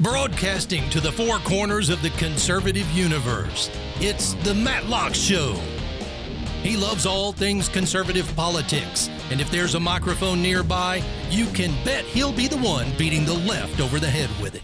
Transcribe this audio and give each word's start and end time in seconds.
Broadcasting 0.00 0.88
to 0.90 1.00
the 1.00 1.10
four 1.12 1.38
corners 1.38 1.88
of 1.88 2.02
the 2.02 2.10
conservative 2.10 2.90
universe, 2.90 3.70
it's 4.00 4.34
The 4.44 4.54
Matlock 4.54 5.14
Show. 5.14 5.54
He 6.62 6.76
loves 6.76 7.06
all 7.06 7.32
things 7.32 7.68
conservative 7.68 8.30
politics, 8.36 9.08
and 9.30 9.40
if 9.40 9.50
there's 9.50 9.74
a 9.74 9.80
microphone 9.80 10.42
nearby, 10.42 11.02
you 11.30 11.46
can 11.46 11.72
bet 11.84 12.04
he'll 12.04 12.32
be 12.32 12.48
the 12.48 12.58
one 12.58 12.86
beating 12.98 13.24
the 13.24 13.34
left 13.34 13.80
over 13.80 13.98
the 13.98 14.10
head 14.10 14.30
with 14.42 14.54
it. 14.54 14.62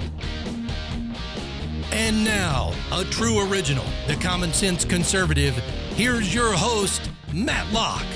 And 1.92 2.24
now, 2.24 2.72
a 2.92 3.04
true 3.04 3.50
original, 3.50 3.84
the 4.06 4.16
common 4.16 4.52
sense 4.52 4.84
conservative, 4.84 5.54
here's 5.94 6.34
your 6.34 6.52
host, 6.52 7.10
Matlock. 7.32 8.06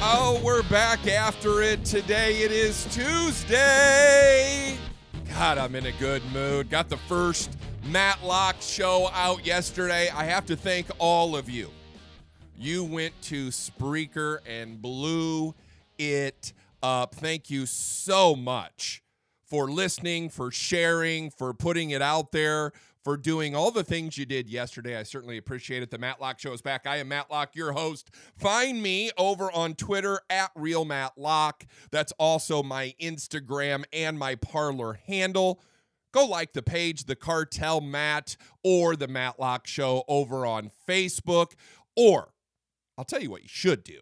Oh, 0.00 0.40
we're 0.44 0.62
back 0.62 1.08
after 1.08 1.60
it. 1.60 1.84
Today 1.84 2.42
it 2.42 2.52
is 2.52 2.84
Tuesday. 2.94 4.78
God, 5.28 5.58
I'm 5.58 5.74
in 5.74 5.86
a 5.86 5.92
good 5.92 6.22
mood. 6.32 6.70
Got 6.70 6.88
the 6.88 6.96
first 6.96 7.58
Matlock 7.84 8.54
show 8.60 9.10
out 9.12 9.44
yesterday. 9.44 10.08
I 10.10 10.22
have 10.22 10.46
to 10.46 10.56
thank 10.56 10.86
all 10.98 11.34
of 11.34 11.50
you. 11.50 11.68
You 12.56 12.84
went 12.84 13.20
to 13.22 13.48
Spreaker 13.48 14.38
and 14.46 14.80
blew 14.80 15.56
it 15.98 16.52
up. 16.80 17.16
Thank 17.16 17.50
you 17.50 17.66
so 17.66 18.36
much 18.36 19.02
for 19.46 19.68
listening, 19.68 20.28
for 20.28 20.52
sharing, 20.52 21.28
for 21.28 21.52
putting 21.52 21.90
it 21.90 22.02
out 22.02 22.30
there, 22.30 22.70
for 23.04 23.16
doing 23.16 23.54
all 23.54 23.70
the 23.70 23.84
things 23.84 24.18
you 24.18 24.26
did 24.26 24.48
yesterday. 24.48 24.96
I 24.96 25.02
certainly 25.02 25.38
appreciate 25.38 25.82
it. 25.82 25.90
The 25.90 25.98
Matlock 25.98 26.38
Show 26.38 26.52
is 26.52 26.62
back. 26.62 26.86
I 26.86 26.96
am 26.96 27.08
Matlock, 27.08 27.54
your 27.54 27.72
host. 27.72 28.10
Find 28.36 28.82
me 28.82 29.10
over 29.16 29.50
on 29.52 29.74
Twitter 29.74 30.20
at 30.30 30.50
Real 30.54 30.84
Matlock. 30.84 31.66
That's 31.90 32.12
also 32.18 32.62
my 32.62 32.94
Instagram 33.00 33.84
and 33.92 34.18
my 34.18 34.34
Parler 34.34 35.00
handle. 35.06 35.60
Go 36.12 36.26
like 36.26 36.52
the 36.52 36.62
page, 36.62 37.04
The 37.04 37.16
Cartel 37.16 37.80
Matt, 37.80 38.36
or 38.64 38.96
The 38.96 39.08
Matlock 39.08 39.66
Show 39.66 40.04
over 40.08 40.46
on 40.46 40.70
Facebook. 40.88 41.52
Or 41.96 42.32
I'll 42.96 43.04
tell 43.04 43.22
you 43.22 43.30
what 43.30 43.42
you 43.42 43.48
should 43.48 43.84
do 43.84 44.00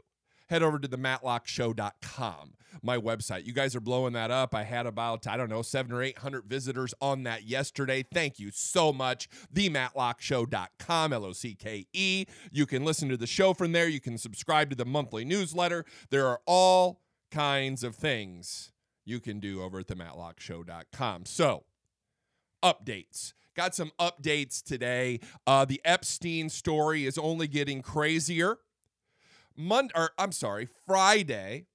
head 0.48 0.62
over 0.62 0.78
to 0.78 0.88
the 0.88 0.98
matlockshow.com, 0.98 2.54
my 2.86 2.96
website. 2.96 3.44
You 3.44 3.52
guys 3.52 3.76
are 3.76 3.80
blowing 3.80 4.14
that 4.14 4.30
up. 4.30 4.54
I 4.54 4.62
had 4.62 4.86
about, 4.86 5.26
I 5.26 5.36
don't 5.36 5.50
know, 5.50 5.60
seven 5.60 5.92
or 5.92 6.02
800 6.02 6.46
visitors 6.46 6.94
on 7.00 7.24
that 7.24 7.42
yesterday. 7.44 8.02
Thank 8.02 8.38
you 8.38 8.50
so 8.50 8.92
much. 8.92 9.28
The 9.52 9.68
matlockshow.com, 9.68 11.12
L 11.12 11.24
O 11.26 11.32
C 11.32 11.54
K 11.54 11.86
E. 11.92 12.24
You 12.50 12.64
can 12.64 12.84
listen 12.84 13.08
to 13.10 13.16
the 13.16 13.26
show 13.26 13.52
from 13.52 13.72
there. 13.72 13.88
You 13.88 14.00
can 14.00 14.16
subscribe 14.16 14.70
to 14.70 14.76
the 14.76 14.86
monthly 14.86 15.24
newsletter. 15.24 15.84
There 16.10 16.26
are 16.26 16.40
all 16.46 17.02
kinds 17.30 17.82
of 17.82 17.96
things 17.96 18.72
you 19.04 19.20
can 19.20 19.40
do 19.40 19.62
over 19.62 19.80
at 19.80 19.88
the 19.88 19.96
matlockshow.com. 19.96 21.26
So, 21.26 21.64
updates. 22.62 23.34
Got 23.54 23.74
some 23.74 23.90
updates 23.98 24.62
today. 24.62 25.20
Uh, 25.46 25.64
the 25.64 25.80
Epstein 25.84 26.48
story 26.50 27.06
is 27.06 27.18
only 27.18 27.48
getting 27.48 27.82
crazier. 27.82 28.58
Monday, 29.56 29.92
or 29.96 30.10
I'm 30.18 30.32
sorry, 30.32 30.68
Friday 30.86 31.66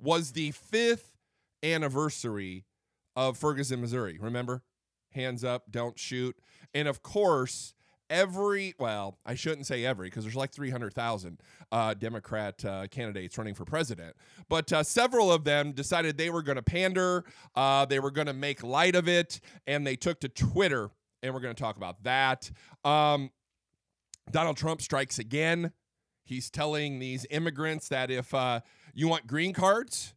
was 0.00 0.32
the 0.32 0.50
fifth 0.52 1.16
anniversary 1.62 2.64
of 3.14 3.36
Ferguson, 3.38 3.80
Missouri. 3.80 4.18
Remember? 4.20 4.62
Hands 5.12 5.42
up, 5.42 5.70
don't 5.70 5.98
shoot. 5.98 6.36
And 6.74 6.86
of 6.86 7.02
course, 7.02 7.74
every, 8.10 8.74
well, 8.78 9.18
I 9.24 9.34
shouldn't 9.34 9.66
say 9.66 9.84
every 9.84 10.08
because 10.08 10.24
there's 10.24 10.36
like 10.36 10.52
300,000 10.52 11.40
uh, 11.72 11.94
Democrat 11.94 12.64
uh, 12.64 12.86
candidates 12.88 13.36
running 13.38 13.54
for 13.54 13.64
president. 13.64 14.14
But 14.48 14.72
uh, 14.72 14.82
several 14.82 15.32
of 15.32 15.44
them 15.44 15.72
decided 15.72 16.16
they 16.16 16.30
were 16.30 16.42
going 16.42 16.56
to 16.56 16.62
pander, 16.62 17.24
uh, 17.54 17.86
they 17.86 18.00
were 18.00 18.10
going 18.10 18.26
to 18.26 18.32
make 18.34 18.62
light 18.62 18.94
of 18.94 19.08
it, 19.08 19.40
and 19.66 19.86
they 19.86 19.96
took 19.96 20.20
to 20.20 20.28
Twitter. 20.28 20.90
And 21.22 21.34
we're 21.34 21.40
going 21.40 21.54
to 21.54 21.60
talk 21.60 21.76
about 21.76 22.02
that. 22.04 22.50
Um, 22.84 23.30
Donald 24.30 24.56
Trump 24.56 24.82
strikes 24.82 25.18
again. 25.18 25.72
He's 26.24 26.50
telling 26.50 26.98
these 26.98 27.24
immigrants 27.30 27.88
that 27.88 28.10
if 28.10 28.34
uh, 28.34 28.60
you 28.96 29.08
want 29.08 29.26
green 29.26 29.52
cards, 29.52 30.14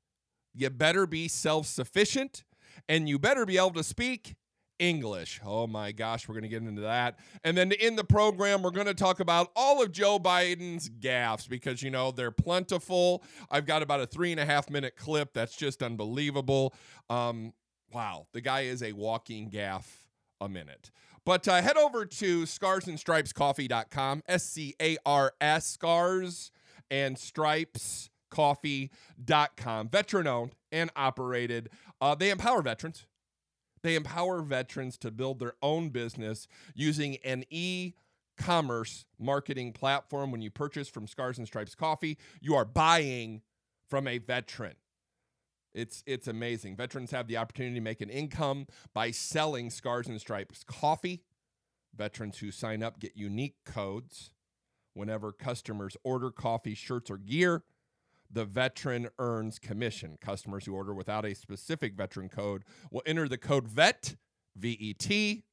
you 0.53 0.69
better 0.69 1.05
be 1.05 1.27
self 1.27 1.67
sufficient 1.67 2.45
and 2.87 3.09
you 3.09 3.19
better 3.19 3.45
be 3.45 3.57
able 3.57 3.73
to 3.73 3.83
speak 3.83 4.35
English. 4.79 5.41
Oh 5.45 5.67
my 5.67 5.91
gosh, 5.91 6.27
we're 6.27 6.33
going 6.33 6.43
to 6.43 6.49
get 6.49 6.63
into 6.63 6.83
that. 6.83 7.19
And 7.43 7.57
then 7.57 7.73
in 7.73 7.97
the 7.97 8.05
program, 8.05 8.61
we're 8.61 8.71
going 8.71 8.87
to 8.87 8.93
talk 8.93 9.19
about 9.19 9.51
all 9.53 9.83
of 9.83 9.91
Joe 9.91 10.17
Biden's 10.17 10.89
gaffes 10.89 11.47
because, 11.47 11.83
you 11.83 11.91
know, 11.91 12.11
they're 12.11 12.31
plentiful. 12.31 13.21
I've 13.51 13.65
got 13.65 13.83
about 13.83 13.99
a 13.99 14.07
three 14.07 14.31
and 14.31 14.39
a 14.39 14.45
half 14.45 14.69
minute 14.69 14.95
clip 14.95 15.33
that's 15.33 15.57
just 15.57 15.83
unbelievable. 15.83 16.73
Um, 17.09 17.51
wow, 17.93 18.27
the 18.31 18.39
guy 18.39 18.61
is 18.61 18.81
a 18.81 18.93
walking 18.93 19.49
gaff 19.49 20.07
a 20.39 20.47
minute. 20.47 20.89
But 21.25 21.49
uh, 21.49 21.61
head 21.61 21.75
over 21.75 22.05
to 22.05 22.43
scarsandstripescoffee.com, 22.43 24.23
S 24.29 24.45
C 24.45 24.73
A 24.81 24.95
R 25.05 25.33
S, 25.41 25.67
scars 25.67 26.51
and 26.89 27.17
stripes 27.17 28.08
coffee.com. 28.29 29.89
Veteran 29.89 30.27
owned 30.27 30.55
and 30.71 30.89
operated. 30.95 31.69
Uh, 32.01 32.15
they 32.15 32.29
empower 32.29 32.61
veterans. 32.61 33.05
They 33.81 33.95
empower 33.95 34.41
veterans 34.41 34.97
to 34.99 35.11
build 35.11 35.39
their 35.39 35.53
own 35.61 35.89
business 35.89 36.47
using 36.75 37.17
an 37.23 37.45
e 37.49 37.93
commerce 38.37 39.05
marketing 39.19 39.73
platform. 39.73 40.31
When 40.31 40.41
you 40.41 40.49
purchase 40.49 40.87
from 40.87 41.07
Scars 41.07 41.37
and 41.37 41.47
Stripes 41.47 41.75
Coffee, 41.75 42.17
you 42.41 42.55
are 42.55 42.65
buying 42.65 43.41
from 43.89 44.07
a 44.07 44.17
veteran. 44.17 44.75
It's 45.73 46.03
it's 46.07 46.27
amazing. 46.27 46.75
Veterans 46.75 47.11
have 47.11 47.27
the 47.27 47.37
opportunity 47.37 47.75
to 47.75 47.81
make 47.81 48.01
an 48.01 48.09
income 48.09 48.67
by 48.93 49.11
selling 49.11 49.69
Scars 49.69 50.07
and 50.07 50.19
Stripes 50.19 50.63
coffee. 50.63 51.23
Veterans 51.95 52.39
who 52.39 52.51
sign 52.51 52.81
up 52.81 52.99
get 52.99 53.15
unique 53.15 53.55
codes 53.65 54.31
whenever 54.93 55.31
customers 55.31 55.95
order 56.03 56.31
coffee, 56.31 56.75
shirts, 56.75 57.11
or 57.11 57.17
gear. 57.17 57.63
The 58.31 58.45
veteran 58.45 59.09
earns 59.17 59.59
commission. 59.59 60.17
Customers 60.21 60.65
who 60.65 60.73
order 60.73 60.93
without 60.93 61.25
a 61.25 61.33
specific 61.33 61.95
veteran 61.95 62.29
code 62.29 62.63
will 62.91 63.03
enter 63.05 63.27
the 63.27 63.37
code 63.37 63.67
VET, 63.67 64.15
V 64.55 64.77
E 64.79 64.93
T, 64.93 65.43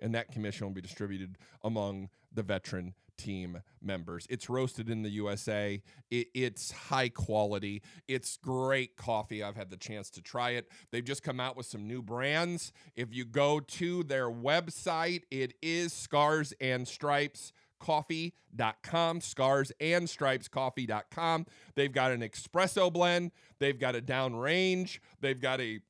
and 0.00 0.14
that 0.14 0.30
commission 0.30 0.66
will 0.66 0.74
be 0.74 0.80
distributed 0.80 1.38
among 1.62 2.08
the 2.32 2.42
veteran 2.42 2.94
team 3.16 3.60
members. 3.82 4.26
It's 4.30 4.48
roasted 4.48 4.88
in 4.88 5.02
the 5.02 5.10
USA. 5.10 5.82
It, 6.10 6.28
it's 6.34 6.70
high 6.70 7.10
quality. 7.10 7.82
It's 8.08 8.38
great 8.38 8.96
coffee. 8.96 9.42
I've 9.42 9.56
had 9.56 9.68
the 9.68 9.76
chance 9.76 10.08
to 10.10 10.22
try 10.22 10.50
it. 10.50 10.70
They've 10.90 11.04
just 11.04 11.22
come 11.22 11.38
out 11.38 11.54
with 11.54 11.66
some 11.66 11.86
new 11.86 12.00
brands. 12.00 12.72
If 12.96 13.14
you 13.14 13.26
go 13.26 13.60
to 13.60 14.02
their 14.04 14.30
website, 14.30 15.24
it 15.30 15.52
is 15.60 15.92
Scars 15.92 16.54
and 16.62 16.88
Stripes 16.88 17.52
coffee.com 17.80 19.20
scars 19.20 19.72
and 19.80 20.08
stripes 20.08 20.46
coffee.com 20.48 21.46
they've 21.74 21.92
got 21.92 22.12
an 22.12 22.20
espresso 22.20 22.92
blend 22.92 23.30
they've 23.58 23.78
got 23.78 23.96
a 23.96 24.00
downrange 24.00 24.98
they've 25.20 25.40
got 25.40 25.60
a 25.60 25.80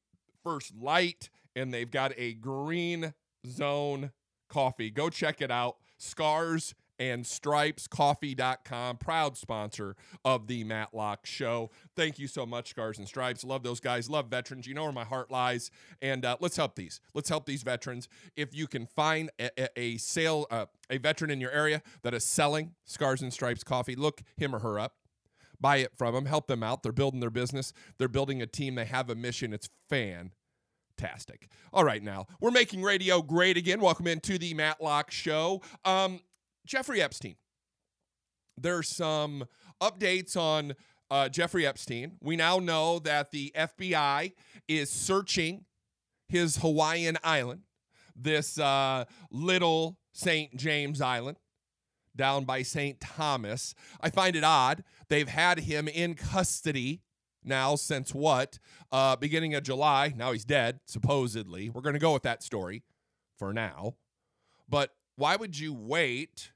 first 0.42 0.74
light 0.74 1.28
and 1.54 1.74
they've 1.74 1.90
got 1.90 2.12
a 2.16 2.34
green 2.34 3.12
zone 3.46 4.12
coffee. 4.48 4.90
Go 4.90 5.10
check 5.10 5.40
it 5.40 5.50
out. 5.50 5.76
Scars 5.96 6.74
and 7.00 7.24
stripescoffee.com, 7.24 8.98
proud 8.98 9.36
sponsor 9.38 9.96
of 10.22 10.46
the 10.46 10.62
Matlock 10.64 11.24
Show. 11.24 11.70
Thank 11.96 12.18
you 12.18 12.28
so 12.28 12.44
much, 12.44 12.68
Scars 12.70 12.98
and 12.98 13.08
Stripes. 13.08 13.42
Love 13.42 13.62
those 13.62 13.80
guys. 13.80 14.10
Love 14.10 14.28
veterans. 14.28 14.66
You 14.66 14.74
know 14.74 14.84
where 14.84 14.92
my 14.92 15.04
heart 15.04 15.30
lies. 15.30 15.70
And 16.02 16.24
uh, 16.26 16.36
let's 16.40 16.56
help 16.56 16.76
these. 16.76 17.00
Let's 17.14 17.30
help 17.30 17.46
these 17.46 17.62
veterans. 17.62 18.06
If 18.36 18.54
you 18.54 18.66
can 18.66 18.86
find 18.86 19.30
a, 19.40 19.50
a, 19.58 19.80
a 19.80 19.96
sale, 19.96 20.46
uh, 20.50 20.66
a 20.90 20.98
veteran 20.98 21.30
in 21.30 21.40
your 21.40 21.50
area 21.50 21.82
that 22.02 22.12
is 22.12 22.22
selling 22.22 22.74
Scars 22.84 23.22
and 23.22 23.32
Stripes 23.32 23.64
coffee, 23.64 23.96
look 23.96 24.22
him 24.36 24.54
or 24.54 24.58
her 24.58 24.78
up. 24.78 24.96
Buy 25.58 25.78
it 25.78 25.92
from 25.96 26.14
them. 26.14 26.26
Help 26.26 26.46
them 26.46 26.62
out. 26.62 26.82
They're 26.82 26.92
building 26.92 27.20
their 27.20 27.30
business. 27.30 27.72
They're 27.98 28.08
building 28.08 28.42
a 28.42 28.46
team. 28.46 28.74
They 28.74 28.84
have 28.84 29.08
a 29.08 29.14
mission. 29.14 29.52
It's 29.52 29.70
fan 29.88 30.32
fantastic. 31.00 31.48
All 31.72 31.84
right, 31.84 32.02
now 32.02 32.26
we're 32.40 32.50
making 32.50 32.82
radio 32.82 33.22
great 33.22 33.56
again. 33.56 33.80
Welcome 33.80 34.06
into 34.06 34.38
the 34.38 34.54
Matlock 34.54 35.10
Show. 35.10 35.62
Um, 35.84 36.20
Jeffrey 36.70 37.02
Epstein. 37.02 37.34
There's 38.56 38.88
some 38.88 39.44
updates 39.82 40.36
on 40.36 40.74
uh, 41.10 41.28
Jeffrey 41.28 41.66
Epstein. 41.66 42.12
We 42.20 42.36
now 42.36 42.60
know 42.60 43.00
that 43.00 43.32
the 43.32 43.52
FBI 43.56 44.32
is 44.68 44.88
searching 44.88 45.64
his 46.28 46.58
Hawaiian 46.58 47.18
island, 47.24 47.62
this 48.14 48.56
uh, 48.56 49.06
little 49.32 49.98
St. 50.12 50.54
James 50.56 51.00
Island 51.00 51.38
down 52.14 52.44
by 52.44 52.62
St. 52.62 53.00
Thomas. 53.00 53.74
I 54.00 54.10
find 54.10 54.36
it 54.36 54.44
odd. 54.44 54.84
They've 55.08 55.28
had 55.28 55.58
him 55.58 55.88
in 55.88 56.14
custody 56.14 57.02
now 57.42 57.74
since 57.74 58.14
what? 58.14 58.60
Uh, 58.92 59.16
beginning 59.16 59.56
of 59.56 59.64
July. 59.64 60.12
Now 60.16 60.30
he's 60.30 60.44
dead, 60.44 60.78
supposedly. 60.86 61.68
We're 61.68 61.80
going 61.80 61.94
to 61.94 61.98
go 61.98 62.12
with 62.12 62.22
that 62.22 62.44
story 62.44 62.84
for 63.36 63.52
now. 63.52 63.96
But 64.68 64.94
why 65.16 65.34
would 65.34 65.58
you 65.58 65.74
wait 65.74 66.52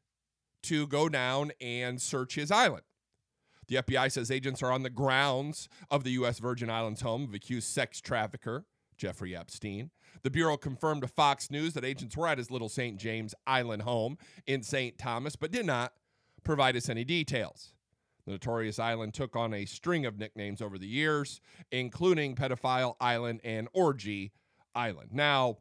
to 0.64 0.86
go 0.86 1.08
down 1.08 1.52
and 1.60 2.00
search 2.00 2.34
his 2.34 2.50
island? 2.50 2.84
The 3.68 3.76
FBI 3.76 4.12
says 4.12 4.30
agents 4.30 4.62
are 4.62 4.70
on 4.70 4.82
the 4.82 4.90
grounds 4.90 5.68
of 5.90 6.04
the 6.04 6.10
U.S. 6.12 6.38
Virgin 6.38 6.68
Islands 6.68 7.00
home 7.00 7.24
of 7.24 7.34
accused 7.34 7.68
sex 7.68 8.00
trafficker 8.00 8.66
Jeffrey 8.96 9.34
Epstein. 9.34 9.90
The 10.22 10.30
Bureau 10.30 10.56
confirmed 10.56 11.02
to 11.02 11.08
Fox 11.08 11.50
News 11.50 11.74
that 11.74 11.84
agents 11.84 12.16
were 12.16 12.28
at 12.28 12.38
his 12.38 12.50
little 12.50 12.68
St. 12.68 12.98
James 12.98 13.34
Island 13.46 13.82
home 13.82 14.18
in 14.46 14.62
St. 14.62 14.98
Thomas, 14.98 15.36
but 15.36 15.50
did 15.50 15.66
not 15.66 15.92
provide 16.44 16.76
us 16.76 16.88
any 16.88 17.04
details. 17.04 17.74
The 18.24 18.32
notorious 18.32 18.78
island 18.78 19.12
took 19.12 19.36
on 19.36 19.52
a 19.52 19.66
string 19.66 20.06
of 20.06 20.18
nicknames 20.18 20.62
over 20.62 20.78
the 20.78 20.86
years, 20.86 21.40
including 21.70 22.34
Pedophile 22.34 22.94
Island 23.00 23.40
and 23.44 23.68
Orgy 23.72 24.32
Island. 24.74 25.10
Now, 25.12 25.58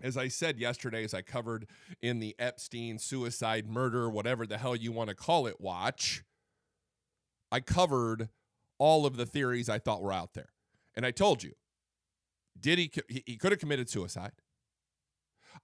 as 0.00 0.16
I 0.16 0.28
said 0.28 0.58
yesterday, 0.58 1.04
as 1.04 1.14
I 1.14 1.22
covered 1.22 1.66
in 2.00 2.20
the 2.20 2.36
Epstein 2.38 2.98
suicide, 2.98 3.68
murder, 3.68 4.08
whatever 4.08 4.46
the 4.46 4.58
hell 4.58 4.76
you 4.76 4.92
want 4.92 5.10
to 5.10 5.14
call 5.14 5.46
it, 5.46 5.60
watch, 5.60 6.22
I 7.50 7.60
covered 7.60 8.28
all 8.78 9.06
of 9.06 9.16
the 9.16 9.26
theories 9.26 9.68
I 9.68 9.78
thought 9.78 10.02
were 10.02 10.12
out 10.12 10.34
there. 10.34 10.50
And 10.94 11.04
I 11.04 11.10
told 11.10 11.42
you, 11.42 11.52
did 12.58 12.78
he, 12.78 12.90
he, 13.08 13.36
could 13.36 13.52
have 13.52 13.60
committed 13.60 13.88
suicide. 13.88 14.32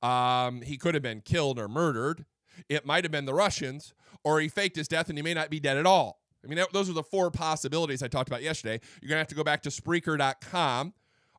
Um, 0.02 0.62
he 0.62 0.76
could 0.76 0.94
have 0.94 1.02
been 1.02 1.20
killed 1.20 1.58
or 1.58 1.69
murdered. 1.69 2.25
It 2.69 2.86
might 2.86 3.04
have 3.04 3.10
been 3.10 3.25
the 3.25 3.34
Russians, 3.34 3.94
or 4.22 4.40
he 4.40 4.48
faked 4.48 4.76
his 4.76 4.86
death 4.86 5.08
and 5.08 5.19
he 5.19 5.22
may 5.22 5.34
not 5.34 5.50
be 5.50 5.58
dead 5.58 5.76
at 5.76 5.86
all. 5.86 6.20
I 6.44 6.46
mean, 6.46 6.62
those 6.72 6.90
are 6.90 6.92
the 6.92 7.02
four 7.02 7.31
possibilities 7.31 8.02
I 8.02 8.08
talked 8.08 8.28
about 8.28 8.42
yesterday. 8.42 8.81
You're 9.00 9.08
going 9.08 9.16
to 9.16 9.20
have 9.20 9.28
to 9.28 9.34
go 9.34 9.44
back 9.44 9.62
to 9.62 9.70
Spreaker.com 9.70 10.92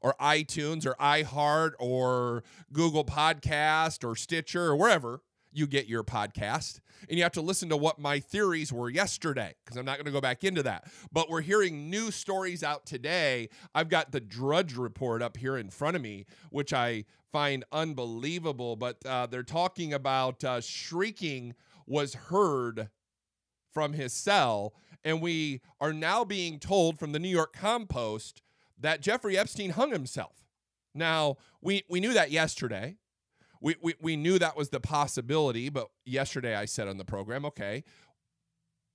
or 0.06 0.14
iTunes 0.22 0.86
or 0.86 0.94
iHeart 1.00 1.72
or 1.80 2.44
Google 2.72 3.04
Podcast 3.04 4.08
or 4.08 4.16
Stitcher 4.16 4.66
or 4.66 4.76
wherever 4.76 5.24
you 5.52 5.66
get 5.66 5.88
your 5.88 6.04
podcast. 6.04 6.80
And 7.10 7.18
you 7.18 7.24
have 7.24 7.32
to 7.32 7.42
listen 7.42 7.70
to 7.70 7.78
what 7.78 7.98
my 7.98 8.20
theories 8.20 8.72
were 8.72 8.88
yesterday 8.88 9.56
because 9.66 9.78
I'm 9.78 9.86
not 9.86 9.98
going 9.98 10.06
to 10.06 10.12
go 10.12 10.22
back 10.22 10.44
into 10.44 10.62
that. 10.62 10.92
But 11.12 11.28
we're 11.28 11.42
hearing 11.42 11.90
new 11.90 12.12
stories 12.12 12.62
out 12.62 12.86
today. 12.86 13.50
I've 13.74 13.90
got 13.90 14.12
the 14.12 14.20
Drudge 14.20 14.76
Report 14.76 15.24
up 15.24 15.38
here 15.38 15.58
in 15.58 15.72
front 15.72 15.96
of 15.96 16.04
me, 16.04 16.28
which 16.52 16.72
I 16.72 17.06
find 17.32 17.66
unbelievable. 17.72 18.76
But 18.76 19.04
uh, 19.08 19.26
they're 19.26 19.42
talking 19.42 19.92
about 19.92 20.44
uh, 20.44 20.62
shrieking 20.62 21.56
was 21.88 22.14
heard 22.14 22.90
from 23.74 23.94
his 23.94 24.14
cell. 24.14 24.76
And 25.04 25.20
we 25.20 25.62
are 25.82 25.94
now 25.94 26.24
being 26.24 26.60
told 26.60 27.00
from 27.00 27.12
the 27.12 27.20
New 27.20 27.30
York 27.30 27.54
Compost 27.54 28.44
that 28.80 29.02
Jeffrey 29.02 29.38
Epstein 29.38 29.72
hung 29.72 29.92
himself. 29.92 30.46
Now, 30.94 31.38
we, 31.62 31.84
we 31.90 32.00
knew 32.00 32.14
that 32.14 32.32
yesterday. 32.32 32.98
We, 33.62 33.76
we, 33.82 33.96
we 34.02 34.16
knew 34.16 34.40
that 34.40 34.56
was 34.56 34.70
the 34.70 34.80
possibility, 34.80 35.70
but 35.70 35.88
yesterday 36.06 36.56
I 36.56 36.66
said 36.66 36.88
on 36.88 36.98
the 36.98 37.06
program, 37.06 37.46
okay, 37.46 37.84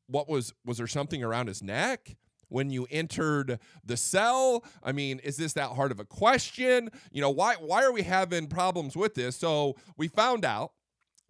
what 0.06 0.29
was 0.29 0.53
was 0.65 0.79
there 0.79 0.87
something 0.87 1.23
around 1.23 1.47
his 1.47 1.62
neck? 1.62 2.17
when 2.50 2.69
you 2.69 2.87
entered 2.91 3.59
the 3.85 3.97
cell? 3.97 4.65
I 4.82 4.93
mean, 4.93 5.21
is 5.21 5.37
this 5.37 5.55
that 5.55 5.71
hard 5.71 5.93
of 5.93 6.00
a 6.00 6.05
question? 6.05 6.91
You 7.11 7.21
know, 7.23 7.31
why 7.31 7.55
why 7.55 7.85
are 7.85 7.93
we 7.93 8.03
having 8.03 8.49
problems 8.49 8.97
with 8.97 9.15
this? 9.15 9.37
So 9.37 9.76
we 9.97 10.09
found 10.09 10.44
out 10.44 10.73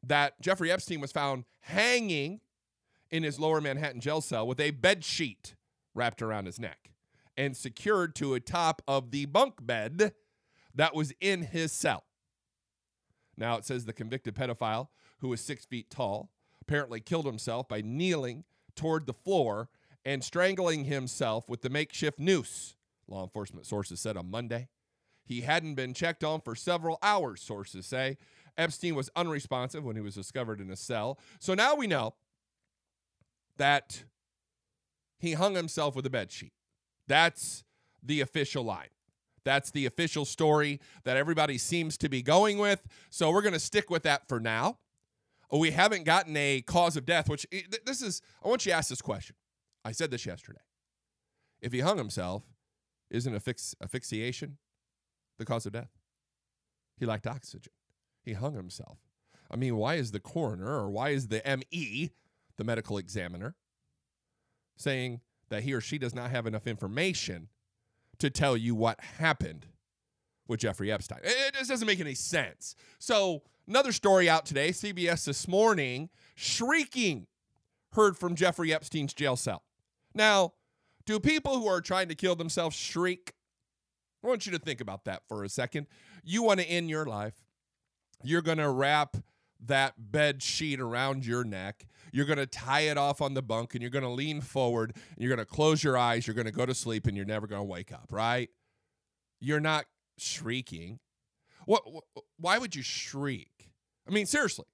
that 0.02 0.40
Jeffrey 0.40 0.72
Epstein 0.72 1.00
was 1.00 1.12
found 1.12 1.44
hanging 1.60 2.40
in 3.10 3.22
his 3.22 3.38
lower 3.38 3.60
Manhattan 3.60 4.00
jail 4.00 4.20
cell 4.20 4.46
with 4.46 4.60
a 4.60 4.70
bed 4.70 5.04
sheet 5.04 5.54
wrapped 5.94 6.22
around 6.22 6.46
his 6.46 6.58
neck 6.58 6.89
and 7.40 7.56
secured 7.56 8.14
to 8.14 8.34
a 8.34 8.40
top 8.40 8.82
of 8.86 9.12
the 9.12 9.24
bunk 9.24 9.54
bed 9.62 10.12
that 10.74 10.94
was 10.94 11.10
in 11.22 11.40
his 11.40 11.72
cell. 11.72 12.04
Now 13.34 13.56
it 13.56 13.64
says 13.64 13.86
the 13.86 13.94
convicted 13.94 14.34
pedophile, 14.34 14.88
who 15.20 15.28
was 15.28 15.40
six 15.40 15.64
feet 15.64 15.88
tall, 15.88 16.30
apparently 16.60 17.00
killed 17.00 17.24
himself 17.24 17.66
by 17.66 17.80
kneeling 17.80 18.44
toward 18.76 19.06
the 19.06 19.14
floor 19.14 19.70
and 20.04 20.22
strangling 20.22 20.84
himself 20.84 21.48
with 21.48 21.62
the 21.62 21.70
makeshift 21.70 22.18
noose, 22.18 22.76
law 23.08 23.22
enforcement 23.22 23.64
sources 23.64 24.02
said 24.02 24.18
on 24.18 24.30
Monday. 24.30 24.68
He 25.24 25.40
hadn't 25.40 25.76
been 25.76 25.94
checked 25.94 26.22
on 26.22 26.42
for 26.42 26.54
several 26.54 26.98
hours, 27.02 27.40
sources 27.40 27.86
say. 27.86 28.18
Epstein 28.58 28.94
was 28.94 29.08
unresponsive 29.16 29.82
when 29.82 29.96
he 29.96 30.02
was 30.02 30.14
discovered 30.14 30.60
in 30.60 30.70
a 30.70 30.76
cell. 30.76 31.18
So 31.38 31.54
now 31.54 31.74
we 31.74 31.86
know 31.86 32.16
that 33.56 34.04
he 35.18 35.32
hung 35.32 35.54
himself 35.54 35.96
with 35.96 36.04
a 36.04 36.10
bed 36.10 36.30
sheet. 36.30 36.52
That's 37.10 37.64
the 38.04 38.20
official 38.20 38.62
line. 38.62 38.86
That's 39.44 39.72
the 39.72 39.84
official 39.84 40.24
story 40.24 40.78
that 41.02 41.16
everybody 41.16 41.58
seems 41.58 41.98
to 41.98 42.08
be 42.08 42.22
going 42.22 42.56
with. 42.58 42.86
So 43.10 43.32
we're 43.32 43.42
going 43.42 43.52
to 43.52 43.58
stick 43.58 43.90
with 43.90 44.04
that 44.04 44.28
for 44.28 44.38
now. 44.38 44.78
We 45.50 45.72
haven't 45.72 46.04
gotten 46.04 46.36
a 46.36 46.62
cause 46.62 46.96
of 46.96 47.04
death, 47.04 47.28
which 47.28 47.48
eh, 47.50 47.62
this 47.84 48.00
is, 48.00 48.22
I 48.44 48.48
want 48.48 48.64
you 48.64 48.70
to 48.70 48.78
ask 48.78 48.90
this 48.90 49.02
question. 49.02 49.34
I 49.84 49.90
said 49.90 50.12
this 50.12 50.24
yesterday. 50.24 50.60
If 51.60 51.72
he 51.72 51.80
hung 51.80 51.98
himself, 51.98 52.44
isn't 53.10 53.34
affix, 53.34 53.74
asphyxiation 53.82 54.58
the 55.36 55.44
cause 55.44 55.66
of 55.66 55.72
death? 55.72 55.90
He 56.96 57.06
lacked 57.06 57.26
oxygen. 57.26 57.72
He 58.22 58.34
hung 58.34 58.54
himself. 58.54 58.98
I 59.50 59.56
mean, 59.56 59.74
why 59.74 59.96
is 59.96 60.12
the 60.12 60.20
coroner 60.20 60.78
or 60.78 60.88
why 60.88 61.08
is 61.08 61.26
the 61.26 61.42
ME, 61.44 62.12
the 62.56 62.62
medical 62.62 62.98
examiner, 62.98 63.56
saying 64.76 65.22
that 65.50 65.64
he 65.64 65.72
or 65.72 65.80
she 65.80 65.98
does 65.98 66.14
not 66.14 66.30
have 66.30 66.46
enough 66.46 66.66
information 66.66 67.48
to 68.18 68.30
tell 68.30 68.56
you 68.56 68.74
what 68.74 69.00
happened 69.18 69.66
with 70.48 70.60
Jeffrey 70.60 70.90
Epstein. 70.90 71.20
It 71.22 71.54
just 71.54 71.70
doesn't 71.70 71.86
make 71.86 72.00
any 72.00 72.14
sense. 72.14 72.74
So, 72.98 73.42
another 73.68 73.92
story 73.92 74.28
out 74.28 74.46
today 74.46 74.70
CBS 74.70 75.24
this 75.24 75.46
morning 75.46 76.10
shrieking 76.34 77.26
heard 77.92 78.16
from 78.16 78.34
Jeffrey 78.34 78.72
Epstein's 78.72 79.14
jail 79.14 79.36
cell. 79.36 79.62
Now, 80.14 80.54
do 81.06 81.18
people 81.20 81.58
who 81.58 81.66
are 81.66 81.80
trying 81.80 82.08
to 82.08 82.14
kill 82.14 82.36
themselves 82.36 82.76
shriek? 82.76 83.34
I 84.22 84.28
want 84.28 84.46
you 84.46 84.52
to 84.52 84.58
think 84.58 84.80
about 84.80 85.04
that 85.04 85.22
for 85.28 85.44
a 85.44 85.48
second. 85.48 85.86
You 86.22 86.42
want 86.42 86.60
to 86.60 86.66
end 86.66 86.90
your 86.90 87.06
life. 87.06 87.34
You're 88.22 88.42
going 88.42 88.58
to 88.58 88.68
wrap 88.68 89.16
that 89.66 89.94
bed 89.98 90.42
sheet 90.42 90.80
around 90.80 91.26
your 91.26 91.44
neck. 91.44 91.86
You're 92.12 92.26
going 92.26 92.38
to 92.38 92.46
tie 92.46 92.82
it 92.82 92.98
off 92.98 93.20
on 93.20 93.34
the 93.34 93.42
bunk 93.42 93.74
and 93.74 93.82
you're 93.82 93.90
going 93.90 94.04
to 94.04 94.10
lean 94.10 94.40
forward 94.40 94.92
and 94.94 95.18
you're 95.18 95.34
going 95.34 95.46
to 95.46 95.50
close 95.50 95.84
your 95.84 95.96
eyes. 95.96 96.26
You're 96.26 96.34
going 96.34 96.46
to 96.46 96.52
go 96.52 96.66
to 96.66 96.74
sleep 96.74 97.06
and 97.06 97.16
you're 97.16 97.26
never 97.26 97.46
going 97.46 97.60
to 97.60 97.64
wake 97.64 97.92
up, 97.92 98.08
right? 98.10 98.48
You're 99.40 99.60
not 99.60 99.86
shrieking. 100.18 100.98
What, 101.66 101.84
why 102.38 102.58
would 102.58 102.74
you 102.74 102.82
shriek? 102.82 103.70
I 104.08 104.12
mean, 104.12 104.26
seriously, 104.26 104.66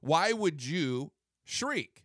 why 0.00 0.32
would 0.32 0.64
you 0.64 1.12
shriek? 1.44 2.04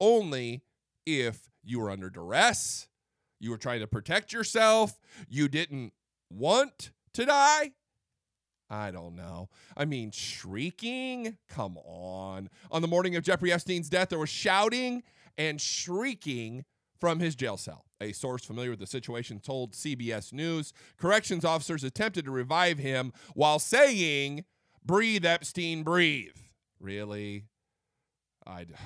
Only 0.00 0.62
if 1.06 1.48
you 1.62 1.80
were 1.80 1.90
under 1.90 2.10
duress, 2.10 2.88
you 3.40 3.50
were 3.50 3.58
trying 3.58 3.80
to 3.80 3.86
protect 3.86 4.32
yourself, 4.32 4.98
you 5.28 5.48
didn't 5.48 5.92
want 6.30 6.90
to 7.14 7.24
die, 7.24 7.72
I 8.72 8.90
don't 8.90 9.14
know. 9.14 9.50
I 9.76 9.84
mean, 9.84 10.10
shrieking? 10.12 11.36
Come 11.46 11.76
on. 11.84 12.48
On 12.70 12.80
the 12.80 12.88
morning 12.88 13.16
of 13.16 13.22
Jeffrey 13.22 13.52
Epstein's 13.52 13.90
death, 13.90 14.08
there 14.08 14.18
was 14.18 14.30
shouting 14.30 15.02
and 15.36 15.60
shrieking 15.60 16.64
from 16.98 17.20
his 17.20 17.34
jail 17.34 17.58
cell. 17.58 17.84
A 18.00 18.12
source 18.12 18.46
familiar 18.46 18.70
with 18.70 18.78
the 18.78 18.86
situation 18.86 19.40
told 19.40 19.74
CBS 19.74 20.32
News 20.32 20.72
corrections 20.96 21.44
officers 21.44 21.84
attempted 21.84 22.24
to 22.24 22.30
revive 22.30 22.78
him 22.78 23.12
while 23.34 23.58
saying, 23.58 24.46
Breathe, 24.82 25.26
Epstein, 25.26 25.82
breathe. 25.82 26.36
Really? 26.80 27.44
I'd. 28.46 28.72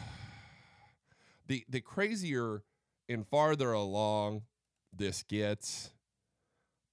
The, 1.49 1.65
the 1.69 1.81
crazier 1.81 2.65
and 3.09 3.25
farther 3.25 3.71
along 3.71 4.43
this 4.93 5.23
gets, 5.23 5.91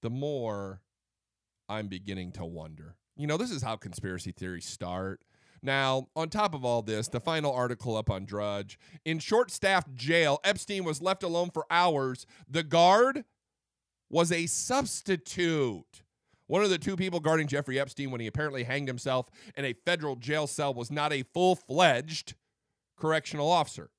the 0.00 0.10
more 0.10 0.80
I'm 1.68 1.88
beginning 1.88 2.32
to 2.32 2.44
wonder. 2.44 2.96
You 3.16 3.26
know, 3.26 3.36
this 3.36 3.50
is 3.50 3.62
how 3.62 3.76
conspiracy 3.76 4.32
theories 4.32 4.66
start. 4.66 5.22
Now, 5.62 6.08
on 6.14 6.28
top 6.28 6.54
of 6.54 6.64
all 6.64 6.82
this, 6.82 7.08
the 7.08 7.20
final 7.20 7.52
article 7.52 7.96
up 7.96 8.10
on 8.10 8.26
Drudge. 8.26 8.78
In 9.04 9.18
short 9.18 9.50
staffed 9.50 9.94
jail, 9.94 10.38
Epstein 10.44 10.84
was 10.84 11.00
left 11.00 11.22
alone 11.22 11.50
for 11.50 11.64
hours. 11.70 12.26
The 12.48 12.62
guard 12.62 13.24
was 14.10 14.30
a 14.30 14.46
substitute. 14.46 16.02
One 16.46 16.62
of 16.62 16.68
the 16.68 16.76
two 16.78 16.96
people 16.96 17.20
guarding 17.20 17.46
Jeffrey 17.48 17.80
Epstein 17.80 18.10
when 18.10 18.20
he 18.20 18.26
apparently 18.26 18.64
hanged 18.64 18.88
himself 18.88 19.28
in 19.56 19.64
a 19.64 19.72
federal 19.72 20.16
jail 20.16 20.46
cell 20.46 20.74
was 20.74 20.90
not 20.90 21.12
a 21.12 21.22
full 21.32 21.56
fledged 21.56 22.34
correctional 22.96 23.50
officer. 23.50 23.90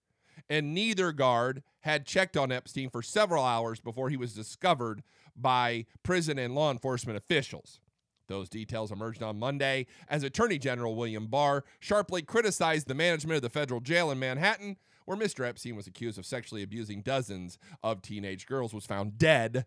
and 0.49 0.73
neither 0.75 1.11
guard 1.11 1.63
had 1.81 2.05
checked 2.05 2.37
on 2.37 2.51
Epstein 2.51 2.89
for 2.89 3.01
several 3.01 3.43
hours 3.43 3.79
before 3.79 4.09
he 4.09 4.17
was 4.17 4.33
discovered 4.33 5.01
by 5.35 5.85
prison 6.03 6.37
and 6.37 6.55
law 6.55 6.71
enforcement 6.71 7.17
officials. 7.17 7.79
Those 8.27 8.49
details 8.49 8.91
emerged 8.91 9.21
on 9.21 9.37
Monday 9.37 9.85
as 10.07 10.23
Attorney 10.23 10.57
General 10.57 10.95
William 10.95 11.27
Barr 11.27 11.63
sharply 11.79 12.21
criticized 12.21 12.87
the 12.87 12.95
management 12.95 13.35
of 13.35 13.41
the 13.43 13.49
federal 13.49 13.81
jail 13.81 14.09
in 14.11 14.19
Manhattan, 14.19 14.77
where 15.05 15.17
Mr. 15.17 15.47
Epstein 15.47 15.75
was 15.75 15.87
accused 15.87 16.17
of 16.17 16.25
sexually 16.25 16.63
abusing 16.63 17.01
dozens 17.01 17.59
of 17.83 18.01
teenage 18.01 18.47
girls, 18.47 18.73
was 18.73 18.85
found 18.85 19.17
dead 19.17 19.65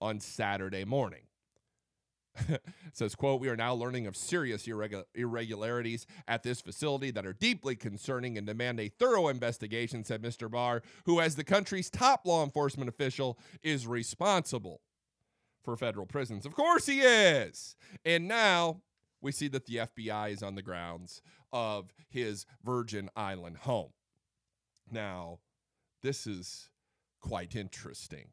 on 0.00 0.18
Saturday 0.18 0.84
morning. 0.84 1.22
says 2.92 3.14
quote 3.14 3.40
we 3.40 3.48
are 3.48 3.56
now 3.56 3.74
learning 3.74 4.06
of 4.06 4.16
serious 4.16 4.66
irregu- 4.66 5.04
irregularities 5.14 6.06
at 6.28 6.42
this 6.42 6.60
facility 6.60 7.10
that 7.10 7.26
are 7.26 7.32
deeply 7.32 7.74
concerning 7.74 8.38
and 8.38 8.46
demand 8.46 8.78
a 8.78 8.88
thorough 8.88 9.26
investigation 9.28 10.04
said 10.04 10.22
mr 10.22 10.48
barr 10.48 10.80
who 11.06 11.20
as 11.20 11.34
the 11.34 11.42
country's 11.42 11.90
top 11.90 12.24
law 12.24 12.44
enforcement 12.44 12.88
official 12.88 13.36
is 13.62 13.84
responsible 13.84 14.80
for 15.62 15.76
federal 15.76 16.06
prisons 16.06 16.46
of 16.46 16.54
course 16.54 16.86
he 16.86 17.00
is 17.00 17.76
and 18.04 18.26
now 18.26 18.80
we 19.20 19.32
see 19.32 19.48
that 19.48 19.66
the 19.66 19.76
fbi 19.76 20.30
is 20.30 20.42
on 20.42 20.54
the 20.54 20.62
grounds 20.62 21.22
of 21.52 21.92
his 22.08 22.46
virgin 22.64 23.08
island 23.16 23.58
home 23.58 23.92
now 24.90 25.38
this 26.02 26.26
is 26.26 26.70
quite 27.20 27.54
interesting 27.54 28.28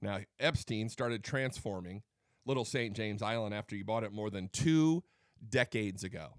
now 0.00 0.18
epstein 0.40 0.88
started 0.88 1.22
transforming 1.22 2.02
Little 2.48 2.64
St. 2.64 2.96
James 2.96 3.20
Island 3.20 3.54
after 3.54 3.76
he 3.76 3.82
bought 3.82 4.04
it 4.04 4.12
more 4.12 4.30
than 4.30 4.48
two 4.48 5.04
decades 5.46 6.02
ago, 6.02 6.38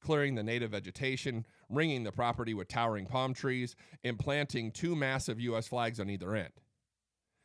clearing 0.00 0.34
the 0.34 0.42
native 0.42 0.70
vegetation, 0.70 1.44
ringing 1.68 2.02
the 2.02 2.12
property 2.12 2.54
with 2.54 2.66
towering 2.66 3.04
palm 3.04 3.34
trees, 3.34 3.76
and 4.02 4.18
planting 4.18 4.72
two 4.72 4.96
massive 4.96 5.38
U.S. 5.40 5.68
flags 5.68 6.00
on 6.00 6.08
either 6.08 6.34
end. 6.34 6.52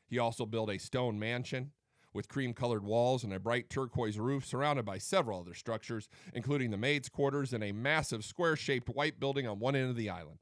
He 0.10 0.18
also 0.20 0.46
built 0.46 0.70
a 0.70 0.78
stone 0.78 1.20
mansion 1.20 1.72
with 2.14 2.28
cream 2.28 2.54
colored 2.54 2.84
walls 2.84 3.24
and 3.24 3.34
a 3.34 3.40
bright 3.40 3.70
turquoise 3.70 4.18
roof 4.18 4.46
surrounded 4.46 4.86
by 4.86 4.98
several 4.98 5.40
other 5.40 5.54
structures, 5.54 6.10
including 6.34 6.72
the 6.72 6.78
maids' 6.78 7.10
quarters 7.10 7.54
and 7.54 7.64
a 7.64 7.72
massive 7.72 8.26
square 8.26 8.56
shaped 8.56 8.90
white 8.90 9.20
building 9.20 9.48
on 9.48 9.60
one 9.60 9.76
end 9.76 9.90
of 9.90 9.96
the 9.96 10.10
island. 10.10 10.40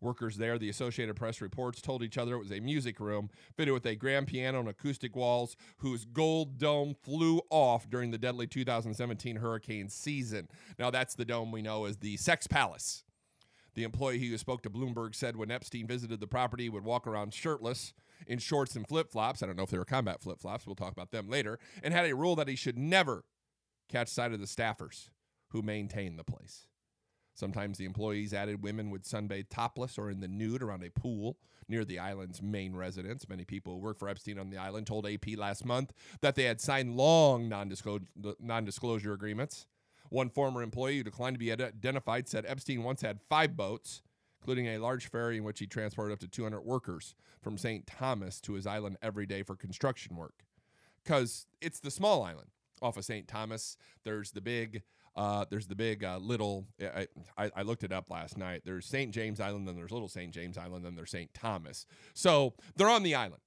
Workers 0.00 0.36
there, 0.36 0.58
the 0.58 0.68
Associated 0.68 1.16
Press 1.16 1.40
reports, 1.40 1.80
told 1.80 2.02
each 2.02 2.18
other 2.18 2.34
it 2.34 2.38
was 2.38 2.52
a 2.52 2.60
music 2.60 3.00
room 3.00 3.30
fitted 3.56 3.72
with 3.72 3.86
a 3.86 3.94
grand 3.94 4.26
piano 4.26 4.60
and 4.60 4.68
acoustic 4.68 5.16
walls 5.16 5.56
whose 5.78 6.04
gold 6.04 6.58
dome 6.58 6.94
flew 7.02 7.40
off 7.48 7.88
during 7.88 8.10
the 8.10 8.18
deadly 8.18 8.46
2017 8.46 9.36
hurricane 9.36 9.88
season. 9.88 10.48
Now, 10.78 10.90
that's 10.90 11.14
the 11.14 11.24
dome 11.24 11.52
we 11.52 11.62
know 11.62 11.86
as 11.86 11.98
the 11.98 12.18
Sex 12.18 12.46
Palace. 12.46 13.02
The 13.74 13.84
employee 13.84 14.18
who 14.18 14.38
spoke 14.38 14.62
to 14.62 14.70
Bloomberg 14.70 15.14
said 15.14 15.36
when 15.36 15.50
Epstein 15.50 15.86
visited 15.86 16.20
the 16.20 16.26
property, 16.26 16.64
he 16.64 16.70
would 16.70 16.84
walk 16.84 17.06
around 17.06 17.32
shirtless 17.32 17.94
in 18.26 18.38
shorts 18.38 18.76
and 18.76 18.86
flip 18.86 19.10
flops. 19.10 19.42
I 19.42 19.46
don't 19.46 19.56
know 19.56 19.62
if 19.62 19.70
they 19.70 19.78
were 19.78 19.84
combat 19.84 20.20
flip 20.20 20.40
flops. 20.40 20.66
We'll 20.66 20.76
talk 20.76 20.92
about 20.92 21.10
them 21.10 21.28
later. 21.28 21.58
And 21.82 21.92
had 21.94 22.06
a 22.06 22.14
rule 22.14 22.36
that 22.36 22.48
he 22.48 22.56
should 22.56 22.78
never 22.78 23.24
catch 23.88 24.08
sight 24.08 24.32
of 24.32 24.40
the 24.40 24.46
staffers 24.46 25.10
who 25.50 25.62
maintain 25.62 26.16
the 26.16 26.24
place. 26.24 26.66
Sometimes 27.34 27.78
the 27.78 27.84
employees 27.84 28.32
added 28.32 28.62
women 28.62 28.90
would 28.90 29.02
sunbathe 29.02 29.46
topless 29.50 29.98
or 29.98 30.08
in 30.08 30.20
the 30.20 30.28
nude 30.28 30.62
around 30.62 30.84
a 30.84 30.90
pool 30.90 31.36
near 31.68 31.84
the 31.84 31.98
island's 31.98 32.40
main 32.40 32.76
residence. 32.76 33.28
Many 33.28 33.44
people 33.44 33.74
who 33.74 33.78
work 33.80 33.98
for 33.98 34.08
Epstein 34.08 34.38
on 34.38 34.50
the 34.50 34.56
island 34.56 34.86
told 34.86 35.06
AP 35.06 35.36
last 35.36 35.64
month 35.64 35.92
that 36.20 36.36
they 36.36 36.44
had 36.44 36.60
signed 36.60 36.96
long 36.96 37.48
non 37.48 37.68
disclosure 38.64 39.12
agreements. 39.12 39.66
One 40.10 40.30
former 40.30 40.62
employee 40.62 40.98
who 40.98 41.02
declined 41.02 41.34
to 41.34 41.40
be 41.40 41.50
identified 41.50 42.28
said 42.28 42.44
Epstein 42.46 42.84
once 42.84 43.02
had 43.02 43.20
five 43.28 43.56
boats, 43.56 44.02
including 44.44 44.66
a 44.66 44.78
large 44.78 45.08
ferry 45.08 45.38
in 45.38 45.44
which 45.44 45.58
he 45.58 45.66
transported 45.66 46.12
up 46.12 46.18
to 46.18 46.28
200 46.28 46.60
workers 46.60 47.14
from 47.40 47.56
St. 47.56 47.86
Thomas 47.86 48.42
to 48.42 48.52
his 48.52 48.66
island 48.66 48.98
every 49.00 49.24
day 49.24 49.42
for 49.42 49.56
construction 49.56 50.16
work. 50.16 50.44
Because 51.02 51.46
it's 51.62 51.80
the 51.80 51.90
small 51.90 52.22
island 52.22 52.48
off 52.82 52.98
of 52.98 53.06
St. 53.06 53.26
Thomas. 53.26 53.78
There's 54.04 54.32
the 54.32 54.42
big 54.42 54.82
uh, 55.16 55.44
there's 55.48 55.68
the 55.68 55.76
big 55.76 56.02
uh, 56.02 56.18
little. 56.18 56.66
I, 56.82 57.06
I, 57.38 57.50
I, 57.56 57.62
looked 57.62 57.84
it 57.84 57.92
up 57.92 58.10
last 58.10 58.36
night. 58.36 58.62
There's 58.64 58.84
St. 58.84 59.12
James 59.12 59.38
Island, 59.38 59.68
then 59.68 59.76
there's 59.76 59.92
Little 59.92 60.08
St. 60.08 60.34
James 60.34 60.58
Island, 60.58 60.84
then 60.84 60.96
there's 60.96 61.12
St. 61.12 61.32
Thomas. 61.32 61.86
So 62.14 62.54
they're 62.74 62.90
on 62.90 63.04
the 63.04 63.14
island. 63.14 63.40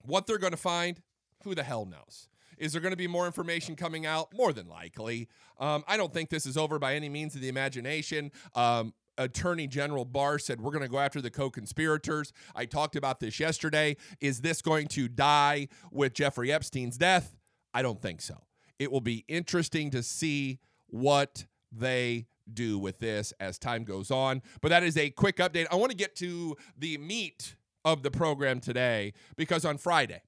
What 0.00 0.26
they're 0.26 0.38
going 0.38 0.52
to 0.52 0.56
find, 0.56 1.02
who 1.44 1.54
the 1.54 1.62
hell 1.62 1.84
knows? 1.84 2.28
Is 2.56 2.72
there 2.72 2.80
going 2.80 2.92
to 2.92 2.96
be 2.96 3.06
more 3.06 3.26
information 3.26 3.76
coming 3.76 4.06
out? 4.06 4.34
More 4.34 4.54
than 4.54 4.66
likely. 4.66 5.28
Um, 5.60 5.84
I 5.86 5.98
don't 5.98 6.12
think 6.12 6.30
this 6.30 6.46
is 6.46 6.56
over 6.56 6.78
by 6.78 6.94
any 6.94 7.10
means 7.10 7.34
of 7.34 7.42
the 7.42 7.48
imagination. 7.48 8.32
Um, 8.54 8.94
Attorney 9.18 9.66
General 9.66 10.04
Barr 10.04 10.38
said, 10.38 10.60
We're 10.60 10.70
going 10.70 10.82
to 10.82 10.88
go 10.88 10.98
after 10.98 11.20
the 11.20 11.30
co 11.30 11.50
conspirators. 11.50 12.32
I 12.54 12.64
talked 12.64 12.96
about 12.96 13.20
this 13.20 13.38
yesterday. 13.38 13.96
Is 14.20 14.40
this 14.40 14.62
going 14.62 14.86
to 14.88 15.08
die 15.08 15.68
with 15.90 16.14
Jeffrey 16.14 16.52
Epstein's 16.52 16.96
death? 16.96 17.36
I 17.74 17.82
don't 17.82 18.00
think 18.00 18.22
so. 18.22 18.36
It 18.78 18.90
will 18.90 19.00
be 19.00 19.24
interesting 19.28 19.90
to 19.90 20.02
see 20.02 20.60
what 20.86 21.46
they 21.72 22.26
do 22.52 22.78
with 22.78 22.98
this 22.98 23.32
as 23.40 23.58
time 23.58 23.84
goes 23.84 24.10
on. 24.10 24.42
But 24.60 24.68
that 24.68 24.82
is 24.82 24.96
a 24.96 25.10
quick 25.10 25.36
update. 25.36 25.66
I 25.70 25.76
want 25.76 25.90
to 25.90 25.96
get 25.96 26.16
to 26.16 26.56
the 26.76 26.96
meat 26.98 27.56
of 27.84 28.02
the 28.02 28.10
program 28.10 28.60
today 28.60 29.12
because 29.36 29.64
on 29.64 29.78
Friday, 29.78 30.22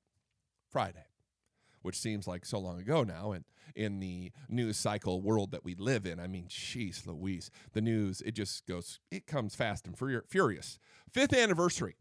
Friday, 0.70 1.06
which 1.82 1.96
seems 1.96 2.26
like 2.26 2.44
so 2.44 2.58
long 2.58 2.80
ago 2.80 3.04
now, 3.04 3.32
and 3.32 3.44
in 3.74 4.00
the 4.00 4.32
news 4.48 4.76
cycle 4.76 5.20
world 5.20 5.50
that 5.52 5.64
we 5.64 5.74
live 5.74 6.06
in, 6.06 6.20
I 6.20 6.26
mean, 6.26 6.46
jeez, 6.48 7.06
Louise, 7.06 7.50
the 7.72 7.80
news, 7.80 8.22
it 8.22 8.32
just 8.32 8.66
goes, 8.66 9.00
it 9.10 9.26
comes 9.26 9.54
fast 9.54 9.86
and 9.86 9.96
furious. 10.28 10.78
Fifth 11.12 11.32
anniversary 11.32 11.96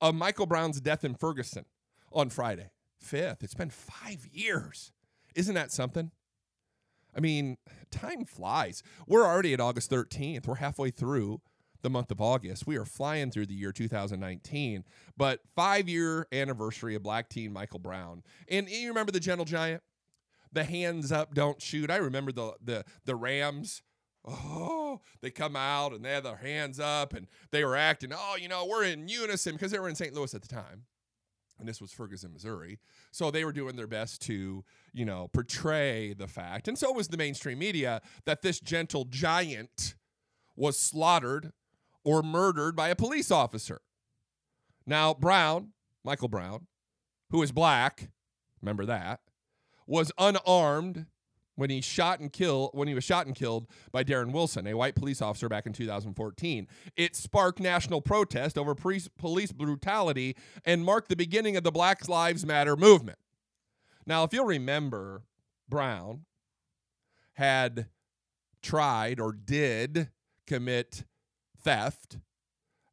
of 0.00 0.14
Michael 0.14 0.46
Brown's 0.46 0.80
death 0.80 1.04
in 1.04 1.14
Ferguson 1.14 1.64
on 2.12 2.28
Friday. 2.28 2.70
Fifth. 3.00 3.42
It's 3.42 3.54
been 3.54 3.70
five 3.70 4.26
years. 4.30 4.92
Isn't 5.34 5.54
that 5.54 5.72
something? 5.72 6.10
I 7.16 7.20
mean, 7.20 7.58
time 7.90 8.24
flies. 8.24 8.82
We're 9.06 9.26
already 9.26 9.52
at 9.52 9.60
August 9.60 9.90
13th. 9.90 10.46
We're 10.46 10.56
halfway 10.56 10.90
through 10.90 11.40
the 11.82 11.90
month 11.90 12.10
of 12.10 12.20
August. 12.20 12.66
We 12.66 12.76
are 12.76 12.84
flying 12.84 13.30
through 13.30 13.46
the 13.46 13.54
year 13.54 13.72
2019. 13.72 14.84
But 15.16 15.40
five 15.54 15.88
year 15.88 16.26
anniversary 16.32 16.94
of 16.94 17.02
Black 17.02 17.28
Teen 17.28 17.52
Michael 17.52 17.80
Brown. 17.80 18.22
And 18.48 18.68
you 18.68 18.88
remember 18.88 19.12
the 19.12 19.20
Gentle 19.20 19.44
Giant? 19.44 19.82
The 20.52 20.64
hands 20.64 21.10
up, 21.12 21.34
don't 21.34 21.60
shoot. 21.60 21.90
I 21.90 21.96
remember 21.96 22.32
the 22.32 22.54
the 22.62 22.84
the 23.04 23.16
Rams. 23.16 23.82
Oh, 24.24 25.00
they 25.20 25.30
come 25.30 25.56
out 25.56 25.92
and 25.92 26.04
they 26.04 26.12
have 26.12 26.22
their 26.22 26.36
hands 26.36 26.78
up 26.78 27.12
and 27.12 27.26
they 27.50 27.64
were 27.64 27.74
acting, 27.74 28.12
oh, 28.14 28.36
you 28.40 28.46
know, 28.46 28.64
we're 28.64 28.84
in 28.84 29.08
unison 29.08 29.54
because 29.54 29.72
they 29.72 29.80
were 29.80 29.88
in 29.88 29.96
St. 29.96 30.14
Louis 30.14 30.32
at 30.32 30.42
the 30.42 30.48
time 30.48 30.84
and 31.62 31.68
this 31.68 31.80
was 31.80 31.92
Ferguson, 31.92 32.32
Missouri. 32.32 32.80
So 33.12 33.30
they 33.30 33.44
were 33.44 33.52
doing 33.52 33.76
their 33.76 33.86
best 33.86 34.20
to, 34.22 34.64
you 34.92 35.04
know, 35.04 35.28
portray 35.32 36.12
the 36.12 36.26
fact, 36.26 36.66
and 36.66 36.76
so 36.76 36.92
was 36.92 37.08
the 37.08 37.16
mainstream 37.16 37.60
media, 37.60 38.02
that 38.26 38.42
this 38.42 38.58
gentle 38.58 39.04
giant 39.04 39.94
was 40.56 40.76
slaughtered 40.76 41.52
or 42.04 42.22
murdered 42.22 42.74
by 42.74 42.88
a 42.88 42.96
police 42.96 43.30
officer. 43.30 43.80
Now, 44.86 45.14
Brown, 45.14 45.68
Michael 46.04 46.26
Brown, 46.26 46.66
who 47.30 47.42
is 47.42 47.52
black, 47.52 48.10
remember 48.60 48.84
that, 48.86 49.20
was 49.86 50.12
unarmed 50.18 51.06
when 51.54 51.68
he 51.68 51.80
shot 51.80 52.18
and 52.18 52.32
killed 52.32 52.70
when 52.72 52.88
he 52.88 52.94
was 52.94 53.04
shot 53.04 53.26
and 53.26 53.34
killed 53.34 53.66
by 53.92 54.02
Darren 54.02 54.32
Wilson, 54.32 54.66
a 54.66 54.74
white 54.74 54.94
police 54.94 55.20
officer 55.20 55.48
back 55.48 55.66
in 55.66 55.72
2014. 55.72 56.66
It 56.96 57.14
sparked 57.14 57.60
national 57.60 58.00
protest 58.00 58.56
over 58.56 58.74
police 58.74 59.08
brutality 59.52 60.36
and 60.64 60.84
marked 60.84 61.08
the 61.08 61.16
beginning 61.16 61.56
of 61.56 61.62
the 61.62 61.70
Black 61.70 62.08
Lives 62.08 62.46
Matter 62.46 62.74
movement. 62.76 63.18
Now, 64.06 64.24
if 64.24 64.32
you'll 64.32 64.46
remember, 64.46 65.22
Brown 65.68 66.24
had 67.34 67.86
tried 68.62 69.20
or 69.20 69.32
did 69.32 70.08
commit 70.46 71.04
theft 71.62 72.18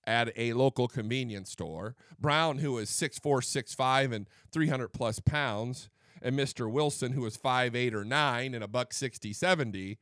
at 0.06 0.32
a 0.36 0.54
local 0.54 0.88
convenience 0.88 1.52
store. 1.52 1.96
Brown, 2.20 2.58
who 2.60 2.74
was 2.74 2.90
6'4, 2.90 3.22
6'5, 3.22 4.14
and 4.14 4.28
300 4.52 4.90
plus 4.90 5.20
pounds, 5.20 5.90
and 6.22 6.38
Mr. 6.38 6.70
Wilson, 6.72 7.14
who 7.14 7.22
was 7.22 7.38
five 7.38 7.76
eight 7.76 7.94
or 7.94 8.04
9 8.04 8.54
and 8.54 8.64
a 8.64 8.68
buck 8.68 8.94
60, 8.94 9.34
70, 9.34 9.98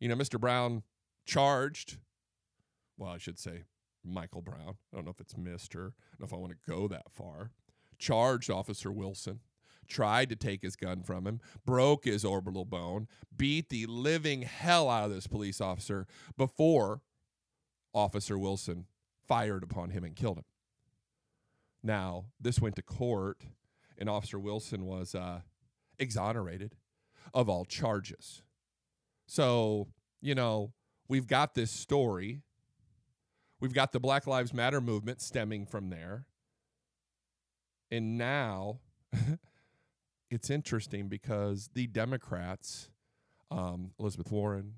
you 0.00 0.08
know, 0.08 0.14
Mr. 0.14 0.38
Brown 0.38 0.82
charged, 1.24 1.98
well, 2.96 3.10
I 3.10 3.18
should 3.18 3.38
say 3.38 3.62
Michael 4.04 4.42
Brown. 4.42 4.76
I 4.92 4.96
don't 4.96 5.04
know 5.04 5.10
if 5.10 5.20
it's 5.20 5.34
Mr. 5.34 5.76
I 5.76 6.18
don't 6.18 6.20
know 6.20 6.26
if 6.26 6.34
I 6.34 6.36
want 6.36 6.52
to 6.52 6.70
go 6.70 6.88
that 6.88 7.10
far. 7.10 7.50
Charged 7.98 8.50
Officer 8.50 8.92
Wilson, 8.92 9.40
tried 9.88 10.28
to 10.30 10.36
take 10.36 10.62
his 10.62 10.76
gun 10.76 11.02
from 11.02 11.26
him, 11.26 11.40
broke 11.64 12.04
his 12.04 12.24
orbital 12.24 12.64
bone, 12.64 13.06
beat 13.36 13.68
the 13.68 13.86
living 13.86 14.42
hell 14.42 14.88
out 14.90 15.04
of 15.04 15.14
this 15.14 15.26
police 15.26 15.60
officer 15.60 16.06
before 16.36 17.00
Officer 17.92 18.38
Wilson 18.38 18.86
fired 19.26 19.62
upon 19.62 19.90
him 19.90 20.04
and 20.04 20.16
killed 20.16 20.38
him. 20.38 20.44
Now, 21.82 22.26
this 22.40 22.60
went 22.60 22.76
to 22.76 22.82
court, 22.82 23.42
and 23.98 24.08
Officer 24.08 24.38
Wilson 24.38 24.86
was 24.86 25.14
uh, 25.14 25.40
exonerated 26.04 26.76
of 27.32 27.48
all 27.48 27.64
charges. 27.64 28.42
So, 29.26 29.88
you 30.20 30.34
know, 30.34 30.72
we've 31.08 31.26
got 31.26 31.54
this 31.54 31.70
story. 31.70 32.42
We've 33.60 33.74
got 33.74 33.92
the 33.92 33.98
Black 33.98 34.26
Lives 34.26 34.54
Matter 34.54 34.80
movement 34.80 35.20
stemming 35.20 35.66
from 35.66 35.90
there. 35.90 36.26
And 37.90 38.16
now 38.18 38.78
it's 40.30 40.50
interesting 40.50 41.08
because 41.08 41.70
the 41.74 41.86
Democrats, 41.86 42.90
um, 43.50 43.92
Elizabeth 43.98 44.30
Warren, 44.30 44.74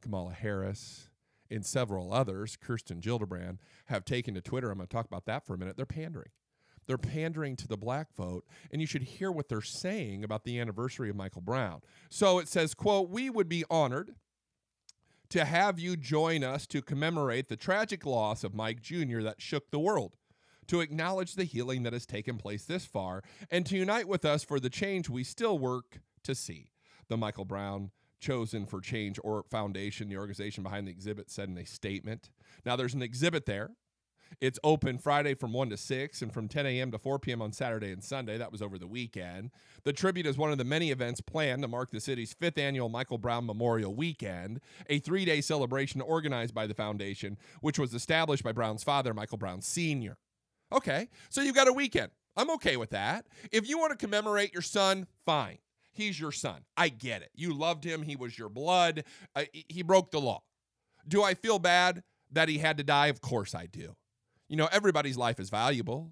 Kamala 0.00 0.32
Harris, 0.32 1.10
and 1.50 1.66
several 1.66 2.12
others, 2.12 2.56
Kirsten 2.56 3.00
Gillibrand, 3.00 3.58
have 3.86 4.04
taken 4.04 4.34
to 4.34 4.40
Twitter. 4.40 4.70
I'm 4.70 4.78
going 4.78 4.86
to 4.86 4.94
talk 4.94 5.06
about 5.06 5.26
that 5.26 5.44
for 5.44 5.54
a 5.54 5.58
minute. 5.58 5.76
They're 5.76 5.84
pandering. 5.84 6.30
They're 6.90 6.98
pandering 6.98 7.54
to 7.54 7.68
the 7.68 7.76
black 7.76 8.16
vote, 8.16 8.44
and 8.72 8.80
you 8.80 8.86
should 8.88 9.04
hear 9.04 9.30
what 9.30 9.48
they're 9.48 9.62
saying 9.62 10.24
about 10.24 10.42
the 10.42 10.58
anniversary 10.58 11.08
of 11.08 11.14
Michael 11.14 11.40
Brown. 11.40 11.82
So 12.08 12.40
it 12.40 12.48
says, 12.48 12.74
quote, 12.74 13.10
we 13.10 13.30
would 13.30 13.48
be 13.48 13.62
honored 13.70 14.16
to 15.28 15.44
have 15.44 15.78
you 15.78 15.96
join 15.96 16.42
us 16.42 16.66
to 16.66 16.82
commemorate 16.82 17.48
the 17.48 17.54
tragic 17.54 18.04
loss 18.04 18.42
of 18.42 18.56
Mike 18.56 18.82
Jr. 18.82 19.20
that 19.20 19.40
shook 19.40 19.70
the 19.70 19.78
world, 19.78 20.16
to 20.66 20.80
acknowledge 20.80 21.36
the 21.36 21.44
healing 21.44 21.84
that 21.84 21.92
has 21.92 22.06
taken 22.06 22.38
place 22.38 22.64
this 22.64 22.86
far, 22.86 23.22
and 23.52 23.64
to 23.66 23.76
unite 23.76 24.08
with 24.08 24.24
us 24.24 24.42
for 24.42 24.58
the 24.58 24.68
change 24.68 25.08
we 25.08 25.22
still 25.22 25.60
work 25.60 26.00
to 26.24 26.34
see. 26.34 26.72
The 27.06 27.16
Michael 27.16 27.44
Brown 27.44 27.92
Chosen 28.18 28.66
for 28.66 28.80
Change 28.80 29.20
or 29.22 29.44
Foundation, 29.44 30.08
the 30.08 30.16
organization 30.16 30.64
behind 30.64 30.88
the 30.88 30.90
exhibit, 30.90 31.30
said 31.30 31.50
in 31.50 31.56
a 31.56 31.64
statement. 31.64 32.30
Now, 32.66 32.74
there's 32.74 32.94
an 32.94 33.02
exhibit 33.02 33.46
there. 33.46 33.70
It's 34.40 34.58
open 34.64 34.98
Friday 34.98 35.34
from 35.34 35.52
1 35.52 35.70
to 35.70 35.76
6 35.76 36.22
and 36.22 36.32
from 36.32 36.48
10 36.48 36.66
a.m. 36.66 36.90
to 36.92 36.98
4 36.98 37.18
p.m. 37.18 37.42
on 37.42 37.52
Saturday 37.52 37.92
and 37.92 38.02
Sunday. 38.02 38.38
That 38.38 38.52
was 38.52 38.62
over 38.62 38.78
the 38.78 38.86
weekend. 38.86 39.50
The 39.84 39.92
tribute 39.92 40.26
is 40.26 40.38
one 40.38 40.52
of 40.52 40.58
the 40.58 40.64
many 40.64 40.90
events 40.90 41.20
planned 41.20 41.62
to 41.62 41.68
mark 41.68 41.90
the 41.90 42.00
city's 42.00 42.32
fifth 42.32 42.58
annual 42.58 42.88
Michael 42.88 43.18
Brown 43.18 43.46
Memorial 43.46 43.94
Weekend, 43.94 44.60
a 44.88 44.98
three 44.98 45.24
day 45.24 45.40
celebration 45.40 46.00
organized 46.00 46.54
by 46.54 46.66
the 46.66 46.74
foundation, 46.74 47.36
which 47.60 47.78
was 47.78 47.94
established 47.94 48.44
by 48.44 48.52
Brown's 48.52 48.84
father, 48.84 49.12
Michael 49.12 49.38
Brown 49.38 49.62
Sr. 49.62 50.16
Okay, 50.72 51.08
so 51.28 51.40
you've 51.40 51.56
got 51.56 51.68
a 51.68 51.72
weekend. 51.72 52.10
I'm 52.36 52.50
okay 52.52 52.76
with 52.76 52.90
that. 52.90 53.26
If 53.50 53.68
you 53.68 53.78
want 53.78 53.90
to 53.90 53.96
commemorate 53.96 54.52
your 54.52 54.62
son, 54.62 55.06
fine. 55.26 55.58
He's 55.92 56.18
your 56.18 56.32
son. 56.32 56.62
I 56.76 56.88
get 56.88 57.22
it. 57.22 57.30
You 57.34 57.52
loved 57.52 57.84
him. 57.84 58.02
He 58.02 58.16
was 58.16 58.38
your 58.38 58.48
blood. 58.48 59.04
Uh, 59.34 59.44
he 59.52 59.82
broke 59.82 60.12
the 60.12 60.20
law. 60.20 60.42
Do 61.06 61.22
I 61.22 61.34
feel 61.34 61.58
bad 61.58 62.02
that 62.30 62.48
he 62.48 62.58
had 62.58 62.78
to 62.78 62.84
die? 62.84 63.08
Of 63.08 63.20
course 63.20 63.54
I 63.54 63.66
do. 63.66 63.96
You 64.50 64.56
know, 64.56 64.68
everybody's 64.72 65.16
life 65.16 65.38
is 65.38 65.48
valuable. 65.48 66.10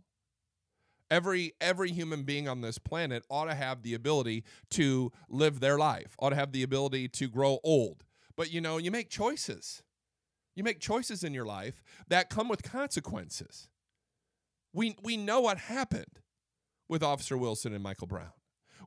Every 1.11 1.55
every 1.61 1.91
human 1.91 2.23
being 2.23 2.49
on 2.49 2.61
this 2.61 2.79
planet 2.79 3.25
ought 3.29 3.47
to 3.47 3.55
have 3.55 3.83
the 3.83 3.95
ability 3.95 4.45
to 4.71 5.11
live 5.29 5.59
their 5.59 5.77
life, 5.77 6.15
ought 6.21 6.31
to 6.31 6.37
have 6.37 6.53
the 6.53 6.63
ability 6.63 7.09
to 7.09 7.27
grow 7.27 7.59
old. 7.65 8.05
But 8.37 8.53
you 8.53 8.61
know, 8.61 8.77
you 8.79 8.93
make 8.93 9.11
choices. 9.11 9.83
You 10.55 10.63
make 10.63 10.79
choices 10.79 11.25
in 11.25 11.35
your 11.35 11.47
life 11.47 11.83
that 12.07 12.31
come 12.31 12.49
with 12.49 12.63
consequences. 12.63 13.69
We 14.73 14.95
we 15.03 15.17
know 15.17 15.41
what 15.41 15.59
happened 15.59 16.21
with 16.89 17.03
Officer 17.03 17.37
Wilson 17.37 17.75
and 17.75 17.83
Michael 17.83 18.07
Brown. 18.07 18.33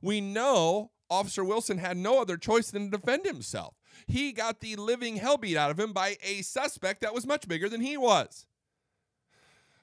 We 0.00 0.22
know 0.22 0.92
Officer 1.10 1.44
Wilson 1.44 1.76
had 1.76 1.98
no 1.98 2.22
other 2.22 2.38
choice 2.38 2.70
than 2.70 2.90
to 2.90 2.96
defend 2.96 3.26
himself. 3.26 3.74
He 4.06 4.32
got 4.32 4.60
the 4.60 4.76
living 4.76 5.16
hell 5.16 5.36
beat 5.36 5.58
out 5.58 5.70
of 5.70 5.78
him 5.78 5.92
by 5.92 6.16
a 6.22 6.40
suspect 6.40 7.02
that 7.02 7.12
was 7.12 7.26
much 7.26 7.46
bigger 7.46 7.68
than 7.68 7.82
he 7.82 7.98
was. 7.98 8.46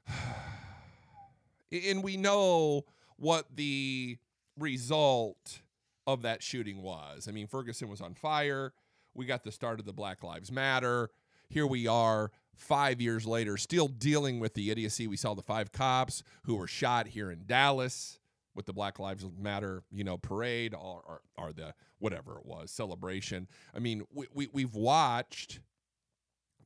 and 1.72 2.04
we 2.04 2.18
know 2.18 2.86
what 3.18 3.46
the 3.56 4.18
result 4.58 5.62
of 6.08 6.24
that 6.24 6.42
shooting 6.42 6.82
was. 6.82 7.28
I 7.28 7.32
mean, 7.32 7.48
Ferguson 7.48 7.90
was 7.90 8.02
on 8.02 8.14
fire. 8.14 8.74
We 9.14 9.26
got 9.26 9.44
the 9.44 9.52
start 9.52 9.80
of 9.80 9.86
the 9.86 9.94
Black 9.94 10.24
Lives 10.24 10.52
Matter. 10.52 11.10
Here 11.50 11.68
we 11.68 11.88
are 11.88 12.32
five 12.56 13.02
years 13.02 13.26
later, 13.26 13.58
still 13.58 13.88
dealing 13.88 14.40
with 14.40 14.54
the 14.54 14.70
idiocy. 14.70 15.08
We 15.08 15.18
saw 15.18 15.34
the 15.34 15.42
five 15.42 15.72
cops 15.72 16.24
who 16.44 16.56
were 16.56 16.68
shot 16.68 17.08
here 17.08 17.32
in 17.32 17.44
Dallas 17.46 18.20
with 18.54 18.66
the 18.66 18.74
Black 18.74 19.00
Lives 19.00 19.26
Matter, 19.40 19.84
you 19.92 20.04
know, 20.04 20.18
parade 20.18 20.74
or, 20.74 21.02
or, 21.06 21.22
or 21.38 21.54
the 21.54 21.74
whatever 22.00 22.38
it 22.38 22.46
was 22.46 22.72
celebration. 22.72 23.48
I 23.74 23.80
mean, 23.80 24.04
we, 24.14 24.28
we 24.34 24.50
we've 24.52 24.76
watched 24.76 25.60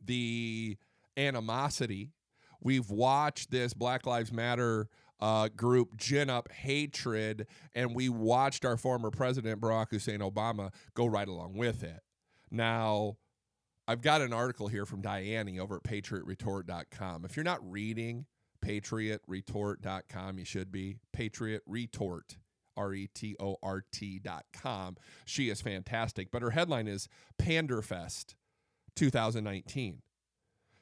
the 0.03 0.77
animosity 1.15 2.11
We've 2.63 2.89
watched 2.89 3.51
this 3.51 3.73
Black 3.73 4.05
Lives 4.05 4.31
Matter 4.31 4.87
uh, 5.19 5.49
group 5.55 5.97
gin 5.97 6.29
up 6.29 6.51
hatred, 6.51 7.47
and 7.73 7.95
we 7.95 8.09
watched 8.09 8.65
our 8.65 8.77
former 8.77 9.11
president, 9.11 9.61
Barack 9.61 9.89
Hussein 9.89 10.19
Obama, 10.19 10.71
go 10.93 11.05
right 11.05 11.27
along 11.27 11.55
with 11.55 11.83
it. 11.83 12.01
Now, 12.51 13.17
I've 13.87 14.01
got 14.01 14.21
an 14.21 14.33
article 14.33 14.67
here 14.67 14.85
from 14.85 15.01
Diane 15.01 15.59
over 15.59 15.77
at 15.77 15.83
patriotretort.com. 15.83 17.25
If 17.25 17.35
you're 17.35 17.43
not 17.43 17.59
reading 17.69 18.25
patriotretort.com, 18.63 20.39
you 20.39 20.45
should 20.45 20.71
be. 20.71 20.97
Patriot 21.11 21.63
Retort, 21.65 22.37
R 22.77 22.93
E 22.93 23.07
T 23.13 23.35
O 23.39 23.57
R 23.61 23.83
T.com. 23.91 24.97
She 25.25 25.49
is 25.49 25.61
fantastic, 25.61 26.31
but 26.31 26.41
her 26.41 26.51
headline 26.51 26.87
is 26.87 27.09
Panderfest 27.37 28.35
2019. 28.95 30.01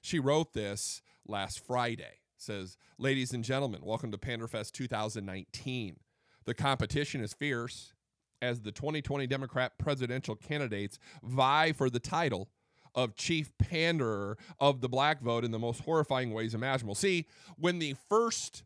She 0.01 0.19
wrote 0.19 0.53
this 0.53 1.01
last 1.27 1.59
Friday. 1.65 2.19
Says, 2.37 2.75
ladies 2.97 3.33
and 3.33 3.43
gentlemen, 3.43 3.81
welcome 3.83 4.11
to 4.11 4.17
Panderfest 4.17 4.71
2019. 4.71 5.97
The 6.45 6.53
competition 6.55 7.21
is 7.21 7.33
fierce 7.33 7.93
as 8.41 8.61
the 8.61 8.71
2020 8.71 9.27
Democrat 9.27 9.73
presidential 9.77 10.35
candidates 10.35 10.97
vie 11.21 11.71
for 11.71 11.87
the 11.87 11.99
title 11.99 12.49
of 12.95 13.15
chief 13.15 13.51
panderer 13.59 14.39
of 14.59 14.81
the 14.81 14.89
black 14.89 15.21
vote 15.21 15.45
in 15.45 15.51
the 15.51 15.59
most 15.59 15.81
horrifying 15.81 16.33
ways 16.33 16.55
imaginable. 16.55 16.95
See, 16.95 17.27
when 17.55 17.77
the 17.77 17.95
first 18.09 18.63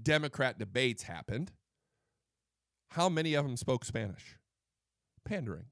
Democrat 0.00 0.56
debates 0.56 1.02
happened, 1.02 1.50
how 2.90 3.08
many 3.08 3.34
of 3.34 3.44
them 3.44 3.56
spoke 3.56 3.84
Spanish? 3.84 4.36
Pandering 5.24 5.66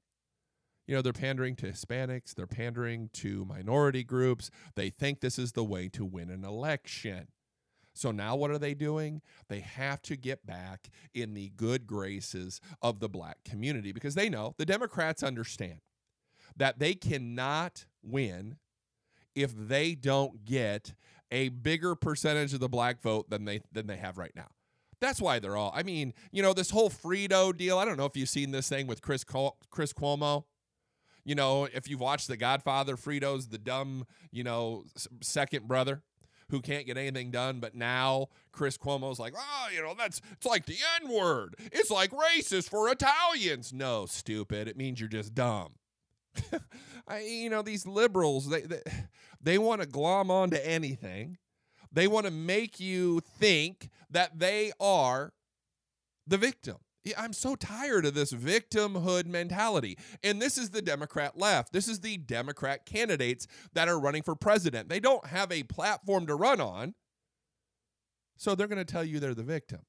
you 0.89 0.95
know, 0.95 1.03
they're 1.03 1.13
pandering 1.13 1.55
to 1.57 1.67
Hispanics, 1.67 2.33
they're 2.33 2.47
pandering 2.47 3.11
to 3.13 3.45
minority 3.45 4.03
groups. 4.03 4.49
They 4.73 4.89
think 4.89 5.19
this 5.19 5.37
is 5.37 5.51
the 5.51 5.63
way 5.63 5.87
to 5.89 6.03
win 6.03 6.31
an 6.31 6.43
election. 6.43 7.27
So 7.93 8.09
now 8.09 8.35
what 8.35 8.49
are 8.49 8.57
they 8.57 8.73
doing? 8.73 9.21
They 9.49 9.59
have 9.59 10.01
to 10.03 10.15
get 10.15 10.47
back 10.47 10.89
in 11.13 11.35
the 11.35 11.51
good 11.55 11.85
graces 11.85 12.59
of 12.81 13.01
the 13.01 13.07
black 13.07 13.43
community 13.45 13.91
because 13.91 14.15
they 14.15 14.29
know 14.29 14.55
the 14.57 14.65
Democrats 14.65 15.21
understand 15.21 15.81
that 16.57 16.79
they 16.79 16.95
cannot 16.95 17.85
win 18.01 18.57
if 19.35 19.55
they 19.55 19.93
don't 19.93 20.43
get 20.43 20.95
a 21.29 21.49
bigger 21.49 21.93
percentage 21.93 22.55
of 22.55 22.61
the 22.61 22.67
black 22.69 22.99
vote 22.99 23.29
than 23.29 23.45
they 23.45 23.61
than 23.71 23.85
they 23.85 23.97
have 23.97 24.17
right 24.17 24.35
now. 24.35 24.47
That's 24.99 25.21
why 25.21 25.37
they're 25.37 25.55
all. 25.55 25.71
I 25.75 25.83
mean, 25.83 26.15
you 26.31 26.41
know, 26.41 26.53
this 26.53 26.71
whole 26.71 26.89
Fredo 26.89 27.55
deal. 27.55 27.77
I 27.77 27.85
don't 27.85 27.95
know 27.95 28.05
if 28.05 28.17
you've 28.17 28.27
seen 28.27 28.49
this 28.49 28.67
thing 28.67 28.87
with 28.87 29.03
Chris 29.03 29.23
Chris 29.69 29.93
Cuomo 29.93 30.45
you 31.29 31.35
know, 31.35 31.67
if 31.71 31.87
you've 31.87 31.99
watched 31.99 32.27
The 32.27 32.37
Godfather, 32.37 32.97
Fredo's 32.97 33.49
the 33.49 33.59
dumb, 33.59 34.07
you 34.31 34.43
know, 34.43 34.85
second 35.21 35.67
brother 35.67 36.01
who 36.49 36.59
can't 36.59 36.87
get 36.87 36.97
anything 36.97 37.29
done. 37.29 37.59
But 37.59 37.75
now 37.75 38.29
Chris 38.51 38.79
Cuomo's 38.79 39.19
like, 39.19 39.35
oh, 39.37 39.67
you 39.71 39.79
know, 39.83 39.93
that's 39.95 40.21
it's 40.31 40.47
like 40.47 40.65
the 40.65 40.77
N 41.03 41.11
word. 41.11 41.53
It's 41.71 41.91
like 41.91 42.09
racist 42.09 42.71
for 42.71 42.89
Italians. 42.89 43.71
No, 43.71 44.07
stupid. 44.07 44.67
It 44.67 44.75
means 44.75 44.99
you're 44.99 45.07
just 45.07 45.35
dumb. 45.35 45.73
I, 47.07 47.19
you 47.19 47.51
know, 47.51 47.61
these 47.61 47.85
liberals, 47.85 48.49
they 48.49 48.61
they, 48.61 48.81
they 49.39 49.57
want 49.59 49.81
to 49.81 49.87
glom 49.87 50.31
onto 50.31 50.57
anything. 50.57 51.37
They 51.91 52.07
want 52.07 52.25
to 52.25 52.31
make 52.31 52.79
you 52.79 53.19
think 53.19 53.91
that 54.09 54.39
they 54.39 54.71
are 54.79 55.31
the 56.25 56.39
victim. 56.39 56.77
I'm 57.17 57.33
so 57.33 57.55
tired 57.55 58.05
of 58.05 58.13
this 58.13 58.33
victimhood 58.33 59.25
mentality. 59.25 59.97
And 60.23 60.41
this 60.41 60.57
is 60.57 60.71
the 60.71 60.81
Democrat 60.81 61.37
left. 61.37 61.71
This 61.71 61.87
is 61.87 62.01
the 62.01 62.17
Democrat 62.17 62.85
candidates 62.85 63.47
that 63.73 63.87
are 63.87 63.99
running 63.99 64.23
for 64.23 64.35
president. 64.35 64.89
They 64.89 64.99
don't 64.99 65.25
have 65.27 65.51
a 65.51 65.63
platform 65.63 66.27
to 66.27 66.35
run 66.35 66.59
on. 66.59 66.95
So 68.37 68.55
they're 68.55 68.67
going 68.67 68.83
to 68.83 68.91
tell 68.91 69.03
you 69.03 69.19
they're 69.19 69.33
the 69.33 69.43
victim. 69.43 69.81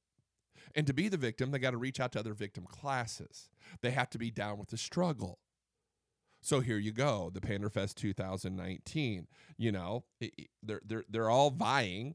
And 0.75 0.87
to 0.87 0.93
be 0.93 1.09
the 1.09 1.17
victim, 1.17 1.51
they 1.51 1.59
got 1.59 1.73
to 1.73 1.79
reach 1.79 2.01
out 2.01 2.13
to 2.13 2.21
other 2.21 2.35
victim 2.35 2.65
classes. 2.65 3.51
They 3.83 3.91
have 3.91 4.11
to 4.11 4.19
be 4.19 4.31
down 4.31 4.59
with 4.59 4.69
the 4.69 4.79
struggle. 4.79 5.39
So 6.43 6.61
here 6.61 6.79
you 6.79 6.93
go, 6.93 7.31
the 7.33 7.41
Panderfest 7.41 7.95
2019. 7.97 9.27
You 9.59 9.73
know, 9.73 10.05
they're 10.63 10.81
they're 10.85 11.05
they're 11.09 11.31
all 11.31 11.51
vying 11.51 12.15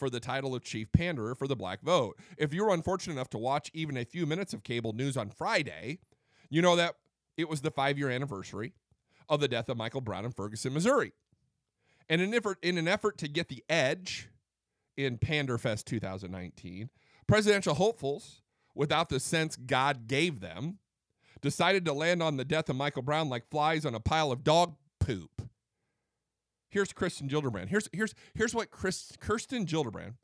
for 0.00 0.10
the 0.10 0.18
title 0.18 0.54
of 0.54 0.64
chief 0.64 0.90
panderer 0.90 1.36
for 1.36 1.46
the 1.46 1.54
black 1.54 1.82
vote. 1.82 2.18
If 2.36 2.52
you 2.52 2.64
were 2.64 2.74
unfortunate 2.74 3.12
enough 3.12 3.30
to 3.30 3.38
watch 3.38 3.70
even 3.72 3.96
a 3.96 4.04
few 4.04 4.26
minutes 4.26 4.52
of 4.52 4.64
cable 4.64 4.94
news 4.94 5.16
on 5.16 5.30
Friday, 5.30 5.98
you 6.48 6.62
know 6.62 6.74
that 6.74 6.96
it 7.36 7.48
was 7.48 7.60
the 7.60 7.70
five 7.70 7.98
year 7.98 8.10
anniversary 8.10 8.72
of 9.28 9.40
the 9.40 9.46
death 9.46 9.68
of 9.68 9.76
Michael 9.76 10.00
Brown 10.00 10.24
in 10.24 10.32
Ferguson, 10.32 10.72
Missouri. 10.72 11.12
And 12.08 12.20
in, 12.20 12.34
effort, 12.34 12.58
in 12.62 12.78
an 12.78 12.88
effort 12.88 13.18
to 13.18 13.28
get 13.28 13.48
the 13.48 13.62
edge 13.68 14.28
in 14.96 15.18
Panderfest 15.18 15.84
2019, 15.84 16.90
presidential 17.28 17.74
hopefuls, 17.74 18.42
without 18.74 19.08
the 19.08 19.20
sense 19.20 19.54
God 19.54 20.08
gave 20.08 20.40
them, 20.40 20.78
decided 21.40 21.84
to 21.84 21.92
land 21.92 22.22
on 22.22 22.36
the 22.36 22.44
death 22.44 22.68
of 22.68 22.76
Michael 22.76 23.02
Brown 23.02 23.28
like 23.28 23.48
flies 23.50 23.86
on 23.86 23.94
a 23.94 24.00
pile 24.00 24.32
of 24.32 24.42
dog 24.42 24.74
poop. 24.98 25.39
Here's 26.70 26.92
Kristen 26.92 27.28
Gilderbrand. 27.28 27.68
Here's 27.68 27.88
here's 27.92 28.14
here's 28.34 28.54
what 28.54 28.70
Chris, 28.70 29.12
Kirsten 29.18 29.66
Gilderbrand 29.66 30.14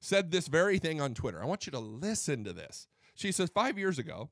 said 0.00 0.30
this 0.30 0.46
very 0.46 0.78
thing 0.78 1.00
on 1.00 1.12
Twitter. 1.12 1.42
I 1.42 1.46
want 1.46 1.66
you 1.66 1.72
to 1.72 1.78
listen 1.78 2.44
to 2.44 2.52
this. 2.52 2.86
She 3.14 3.32
says 3.32 3.50
5 3.52 3.76
years 3.76 3.98
ago, 3.98 4.30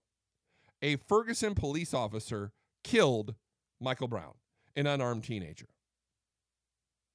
a 0.81 0.95
Ferguson 0.95 1.57
police 1.57 1.93
officer 1.93 2.53
killed 2.85 3.35
Michael 3.81 4.07
Brown, 4.07 4.35
an 4.77 4.87
unarmed 4.87 5.25
teenager. 5.25 5.67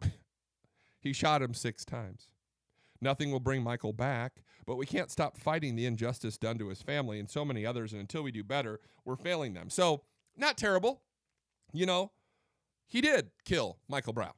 he 1.00 1.14
shot 1.14 1.42
him 1.42 1.54
6 1.54 1.86
times. 1.86 2.28
Nothing 3.00 3.32
will 3.32 3.40
bring 3.40 3.64
Michael 3.64 3.94
back, 3.94 4.44
but 4.68 4.76
we 4.76 4.86
can't 4.86 5.10
stop 5.10 5.38
fighting 5.38 5.76
the 5.76 5.86
injustice 5.86 6.38
done 6.38 6.58
to 6.60 6.68
his 6.68 6.82
family 6.82 7.20
and 7.20 7.30
so 7.30 7.44
many 7.44 7.66
others. 7.66 7.94
And 7.94 8.02
until 8.02 8.22
we 8.22 8.32
do 8.32 8.44
better, 8.44 8.80
we're 9.06 9.16
failing 9.16 9.54
them. 9.54 9.70
So, 9.70 10.04
not 10.38 10.58
terrible. 10.58 11.02
You 11.74 11.86
know, 11.86 12.12
he 12.86 13.02
did 13.02 13.32
kill 13.46 13.80
Michael 13.88 14.14
Brown. 14.14 14.34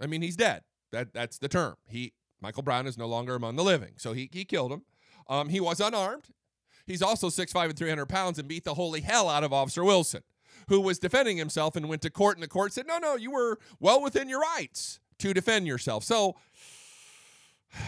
I 0.00 0.06
mean, 0.06 0.22
he's 0.22 0.36
dead. 0.36 0.62
That 0.92 1.12
that's 1.12 1.38
the 1.38 1.48
term. 1.48 1.76
He 1.86 2.12
Michael 2.40 2.62
Brown 2.62 2.86
is 2.86 2.96
no 2.96 3.06
longer 3.06 3.34
among 3.34 3.56
the 3.56 3.64
living, 3.64 3.94
so 3.96 4.12
he 4.12 4.28
he 4.32 4.44
killed 4.44 4.72
him. 4.72 4.82
Um, 5.28 5.48
he 5.48 5.60
was 5.60 5.80
unarmed. 5.80 6.24
He's 6.86 7.02
also 7.02 7.28
6'5 7.28 7.64
and 7.66 7.78
300 7.78 8.06
pounds 8.06 8.38
and 8.38 8.48
beat 8.48 8.64
the 8.64 8.72
holy 8.72 9.02
hell 9.02 9.28
out 9.28 9.44
of 9.44 9.52
Officer 9.52 9.84
Wilson, 9.84 10.22
who 10.68 10.80
was 10.80 10.98
defending 10.98 11.36
himself 11.36 11.76
and 11.76 11.86
went 11.86 12.00
to 12.00 12.10
court. 12.10 12.38
And 12.38 12.42
the 12.42 12.48
court 12.48 12.72
said, 12.72 12.86
no, 12.86 12.96
no, 12.96 13.14
you 13.14 13.30
were 13.30 13.58
well 13.78 14.00
within 14.00 14.30
your 14.30 14.40
rights 14.40 14.98
to 15.18 15.34
defend 15.34 15.66
yourself. 15.66 16.02
So 16.02 16.36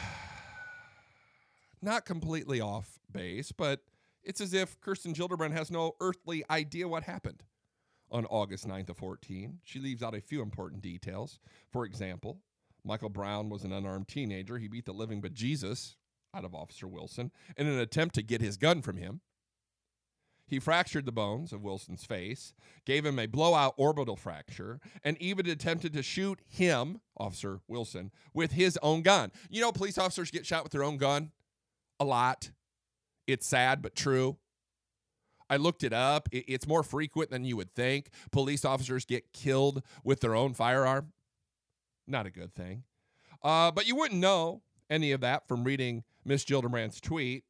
not 1.81 2.05
completely 2.05 2.61
off 2.61 2.99
base, 3.11 3.53
but 3.53 3.81
it's 4.23 4.43
as 4.43 4.53
if 4.53 4.79
Kirsten 4.83 5.15
Gilderbrand 5.15 5.53
has 5.53 5.71
no 5.71 5.97
earthly 6.03 6.45
idea 6.51 6.87
what 6.87 7.05
happened 7.05 7.43
on 8.11 8.27
August 8.27 8.67
9th 8.67 8.91
of 8.91 8.97
14. 8.97 9.59
She 9.63 9.79
leaves 9.79 10.03
out 10.03 10.15
a 10.15 10.21
few 10.21 10.43
important 10.43 10.83
details. 10.83 11.39
For 11.71 11.85
example, 11.85 12.39
Michael 12.85 13.09
Brown 13.09 13.49
was 13.49 13.65
an 13.65 13.73
unarmed 13.73 14.09
teenager. 14.09 14.59
He 14.59 14.69
beat 14.69 14.87
the 14.87 14.93
living 14.93 15.21
bejesus 15.21 15.97
out 16.35 16.45
of 16.45 16.55
Officer 16.55 16.89
Wilson 16.89 17.31
in 17.57 17.67
an 17.67 17.79
attempt 17.79 18.15
to 18.17 18.23
get 18.23 18.41
his 18.41 18.57
gun 18.57 18.83
from 18.83 18.97
him. 18.97 19.21
He 20.47 20.59
fractured 20.59 21.07
the 21.07 21.13
bones 21.13 21.53
of 21.53 21.63
Wilson's 21.63 22.05
face, 22.05 22.55
gave 22.85 23.07
him 23.07 23.21
a 23.21 23.27
blowout 23.27 23.75
orbital 23.77 24.17
fracture, 24.17 24.81
and 25.05 25.17
even 25.23 25.49
attempted 25.49 25.93
to 25.93 26.03
shoot 26.03 26.41
him, 26.49 27.01
Officer 27.17 27.61
Wilson, 27.69 28.11
with 28.35 28.51
his 28.51 28.77
own 28.83 29.03
gun. 29.03 29.31
You 29.49 29.61
know, 29.61 29.71
police 29.71 29.97
officers 29.97 30.33
get 30.33 30.45
shot 30.45 30.65
with 30.65 30.73
their 30.73 30.83
own 30.83 30.97
gun 30.97 31.31
a 32.01 32.05
lot. 32.05 32.51
It's 33.29 33.47
sad, 33.47 33.81
but 33.81 33.95
true. 33.95 34.39
I 35.51 35.57
looked 35.57 35.83
it 35.83 35.93
up. 35.93 36.29
It's 36.31 36.67
more 36.67 36.85
frequent 36.85 37.31
than 37.31 37.45
you 37.45 37.57
would 37.57 37.75
think. 37.75 38.11
Police 38.31 38.65
officers 38.65 39.05
get 39.05 39.33
killed 39.33 39.83
with 40.05 40.21
their 40.21 40.35
own 40.35 40.55
firearm. 40.55 41.13
Not 42.07 42.27
a 42.27 42.31
good 42.31 42.55
thing. 42.55 42.85
Uh, 43.43 43.73
but 43.73 43.87
you 43.87 43.97
wouldn't 43.97 44.21
know 44.21 44.63
any 44.89 45.11
of 45.11 45.21
that 45.23 45.49
from 45.49 45.65
reading 45.65 46.05
Miss 46.25 46.45
Gilderbrand's 46.45 47.01
tweet. 47.01 47.45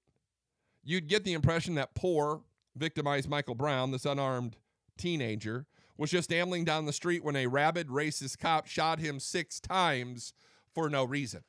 You'd 0.83 1.09
get 1.09 1.25
the 1.25 1.35
impression 1.35 1.75
that 1.75 1.95
poor 1.95 2.41
victimized 2.75 3.29
Michael 3.29 3.55
Brown, 3.55 3.91
this 3.91 4.07
unarmed 4.07 4.57
teenager, 4.97 5.67
was 5.99 6.11
just 6.11 6.33
ambling 6.33 6.65
down 6.65 6.87
the 6.87 6.93
street 6.95 7.23
when 7.23 7.37
a 7.37 7.47
rabid 7.47 7.89
racist 7.89 8.39
cop 8.39 8.67
shot 8.67 8.99
him 8.99 9.21
six 9.21 9.61
times 9.61 10.33
for 10.75 10.89
no 10.89 11.05
reason. 11.05 11.43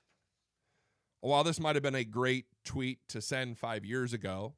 While 1.22 1.46
this 1.46 1.60
might 1.60 1.76
have 1.76 1.84
been 1.84 1.96
a 1.96 2.04
great 2.04 2.48
tweet 2.66 3.00
to 3.10 3.22
send 3.22 3.58
five 3.58 3.86
years 3.86 4.12
ago, 4.12 4.56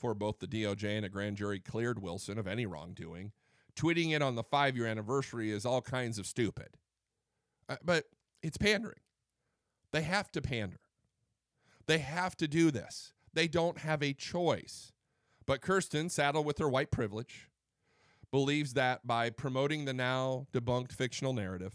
for 0.00 0.14
both 0.14 0.38
the 0.38 0.46
DOJ 0.46 0.96
and 0.96 1.04
a 1.04 1.08
grand 1.08 1.36
jury 1.36 1.60
cleared 1.60 2.02
Wilson 2.02 2.38
of 2.38 2.46
any 2.46 2.66
wrongdoing, 2.66 3.32
tweeting 3.76 4.12
it 4.14 4.22
on 4.22 4.34
the 4.34 4.42
five 4.42 4.76
year 4.76 4.86
anniversary 4.86 5.50
is 5.50 5.66
all 5.66 5.82
kinds 5.82 6.18
of 6.18 6.26
stupid. 6.26 6.68
Uh, 7.68 7.76
but 7.84 8.04
it's 8.42 8.56
pandering. 8.56 9.00
They 9.92 10.02
have 10.02 10.30
to 10.32 10.40
pander. 10.40 10.80
They 11.86 11.98
have 11.98 12.36
to 12.36 12.48
do 12.48 12.70
this. 12.70 13.12
They 13.32 13.48
don't 13.48 13.78
have 13.78 14.02
a 14.02 14.12
choice. 14.12 14.92
But 15.46 15.60
Kirsten, 15.60 16.08
saddled 16.08 16.46
with 16.46 16.58
her 16.58 16.68
white 16.68 16.90
privilege, 16.90 17.48
believes 18.30 18.74
that 18.74 19.06
by 19.06 19.30
promoting 19.30 19.84
the 19.84 19.92
now 19.92 20.46
debunked 20.52 20.92
fictional 20.92 21.32
narrative 21.32 21.74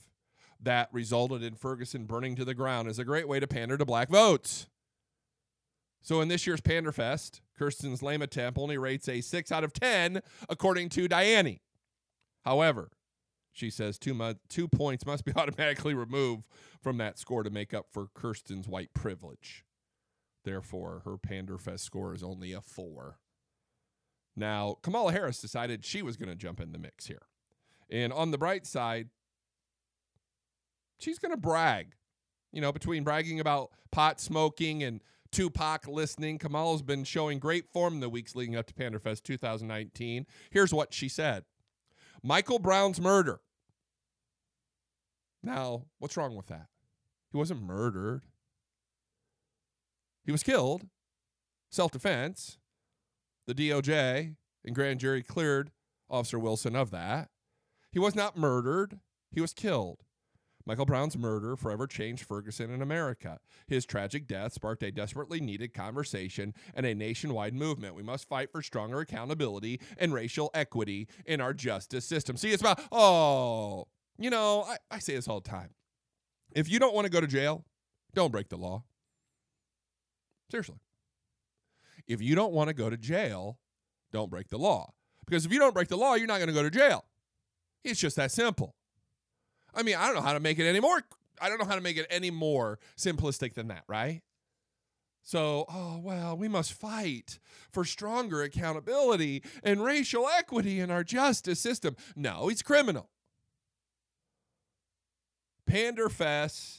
that 0.61 0.89
resulted 0.91 1.43
in 1.43 1.55
Ferguson 1.55 2.05
burning 2.05 2.35
to 2.35 2.45
the 2.45 2.53
ground 2.53 2.87
is 2.87 2.99
a 2.99 3.05
great 3.05 3.27
way 3.27 3.39
to 3.39 3.47
pander 3.47 3.77
to 3.77 3.85
black 3.85 4.09
votes. 4.09 4.67
So 6.01 6.21
in 6.21 6.27
this 6.27 6.47
year's 6.47 6.61
Panderfest, 6.61 7.41
Kirsten's 7.57 8.03
lame 8.03 8.21
attempt 8.21 8.59
only 8.59 8.77
rates 8.77 9.07
a 9.07 9.21
6 9.21 9.51
out 9.51 9.63
of 9.63 9.73
10, 9.73 10.21
according 10.49 10.89
to 10.89 11.07
Diane. 11.07 11.59
However, 12.43 12.91
she 13.51 13.69
says 13.69 13.97
two, 13.97 14.13
mu- 14.13 14.33
two 14.49 14.67
points 14.67 15.05
must 15.05 15.25
be 15.25 15.31
automatically 15.35 15.93
removed 15.93 16.43
from 16.81 16.97
that 16.97 17.17
score 17.17 17.43
to 17.43 17.49
make 17.49 17.73
up 17.73 17.87
for 17.91 18.07
Kirsten's 18.13 18.67
white 18.67 18.93
privilege. 18.93 19.63
Therefore, 20.43 21.01
her 21.05 21.17
Panderfest 21.17 21.79
score 21.79 22.13
is 22.13 22.21
only 22.21 22.51
a 22.53 22.61
4. 22.61 23.17
Now, 24.35 24.77
Kamala 24.83 25.13
Harris 25.13 25.39
decided 25.39 25.85
she 25.85 26.01
was 26.01 26.17
going 26.17 26.29
to 26.29 26.35
jump 26.35 26.59
in 26.59 26.73
the 26.73 26.77
mix 26.77 27.07
here. 27.07 27.23
And 27.89 28.11
on 28.11 28.31
the 28.31 28.37
bright 28.37 28.65
side, 28.65 29.09
she's 30.99 31.19
going 31.19 31.31
to 31.31 31.37
brag. 31.37 31.93
You 32.51 32.61
know, 32.61 32.71
between 32.71 33.03
bragging 33.03 33.39
about 33.39 33.71
pot 33.91 34.19
smoking 34.19 34.83
and 34.83 35.01
Tupac 35.35 35.85
listening, 35.89 36.37
Kamala's 36.37 36.81
been 36.81 37.03
showing 37.03 37.39
great 37.39 37.67
form 37.67 37.95
in 37.95 37.99
the 37.99 38.07
weeks 38.07 38.35
leading 38.35 38.55
up 38.55 38.67
to 38.67 38.73
Panderfest 38.73 39.23
2019. 39.23 40.25
Here's 40.49 40.73
what 40.73 40.93
she 40.93 41.09
said 41.09 41.43
Michael 42.23 42.57
Brown's 42.57 43.01
murder. 43.01 43.41
Now, 45.43 45.87
what's 45.99 46.15
wrong 46.15 46.37
with 46.37 46.47
that? 46.47 46.67
He 47.33 47.37
wasn't 47.37 47.63
murdered, 47.63 48.21
he 50.23 50.31
was 50.31 50.41
killed. 50.41 50.87
Self 51.69 51.91
defense. 51.91 52.57
The 53.45 53.53
DOJ 53.53 54.35
and 54.63 54.73
grand 54.73 55.01
jury 55.01 55.21
cleared 55.21 55.71
Officer 56.09 56.39
Wilson 56.39 56.77
of 56.77 56.91
that. 56.91 57.27
He 57.91 57.99
was 57.99 58.15
not 58.15 58.37
murdered, 58.37 59.01
he 59.31 59.41
was 59.41 59.53
killed. 59.53 60.04
Michael 60.65 60.85
Brown's 60.85 61.17
murder 61.17 61.55
forever 61.55 61.85
changed 61.85 62.25
Ferguson 62.25 62.71
and 62.71 62.81
America. 62.81 63.39
His 63.67 63.85
tragic 63.85 64.27
death 64.27 64.53
sparked 64.53 64.81
a 64.81 64.91
desperately 64.91 65.39
needed 65.39 65.73
conversation 65.73 66.55
and 66.73 66.85
a 66.85 66.95
nationwide 66.95 67.53
movement. 67.53 67.93
We 67.93 68.01
must 68.01 68.27
fight 68.27 68.51
for 68.51 68.63
stronger 68.63 68.99
accountability 68.99 69.79
and 69.97 70.13
racial 70.13 70.49
equity 70.55 71.07
in 71.25 71.39
our 71.39 71.53
justice 71.53 72.05
system. 72.05 72.35
See, 72.35 72.51
it's 72.51 72.61
about, 72.61 72.81
oh, 72.91 73.87
you 74.17 74.31
know, 74.31 74.63
I, 74.63 74.77
I 74.89 74.99
say 74.99 75.15
this 75.15 75.27
all 75.27 75.39
the 75.39 75.49
time. 75.49 75.69
If 76.55 76.69
you 76.69 76.79
don't 76.79 76.95
want 76.95 77.05
to 77.05 77.11
go 77.11 77.21
to 77.21 77.27
jail, 77.27 77.65
don't 78.15 78.31
break 78.31 78.49
the 78.49 78.57
law. 78.57 78.85
Seriously. 80.49 80.77
If 82.07 82.21
you 82.21 82.33
don't 82.33 82.53
want 82.53 82.69
to 82.69 82.73
go 82.73 82.89
to 82.89 82.97
jail, 82.97 83.59
don't 84.11 84.31
break 84.31 84.49
the 84.49 84.57
law. 84.57 84.93
Because 85.25 85.45
if 85.45 85.51
you 85.51 85.59
don't 85.59 85.73
break 85.73 85.89
the 85.89 85.97
law, 85.97 86.15
you're 86.15 86.27
not 86.27 86.37
going 86.37 86.47
to 86.47 86.53
go 86.53 86.63
to 86.63 86.71
jail. 86.71 87.05
It's 87.83 87.99
just 87.99 88.15
that 88.15 88.31
simple. 88.31 88.75
I 89.75 89.83
mean, 89.83 89.95
I 89.95 90.05
don't 90.05 90.15
know 90.15 90.21
how 90.21 90.33
to 90.33 90.39
make 90.39 90.59
it 90.59 90.67
any 90.67 90.79
more. 90.79 91.01
I 91.41 91.49
don't 91.49 91.59
know 91.59 91.65
how 91.65 91.75
to 91.75 91.81
make 91.81 91.97
it 91.97 92.07
any 92.09 92.31
more 92.31 92.79
simplistic 92.97 93.53
than 93.53 93.67
that, 93.67 93.83
right? 93.87 94.21
So, 95.21 95.65
oh, 95.67 95.99
well, 96.03 96.37
we 96.37 96.47
must 96.47 96.73
fight 96.73 97.39
for 97.71 97.83
stronger 97.83 98.43
accountability 98.43 99.41
and 99.63 99.83
racial 99.83 100.27
equity 100.29 100.79
in 100.79 100.91
our 100.91 101.03
justice 101.03 101.59
system. 101.59 101.95
No, 102.15 102.47
he's 102.47 102.61
criminal. 102.61 103.09
Panderfest. 105.69 106.77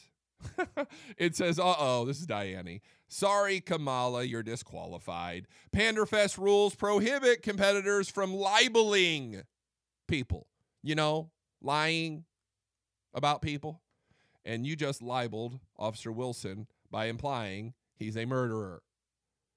it 1.18 1.34
says, 1.34 1.58
uh 1.58 1.74
oh, 1.76 2.04
this 2.04 2.20
is 2.20 2.26
Diane. 2.26 2.80
Sorry, 3.08 3.60
Kamala, 3.60 4.22
you're 4.22 4.44
disqualified. 4.44 5.46
Panderfest 5.74 6.38
rules 6.38 6.76
prohibit 6.76 7.42
competitors 7.42 8.08
from 8.08 8.32
libeling 8.32 9.42
people. 10.06 10.46
You 10.84 10.94
know, 10.94 11.30
lying 11.60 12.26
about 13.16 13.42
people. 13.42 13.82
And 14.44 14.64
you 14.64 14.76
just 14.76 15.02
libeled 15.02 15.58
Officer 15.76 16.12
Wilson 16.12 16.68
by 16.88 17.06
implying 17.06 17.74
he's 17.96 18.16
a 18.16 18.26
murderer. 18.26 18.82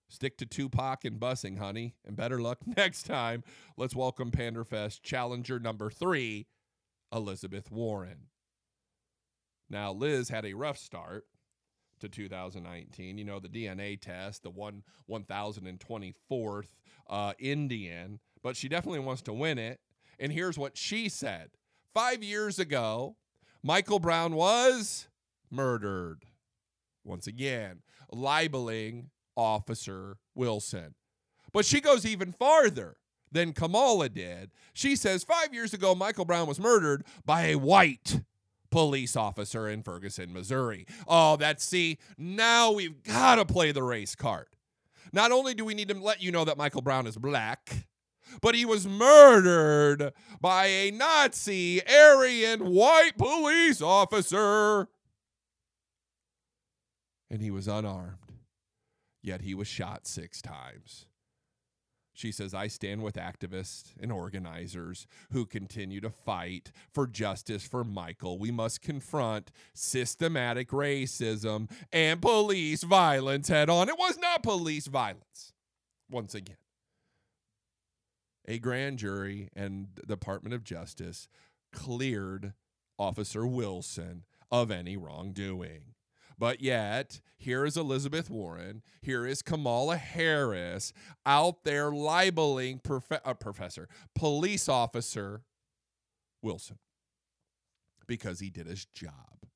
Stick 0.08 0.38
to 0.38 0.48
Tupac 0.48 1.06
and 1.06 1.20
busing, 1.20 1.60
honey, 1.60 1.94
and 2.04 2.16
better 2.16 2.42
luck 2.42 2.58
next 2.78 3.04
time. 3.04 3.44
Let's 3.78 3.96
welcome 3.96 4.32
Panderfest 4.32 5.04
challenger 5.04 5.60
number 5.60 5.92
three, 5.92 6.48
Elizabeth 7.14 7.70
Warren. 7.70 8.30
Now, 9.70 9.92
Liz 9.92 10.30
had 10.30 10.46
a 10.46 10.56
rough 10.56 10.80
start 10.80 11.26
to 12.00 12.10
2019. 12.10 13.20
You 13.20 13.24
know, 13.24 13.40
the 13.40 13.50
DNA 13.50 14.02
test, 14.02 14.42
the 14.42 14.50
one 14.50 14.82
1024th 15.08 16.70
uh, 17.08 17.34
Indian, 17.38 18.20
but 18.42 18.56
she 18.56 18.68
definitely 18.68 19.02
wants 19.02 19.22
to 19.24 19.34
win 19.34 19.60
it. 19.60 19.80
And 20.18 20.32
here's 20.32 20.58
what 20.58 20.76
she 20.76 21.08
said 21.08 21.52
Five 21.94 22.24
years 22.24 22.60
ago, 22.60 23.16
Michael 23.64 24.00
Brown 24.00 24.36
was 24.36 25.08
murdered. 25.52 26.26
Once 27.04 27.28
again, 27.28 27.82
libeling 28.12 29.10
Officer 29.36 30.18
Wilson. 30.36 30.96
But 31.52 31.66
she 31.66 31.82
goes 31.82 32.06
even 32.06 32.32
farther 32.32 32.98
than 33.32 33.54
Kamala 33.54 34.10
did. 34.10 34.52
She 34.74 34.96
says 34.96 35.24
five 35.24 35.54
years 35.54 35.74
ago, 35.74 35.96
Michael 35.96 36.26
Brown 36.26 36.48
was 36.48 36.60
murdered 36.60 37.06
by 37.26 37.48
a 37.48 37.56
white 37.56 38.22
police 38.70 39.16
officer 39.16 39.68
in 39.68 39.84
Ferguson, 39.84 40.32
Missouri. 40.34 40.86
Oh, 41.08 41.36
that's 41.36 41.64
see, 41.64 41.98
now 42.18 42.72
we've 42.72 43.02
got 43.04 43.36
to 43.36 43.46
play 43.46 43.72
the 43.72 43.84
race 43.84 44.16
card. 44.16 44.48
Not 45.12 45.32
only 45.32 45.54
do 45.54 45.66
we 45.66 45.74
need 45.74 45.90
to 45.90 45.96
let 45.96 46.22
you 46.22 46.32
know 46.32 46.46
that 46.46 46.58
Michael 46.58 46.82
Brown 46.82 47.08
is 47.08 47.18
black, 47.18 47.88
but 48.42 48.56
he 48.56 48.66
was 48.66 48.88
murdered 48.88 50.14
by 50.42 50.68
a 50.68 50.92
Nazi 50.92 51.82
Aryan 51.88 52.72
white 52.72 53.18
police 53.18 53.82
officer. 53.82 54.88
And 57.30 57.42
he 57.42 57.52
was 57.52 57.68
unarmed, 57.68 58.18
yet 59.22 59.42
he 59.42 59.54
was 59.54 59.68
shot 59.68 60.08
six 60.08 60.42
times. 60.42 61.06
She 62.20 62.34
says, 62.34 62.54
I 62.54 62.68
stand 62.68 63.02
with 63.02 63.16
activists 63.16 63.94
and 63.98 64.12
organizers 64.12 65.08
who 65.32 65.46
continue 65.46 66.02
to 66.02 66.10
fight 66.10 66.74
for 66.92 67.08
justice 67.08 67.66
for 67.66 67.86
Michael. 67.86 68.38
We 68.38 68.52
must 68.52 68.82
confront 68.82 69.52
systematic 69.74 70.72
racism 70.72 71.72
and 71.94 72.22
police 72.22 72.84
violence 72.84 73.48
head 73.48 73.70
on. 73.70 73.88
It 73.88 73.98
was 73.98 74.18
not 74.18 74.44
police 74.44 74.88
violence, 74.88 75.54
once 76.12 76.36
again. 76.36 76.58
A 78.48 78.60
grand 78.60 79.00
jury 79.00 79.50
and 79.56 79.90
the 79.96 80.06
Department 80.06 80.54
of 80.54 80.64
Justice 80.64 81.28
cleared 81.72 82.54
Officer 82.98 83.46
Wilson 83.46 84.24
of 84.52 84.72
any 84.72 84.98
wrongdoing. 84.98 85.94
But 86.38 86.62
yet, 86.62 87.20
here 87.38 87.66
is 87.66 87.76
Elizabeth 87.76 88.30
Warren, 88.30 88.82
here 89.02 89.26
is 89.28 89.42
Kamala 89.42 89.98
Harris 89.98 90.94
out 91.26 91.64
there 91.66 91.92
libeling 91.92 92.80
prof- 92.80 93.22
uh, 93.24 93.34
professor, 93.34 93.90
police 94.16 94.70
officer 94.70 95.44
Wilson 96.42 96.78
because 98.08 98.40
he 98.40 98.50
did 98.50 98.68
his 98.68 98.86
job. 98.86 99.49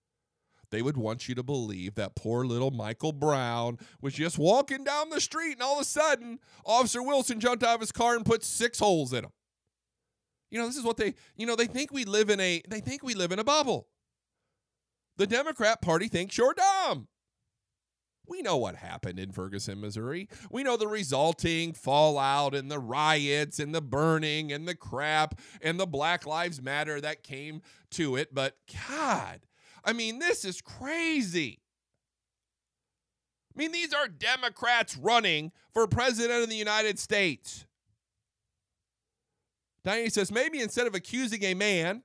They 0.74 0.82
would 0.82 0.98
want 0.98 1.30
you 1.30 1.36
to 1.36 1.44
believe 1.44 1.94
that 1.96 2.16
poor 2.16 2.48
little 2.48 2.72
Michael 2.72 3.12
Brown 3.12 3.78
was 4.02 4.16
just 4.16 4.40
walking 4.40 4.84
down 4.84 5.12
the 5.12 5.22
street 5.22 5.52
and 5.52 5.62
all 5.62 5.76
of 5.76 5.82
a 5.82 5.86
sudden, 5.86 6.40
Officer 6.66 7.04
Wilson 7.04 7.40
jumped 7.40 7.64
out 7.64 7.76
of 7.76 7.80
his 7.80 7.92
car 7.92 8.16
and 8.16 8.26
put 8.26 8.44
six 8.44 8.80
holes 8.80 9.14
in 9.14 9.24
him. 9.24 9.30
You 10.50 10.58
know, 10.58 10.66
this 10.66 10.76
is 10.76 10.84
what 10.84 10.98
they, 10.98 11.14
you 11.38 11.46
know, 11.46 11.56
they 11.56 11.68
think 11.68 11.94
we 11.94 12.06
live 12.06 12.32
in 12.32 12.40
a 12.40 12.64
they 12.68 12.80
think 12.80 13.04
we 13.04 13.14
live 13.14 13.32
in 13.32 13.38
a 13.38 13.44
bubble. 13.44 13.88
The 15.18 15.28
Democrat 15.28 15.80
Party 15.80 16.08
thinks 16.08 16.40
you're 16.40 16.56
dumb. 16.56 17.08
We 18.28 18.42
know 18.42 18.58
what 18.58 18.78
happened 18.78 19.20
in 19.20 19.32
Ferguson, 19.32 19.80
Missouri. 19.80 20.28
We 20.50 20.64
know 20.64 20.76
the 20.76 20.88
resulting 20.88 21.74
fallout 21.74 22.56
and 22.56 22.72
the 22.72 22.80
riots 22.80 23.60
and 23.60 23.76
the 23.76 23.82
burning 23.82 24.52
and 24.52 24.68
the 24.68 24.74
crap 24.74 25.40
and 25.62 25.80
the 25.80 25.86
Black 25.86 26.26
Lives 26.26 26.64
Matter 26.64 27.00
that 27.00 27.22
came 27.22 27.62
to 27.92 28.16
it. 28.16 28.34
But 28.34 28.58
God, 28.90 29.42
I 29.84 29.94
mean, 29.94 30.20
this 30.20 30.46
is 30.46 30.62
crazy. 30.62 31.60
I 33.56 33.60
mean, 33.60 33.72
these 33.72 33.94
are 33.94 34.08
Democrats 34.08 34.98
running 34.98 35.52
for 35.74 35.86
president 35.88 36.44
of 36.44 36.50
the 36.50 36.56
United 36.56 36.98
States. 36.98 37.66
Diane 39.84 40.10
says 40.10 40.32
maybe 40.32 40.62
instead 40.62 40.88
of 40.88 40.96
accusing 40.96 41.44
a 41.44 41.54
man 41.54 42.04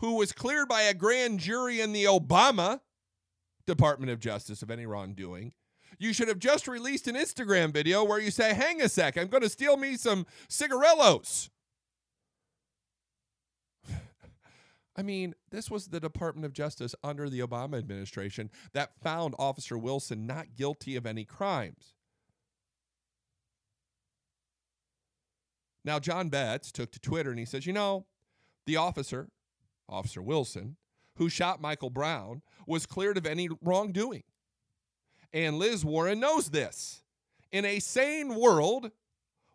who 0.00 0.16
was 0.16 0.32
cleared 0.32 0.68
by 0.68 0.82
a 0.82 0.94
grand 0.94 1.40
jury 1.40 1.80
in 1.80 1.92
the 1.92 2.04
Obama 2.04 2.80
Department 3.66 4.12
of 4.12 4.20
Justice 4.20 4.62
of 4.62 4.70
any 4.70 4.86
wrongdoing. 4.86 5.52
You 5.98 6.12
should 6.12 6.28
have 6.28 6.38
just 6.38 6.68
released 6.68 7.08
an 7.08 7.14
Instagram 7.14 7.72
video 7.72 8.04
where 8.04 8.20
you 8.20 8.30
say, 8.30 8.52
Hang 8.52 8.82
a 8.82 8.88
sec, 8.88 9.16
I'm 9.16 9.28
going 9.28 9.42
to 9.42 9.48
steal 9.48 9.76
me 9.76 9.96
some 9.96 10.26
cigarillos. 10.48 11.50
I 14.96 15.02
mean, 15.02 15.34
this 15.50 15.70
was 15.70 15.88
the 15.88 16.00
Department 16.00 16.46
of 16.46 16.54
Justice 16.54 16.94
under 17.04 17.28
the 17.28 17.40
Obama 17.40 17.76
administration 17.78 18.50
that 18.72 18.98
found 19.02 19.34
Officer 19.38 19.76
Wilson 19.76 20.26
not 20.26 20.54
guilty 20.56 20.96
of 20.96 21.04
any 21.04 21.24
crimes. 21.24 21.94
Now, 25.84 25.98
John 25.98 26.30
Betts 26.30 26.72
took 26.72 26.90
to 26.92 26.98
Twitter 26.98 27.30
and 27.30 27.38
he 27.38 27.44
says, 27.44 27.66
You 27.66 27.72
know, 27.72 28.06
the 28.64 28.76
officer 28.76 29.28
Officer 29.88 30.20
Wilson, 30.20 30.76
who 31.16 31.28
shot 31.28 31.60
Michael 31.60 31.90
Brown, 31.90 32.42
was 32.66 32.86
cleared 32.86 33.16
of 33.16 33.26
any 33.26 33.48
wrongdoing. 33.62 34.24
And 35.32 35.58
Liz 35.58 35.84
Warren 35.84 36.18
knows 36.18 36.50
this. 36.50 37.02
In 37.52 37.64
a 37.64 37.78
sane 37.78 38.34
world, 38.34 38.90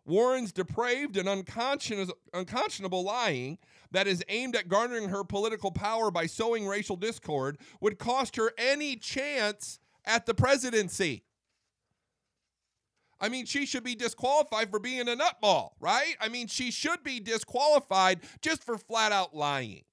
Warren's 0.04 0.52
depraved 0.52 1.16
and 1.16 1.28
unconscionable 1.28 3.04
lying 3.04 3.58
that 3.92 4.08
is 4.08 4.24
aimed 4.28 4.56
at 4.56 4.68
garnering 4.68 5.10
her 5.10 5.22
political 5.22 5.70
power 5.70 6.10
by 6.10 6.26
sowing 6.26 6.66
racial 6.66 6.96
discord 6.96 7.58
would 7.80 7.98
cost 7.98 8.36
her 8.36 8.52
any 8.58 8.96
chance 8.96 9.78
at 10.04 10.26
the 10.26 10.34
presidency. 10.34 11.24
I 13.20 13.28
mean, 13.28 13.46
she 13.46 13.66
should 13.66 13.84
be 13.84 13.94
disqualified 13.94 14.70
for 14.70 14.80
being 14.80 15.08
a 15.08 15.14
nutball, 15.14 15.70
right? 15.78 16.16
I 16.20 16.28
mean, 16.28 16.48
she 16.48 16.72
should 16.72 17.04
be 17.04 17.20
disqualified 17.20 18.22
just 18.40 18.64
for 18.64 18.76
flat 18.76 19.12
out 19.12 19.36
lying. 19.36 19.84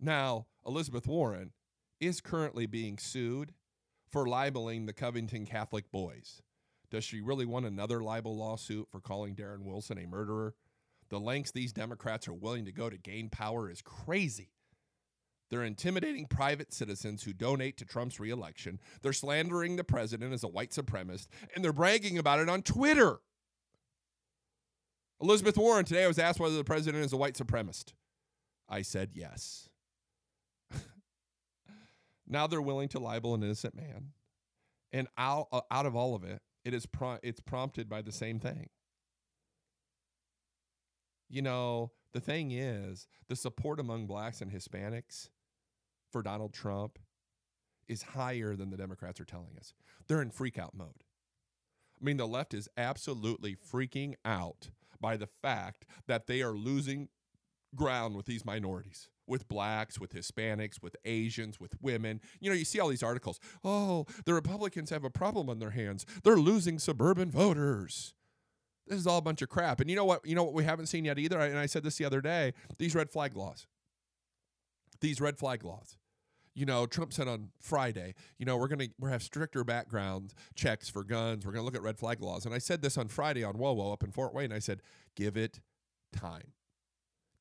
Now, 0.00 0.46
Elizabeth 0.66 1.06
Warren 1.06 1.52
is 2.00 2.20
currently 2.20 2.66
being 2.66 2.98
sued 2.98 3.52
for 4.10 4.26
libeling 4.26 4.86
the 4.86 4.92
Covington 4.92 5.46
Catholic 5.46 5.90
boys. 5.90 6.42
Does 6.90 7.04
she 7.04 7.20
really 7.20 7.46
want 7.46 7.66
another 7.66 8.02
libel 8.02 8.36
lawsuit 8.36 8.88
for 8.90 9.00
calling 9.00 9.34
Darren 9.34 9.64
Wilson 9.64 9.98
a 9.98 10.06
murderer? 10.06 10.54
The 11.08 11.20
lengths 11.20 11.52
these 11.52 11.72
Democrats 11.72 12.26
are 12.28 12.34
willing 12.34 12.64
to 12.64 12.72
go 12.72 12.90
to 12.90 12.96
gain 12.96 13.28
power 13.28 13.70
is 13.70 13.82
crazy. 13.82 14.50
They're 15.48 15.64
intimidating 15.64 16.26
private 16.26 16.72
citizens 16.72 17.22
who 17.22 17.32
donate 17.32 17.76
to 17.78 17.84
Trump's 17.84 18.18
reelection. 18.18 18.80
They're 19.02 19.12
slandering 19.12 19.76
the 19.76 19.84
president 19.84 20.32
as 20.32 20.42
a 20.42 20.48
white 20.48 20.70
supremacist, 20.70 21.28
and 21.54 21.64
they're 21.64 21.72
bragging 21.72 22.18
about 22.18 22.40
it 22.40 22.48
on 22.48 22.62
Twitter. 22.62 23.18
Elizabeth 25.20 25.56
Warren, 25.56 25.84
today 25.84 26.04
I 26.04 26.08
was 26.08 26.18
asked 26.18 26.40
whether 26.40 26.56
the 26.56 26.64
president 26.64 27.04
is 27.04 27.12
a 27.12 27.16
white 27.16 27.34
supremacist. 27.34 27.92
I 28.68 28.82
said 28.82 29.10
yes. 29.14 29.65
Now 32.26 32.46
they're 32.46 32.62
willing 32.62 32.88
to 32.90 32.98
libel 32.98 33.34
an 33.34 33.42
innocent 33.42 33.74
man. 33.74 34.12
And 34.92 35.08
out, 35.18 35.48
uh, 35.52 35.60
out 35.70 35.86
of 35.86 35.94
all 35.94 36.14
of 36.14 36.24
it, 36.24 36.40
it 36.64 36.74
is 36.74 36.86
pro- 36.86 37.18
it's 37.22 37.40
prompted 37.40 37.88
by 37.88 38.02
the 38.02 38.12
same 38.12 38.40
thing. 38.40 38.68
You 41.28 41.42
know, 41.42 41.92
the 42.12 42.20
thing 42.20 42.52
is, 42.52 43.06
the 43.28 43.36
support 43.36 43.80
among 43.80 44.06
blacks 44.06 44.40
and 44.40 44.50
Hispanics 44.50 45.28
for 46.10 46.22
Donald 46.22 46.52
Trump 46.52 46.98
is 47.88 48.02
higher 48.02 48.56
than 48.56 48.70
the 48.70 48.76
Democrats 48.76 49.20
are 49.20 49.24
telling 49.24 49.56
us. 49.58 49.74
They're 50.08 50.22
in 50.22 50.30
freakout 50.30 50.74
mode. 50.74 51.04
I 52.00 52.04
mean, 52.04 52.16
the 52.16 52.26
left 52.26 52.54
is 52.54 52.68
absolutely 52.76 53.56
freaking 53.56 54.14
out 54.24 54.70
by 55.00 55.16
the 55.16 55.28
fact 55.42 55.84
that 56.06 56.26
they 56.26 56.42
are 56.42 56.52
losing 56.52 57.08
ground 57.74 58.16
with 58.16 58.26
these 58.26 58.44
minorities 58.44 59.08
with 59.26 59.48
blacks, 59.48 60.00
with 60.00 60.14
Hispanics, 60.14 60.82
with 60.82 60.96
Asians, 61.04 61.60
with 61.60 61.74
women. 61.80 62.20
You 62.40 62.50
know, 62.50 62.56
you 62.56 62.64
see 62.64 62.80
all 62.80 62.88
these 62.88 63.02
articles. 63.02 63.40
Oh, 63.64 64.06
the 64.24 64.34
Republicans 64.34 64.90
have 64.90 65.04
a 65.04 65.10
problem 65.10 65.48
on 65.48 65.58
their 65.58 65.70
hands. 65.70 66.06
They're 66.22 66.36
losing 66.36 66.78
suburban 66.78 67.30
voters. 67.30 68.14
This 68.86 68.98
is 68.98 69.06
all 69.06 69.18
a 69.18 69.22
bunch 69.22 69.42
of 69.42 69.48
crap. 69.48 69.80
And 69.80 69.90
you 69.90 69.96
know 69.96 70.04
what? 70.04 70.24
You 70.26 70.36
know 70.36 70.44
what 70.44 70.54
we 70.54 70.64
haven't 70.64 70.86
seen 70.86 71.04
yet 71.04 71.18
either. 71.18 71.40
And 71.40 71.58
I 71.58 71.66
said 71.66 71.82
this 71.82 71.96
the 71.96 72.04
other 72.04 72.20
day. 72.20 72.52
These 72.78 72.94
red 72.94 73.10
flag 73.10 73.36
laws. 73.36 73.66
These 75.00 75.20
red 75.20 75.38
flag 75.38 75.64
laws. 75.64 75.96
You 76.54 76.64
know, 76.64 76.86
Trump 76.86 77.12
said 77.12 77.28
on 77.28 77.50
Friday, 77.60 78.14
you 78.38 78.46
know, 78.46 78.56
we're 78.56 78.68
gonna 78.68 78.88
we 78.98 79.10
have 79.10 79.22
stricter 79.22 79.62
background 79.62 80.32
checks 80.54 80.88
for 80.88 81.04
guns. 81.04 81.44
We're 81.44 81.52
gonna 81.52 81.64
look 81.64 81.74
at 81.74 81.82
red 81.82 81.98
flag 81.98 82.22
laws. 82.22 82.46
And 82.46 82.54
I 82.54 82.58
said 82.58 82.80
this 82.80 82.96
on 82.96 83.08
Friday 83.08 83.44
on 83.44 83.54
WoWo 83.54 83.92
up 83.92 84.02
in 84.02 84.10
Fort 84.10 84.32
Wayne. 84.32 84.52
I 84.52 84.60
said, 84.60 84.80
give 85.16 85.36
it 85.36 85.60
time 86.12 86.52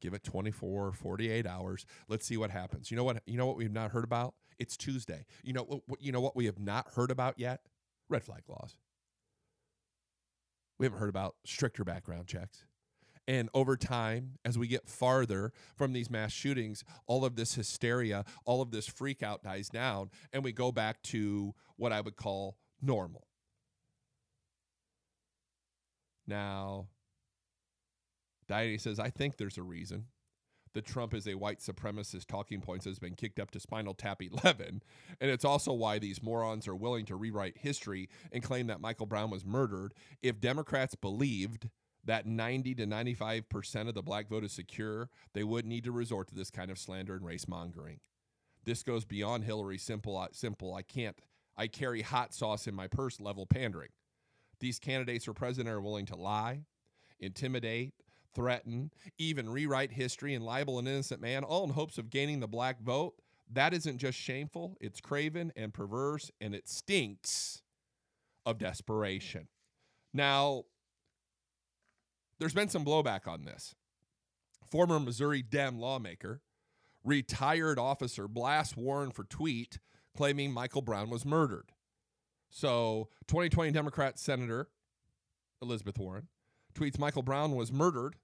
give 0.01 0.13
it 0.13 0.23
24 0.23 0.93
48 0.93 1.45
hours. 1.45 1.85
Let's 2.07 2.25
see 2.25 2.37
what 2.37 2.51
happens. 2.51 2.91
You 2.91 2.97
know 2.97 3.03
what 3.03 3.21
you 3.25 3.37
know 3.37 3.45
what 3.45 3.57
we've 3.57 3.71
not 3.71 3.91
heard 3.91 4.03
about? 4.03 4.33
It's 4.59 4.77
tuesday. 4.77 5.25
You 5.43 5.53
know 5.53 5.81
what 5.87 6.01
you 6.01 6.11
know 6.11 6.21
what 6.21 6.35
we 6.35 6.45
have 6.45 6.59
not 6.59 6.93
heard 6.95 7.11
about 7.11 7.39
yet? 7.39 7.61
Red 8.09 8.23
flag 8.23 8.43
laws. 8.47 8.75
We 10.77 10.85
haven't 10.85 10.99
heard 10.99 11.09
about 11.09 11.35
stricter 11.45 11.83
background 11.83 12.27
checks. 12.27 12.65
And 13.27 13.49
over 13.53 13.75
time 13.75 14.37
as 14.45 14.57
we 14.57 14.67
get 14.67 14.87
farther 14.87 15.51
from 15.75 15.93
these 15.93 16.11
mass 16.11 16.31
shootings 16.31 16.83
all 17.07 17.25
of 17.25 17.35
this 17.35 17.55
hysteria 17.55 18.23
all 18.45 18.61
of 18.61 18.69
this 18.69 18.85
freak 18.85 19.23
out 19.23 19.41
dies 19.41 19.67
down 19.67 20.11
and 20.31 20.43
we 20.43 20.51
go 20.51 20.71
back 20.71 21.01
to 21.01 21.55
what 21.75 21.91
i 21.91 22.01
would 22.01 22.17
call 22.17 22.57
normal. 22.83 23.27
Now 26.27 26.87
Diane 28.47 28.79
says, 28.79 28.99
I 28.99 29.09
think 29.09 29.37
there's 29.37 29.57
a 29.57 29.63
reason 29.63 30.05
The 30.73 30.81
Trump 30.81 31.13
is 31.13 31.27
a 31.27 31.35
white 31.35 31.59
supremacist 31.59 32.27
talking 32.27 32.61
points 32.61 32.85
has 32.85 32.99
been 32.99 33.15
kicked 33.15 33.39
up 33.39 33.51
to 33.51 33.59
Spinal 33.59 33.93
Tap 33.93 34.21
11. 34.21 34.83
And 35.21 35.31
it's 35.31 35.45
also 35.45 35.73
why 35.73 35.99
these 35.99 36.21
morons 36.21 36.67
are 36.67 36.75
willing 36.75 37.05
to 37.05 37.15
rewrite 37.15 37.57
history 37.57 38.09
and 38.31 38.43
claim 38.43 38.67
that 38.67 38.81
Michael 38.81 39.05
Brown 39.05 39.29
was 39.29 39.45
murdered. 39.45 39.93
If 40.21 40.41
Democrats 40.41 40.95
believed 40.95 41.69
that 42.03 42.27
90 42.27 42.75
to 42.75 42.85
95% 42.85 43.87
of 43.87 43.95
the 43.95 44.03
black 44.03 44.29
vote 44.29 44.43
is 44.43 44.51
secure, 44.51 45.09
they 45.33 45.43
wouldn't 45.43 45.69
need 45.69 45.85
to 45.85 45.91
resort 45.91 46.27
to 46.27 46.35
this 46.35 46.51
kind 46.51 46.69
of 46.69 46.77
slander 46.77 47.15
and 47.15 47.25
race 47.25 47.47
mongering. 47.47 47.99
This 48.63 48.83
goes 48.83 49.05
beyond 49.05 49.43
Hillary 49.43 49.77
simple 49.77 50.17
uh, 50.17 50.27
simple 50.31 50.73
I 50.73 50.81
can't 50.81 51.17
I 51.57 51.67
carry 51.67 52.01
hot 52.01 52.33
sauce 52.33 52.67
in 52.67 52.75
my 52.75 52.87
purse 52.87 53.19
level 53.19 53.45
pandering. 53.45 53.89
These 54.59 54.79
candidates 54.79 55.25
for 55.25 55.33
president 55.33 55.73
are 55.73 55.81
willing 55.81 56.05
to 56.07 56.15
lie, 56.15 56.65
intimidate, 57.19 57.93
threaten, 58.35 58.91
even 59.17 59.49
rewrite 59.49 59.91
history 59.91 60.35
and 60.35 60.45
libel 60.45 60.77
an 60.77 60.87
innocent 60.87 61.21
man, 61.21 61.43
all 61.43 61.63
in 61.63 61.71
hopes 61.71 61.97
of 61.97 62.09
gaining 62.09 62.41
the 62.41 62.47
black 62.47 62.81
vote. 62.81 63.15
That 63.51 63.73
isn't 63.73 63.97
just 63.97 64.17
shameful, 64.17 64.77
it's 64.79 64.99
craven 64.99 65.51
and 65.55 65.73
perverse, 65.73 66.31
and 66.41 66.53
it 66.53 66.67
stinks 66.67 67.61
of 68.45 68.57
desperation. 68.57 69.47
Now, 70.13 70.63
there's 72.39 72.53
been 72.53 72.69
some 72.69 72.85
blowback 72.85 73.27
on 73.27 73.45
this. 73.45 73.75
Former 74.69 74.99
Missouri 74.99 75.41
Dem 75.41 75.79
lawmaker, 75.79 76.41
retired 77.03 77.79
officer 77.79 78.27
blasts 78.27 78.75
Warren 78.75 79.11
for 79.11 79.23
tweet 79.23 79.79
claiming 80.15 80.51
Michael 80.51 80.81
Brown 80.81 81.09
was 81.09 81.25
murdered. 81.25 81.71
So, 82.49 83.09
2020 83.27 83.71
Democrat 83.71 84.17
Senator 84.17 84.69
Elizabeth 85.61 85.97
Warren 85.97 86.27
tweets 86.73 86.99
Michael 86.99 87.21
Brown 87.21 87.55
was 87.55 87.71
murdered 87.71 88.15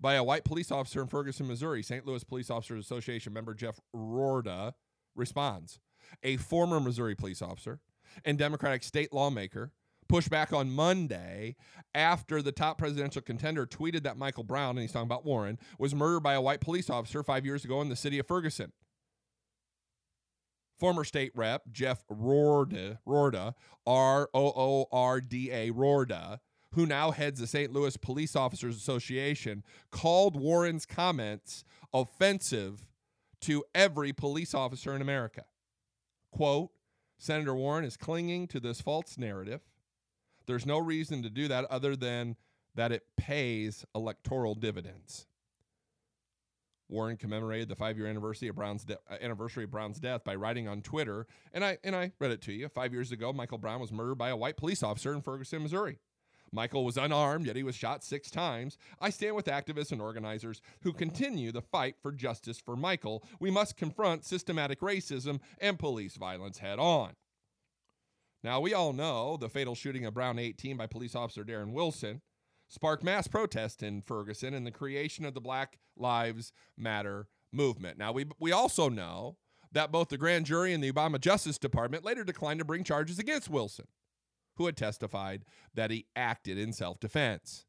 by 0.00 0.14
a 0.14 0.24
white 0.24 0.44
police 0.44 0.70
officer 0.70 1.00
in 1.02 1.08
Ferguson, 1.08 1.46
Missouri. 1.46 1.82
St. 1.82 2.06
Louis 2.06 2.24
Police 2.24 2.50
Officers 2.50 2.84
Association 2.84 3.32
member 3.32 3.54
Jeff 3.54 3.78
Roorda 3.94 4.72
responds. 5.14 5.78
A 6.22 6.36
former 6.38 6.80
Missouri 6.80 7.14
police 7.14 7.42
officer 7.42 7.80
and 8.24 8.38
Democratic 8.38 8.82
state 8.82 9.12
lawmaker 9.12 9.72
pushed 10.08 10.30
back 10.30 10.52
on 10.52 10.70
Monday 10.70 11.54
after 11.94 12.42
the 12.42 12.50
top 12.50 12.78
presidential 12.78 13.22
contender 13.22 13.64
tweeted 13.64 14.02
that 14.02 14.16
Michael 14.16 14.42
Brown, 14.42 14.70
and 14.70 14.80
he's 14.80 14.92
talking 14.92 15.06
about 15.06 15.24
Warren, 15.24 15.58
was 15.78 15.94
murdered 15.94 16.20
by 16.20 16.34
a 16.34 16.40
white 16.40 16.60
police 16.60 16.90
officer 16.90 17.22
five 17.22 17.46
years 17.46 17.64
ago 17.64 17.80
in 17.80 17.88
the 17.88 17.96
city 17.96 18.18
of 18.18 18.26
Ferguson. 18.26 18.72
Former 20.80 21.04
state 21.04 21.30
rep 21.34 21.62
Jeff 21.70 22.02
Roorda, 22.10 22.98
Roorda 23.06 23.54
R 23.86 24.28
O 24.34 24.46
O 24.46 24.86
R 24.90 25.20
D 25.20 25.50
A, 25.50 25.70
Roorda, 25.70 26.38
who 26.72 26.86
now 26.86 27.10
heads 27.10 27.40
the 27.40 27.46
St. 27.46 27.72
Louis 27.72 27.96
Police 27.96 28.36
Officers 28.36 28.76
Association, 28.76 29.64
called 29.90 30.38
Warren's 30.38 30.86
comments 30.86 31.64
offensive 31.92 32.86
to 33.40 33.64
every 33.74 34.12
police 34.12 34.54
officer 34.54 34.94
in 34.94 35.02
America. 35.02 35.44
Quote, 36.30 36.70
Senator 37.18 37.54
Warren 37.54 37.84
is 37.84 37.96
clinging 37.96 38.46
to 38.48 38.60
this 38.60 38.80
false 38.80 39.18
narrative 39.18 39.60
there's 40.50 40.66
no 40.66 40.78
reason 40.78 41.22
to 41.22 41.30
do 41.30 41.48
that 41.48 41.64
other 41.66 41.94
than 41.94 42.36
that 42.74 42.90
it 42.90 43.04
pays 43.16 43.84
electoral 43.94 44.54
dividends. 44.54 45.26
Warren 46.88 47.16
commemorated 47.16 47.68
the 47.68 47.76
five-year 47.76 48.08
anniversary 48.08 48.48
of 48.48 48.56
Brown's 48.56 48.82
de- 48.82 48.98
uh, 49.08 49.16
anniversary 49.20 49.62
of 49.62 49.70
Brown's 49.70 50.00
death 50.00 50.24
by 50.24 50.34
writing 50.34 50.66
on 50.66 50.82
Twitter, 50.82 51.28
and 51.52 51.64
I 51.64 51.78
and 51.84 51.94
I 51.94 52.10
read 52.18 52.32
it 52.32 52.42
to 52.42 52.52
you. 52.52 52.68
Five 52.68 52.92
years 52.92 53.12
ago, 53.12 53.32
Michael 53.32 53.58
Brown 53.58 53.80
was 53.80 53.92
murdered 53.92 54.16
by 54.16 54.30
a 54.30 54.36
white 54.36 54.56
police 54.56 54.82
officer 54.82 55.12
in 55.12 55.22
Ferguson, 55.22 55.62
Missouri. 55.62 55.98
Michael 56.52 56.84
was 56.84 56.96
unarmed, 56.96 57.46
yet 57.46 57.56
he 57.56 57.62
was 57.62 57.74
shot 57.74 58.02
six 58.02 58.30
times. 58.30 58.76
I 59.00 59.10
stand 59.10 59.36
with 59.36 59.46
activists 59.46 59.92
and 59.92 60.02
organizers 60.02 60.60
who 60.82 60.92
continue 60.92 61.52
the 61.52 61.62
fight 61.62 61.96
for 62.02 62.12
justice 62.12 62.58
for 62.58 62.76
Michael. 62.76 63.24
We 63.38 63.50
must 63.50 63.76
confront 63.76 64.24
systematic 64.24 64.80
racism 64.80 65.40
and 65.58 65.78
police 65.78 66.16
violence 66.16 66.58
head 66.58 66.78
on. 66.78 67.12
Now, 68.42 68.60
we 68.60 68.74
all 68.74 68.92
know 68.92 69.36
the 69.36 69.50
fatal 69.50 69.74
shooting 69.74 70.06
of 70.06 70.14
Brown 70.14 70.38
18 70.38 70.76
by 70.76 70.86
police 70.86 71.14
officer 71.14 71.44
Darren 71.44 71.72
Wilson 71.72 72.22
sparked 72.68 73.04
mass 73.04 73.26
protest 73.26 73.82
in 73.82 74.00
Ferguson 74.00 74.54
and 74.54 74.66
the 74.66 74.70
creation 74.70 75.24
of 75.24 75.34
the 75.34 75.40
Black 75.40 75.78
Lives 75.96 76.52
Matter 76.76 77.28
movement. 77.52 77.98
Now, 77.98 78.12
we, 78.12 78.26
we 78.38 78.52
also 78.52 78.88
know 78.88 79.36
that 79.72 79.92
both 79.92 80.08
the 80.08 80.18
grand 80.18 80.46
jury 80.46 80.72
and 80.72 80.82
the 80.82 80.90
Obama 80.90 81.20
Justice 81.20 81.58
Department 81.58 82.04
later 82.04 82.24
declined 82.24 82.58
to 82.60 82.64
bring 82.64 82.84
charges 82.84 83.18
against 83.18 83.50
Wilson, 83.50 83.86
who 84.60 84.66
had 84.66 84.76
testified 84.76 85.42
that 85.72 85.90
he 85.90 86.04
acted 86.14 86.58
in 86.58 86.70
self 86.70 87.00
defense. 87.00 87.64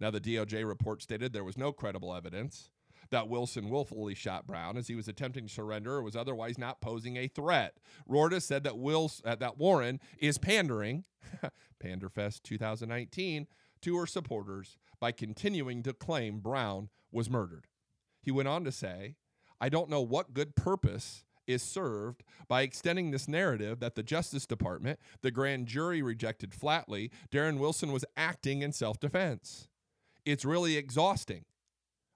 Now, 0.00 0.10
the 0.10 0.20
DOJ 0.20 0.66
report 0.66 1.00
stated 1.00 1.32
there 1.32 1.44
was 1.44 1.56
no 1.56 1.70
credible 1.70 2.12
evidence 2.12 2.70
that 3.10 3.28
Wilson 3.28 3.70
willfully 3.70 4.16
shot 4.16 4.44
Brown 4.44 4.76
as 4.76 4.88
he 4.88 4.96
was 4.96 5.06
attempting 5.06 5.46
to 5.46 5.52
surrender 5.52 5.92
or 5.92 6.02
was 6.02 6.16
otherwise 6.16 6.58
not 6.58 6.80
posing 6.80 7.16
a 7.16 7.28
threat. 7.28 7.76
Roorda 8.10 8.42
said 8.42 8.64
that 8.64 8.76
Wills, 8.76 9.22
uh, 9.24 9.36
that 9.36 9.58
Warren 9.58 10.00
is 10.18 10.36
pandering, 10.36 11.04
Panderfest 11.84 12.42
2019, 12.42 13.46
to 13.82 13.96
her 13.96 14.06
supporters 14.06 14.76
by 14.98 15.12
continuing 15.12 15.84
to 15.84 15.92
claim 15.92 16.40
Brown 16.40 16.88
was 17.12 17.30
murdered. 17.30 17.68
He 18.22 18.32
went 18.32 18.48
on 18.48 18.64
to 18.64 18.72
say, 18.72 19.14
I 19.60 19.68
don't 19.68 19.88
know 19.88 20.00
what 20.00 20.34
good 20.34 20.56
purpose 20.56 21.22
is 21.46 21.62
served 21.62 22.22
by 22.48 22.62
extending 22.62 23.10
this 23.10 23.28
narrative 23.28 23.80
that 23.80 23.94
the 23.94 24.02
Justice 24.02 24.46
Department, 24.46 24.98
the 25.22 25.30
grand 25.30 25.66
jury 25.66 26.02
rejected 26.02 26.54
flatly, 26.54 27.10
Darren 27.30 27.58
Wilson 27.58 27.92
was 27.92 28.04
acting 28.16 28.62
in 28.62 28.72
self 28.72 28.98
defense. 29.00 29.68
It's 30.24 30.44
really 30.44 30.76
exhausting. 30.76 31.44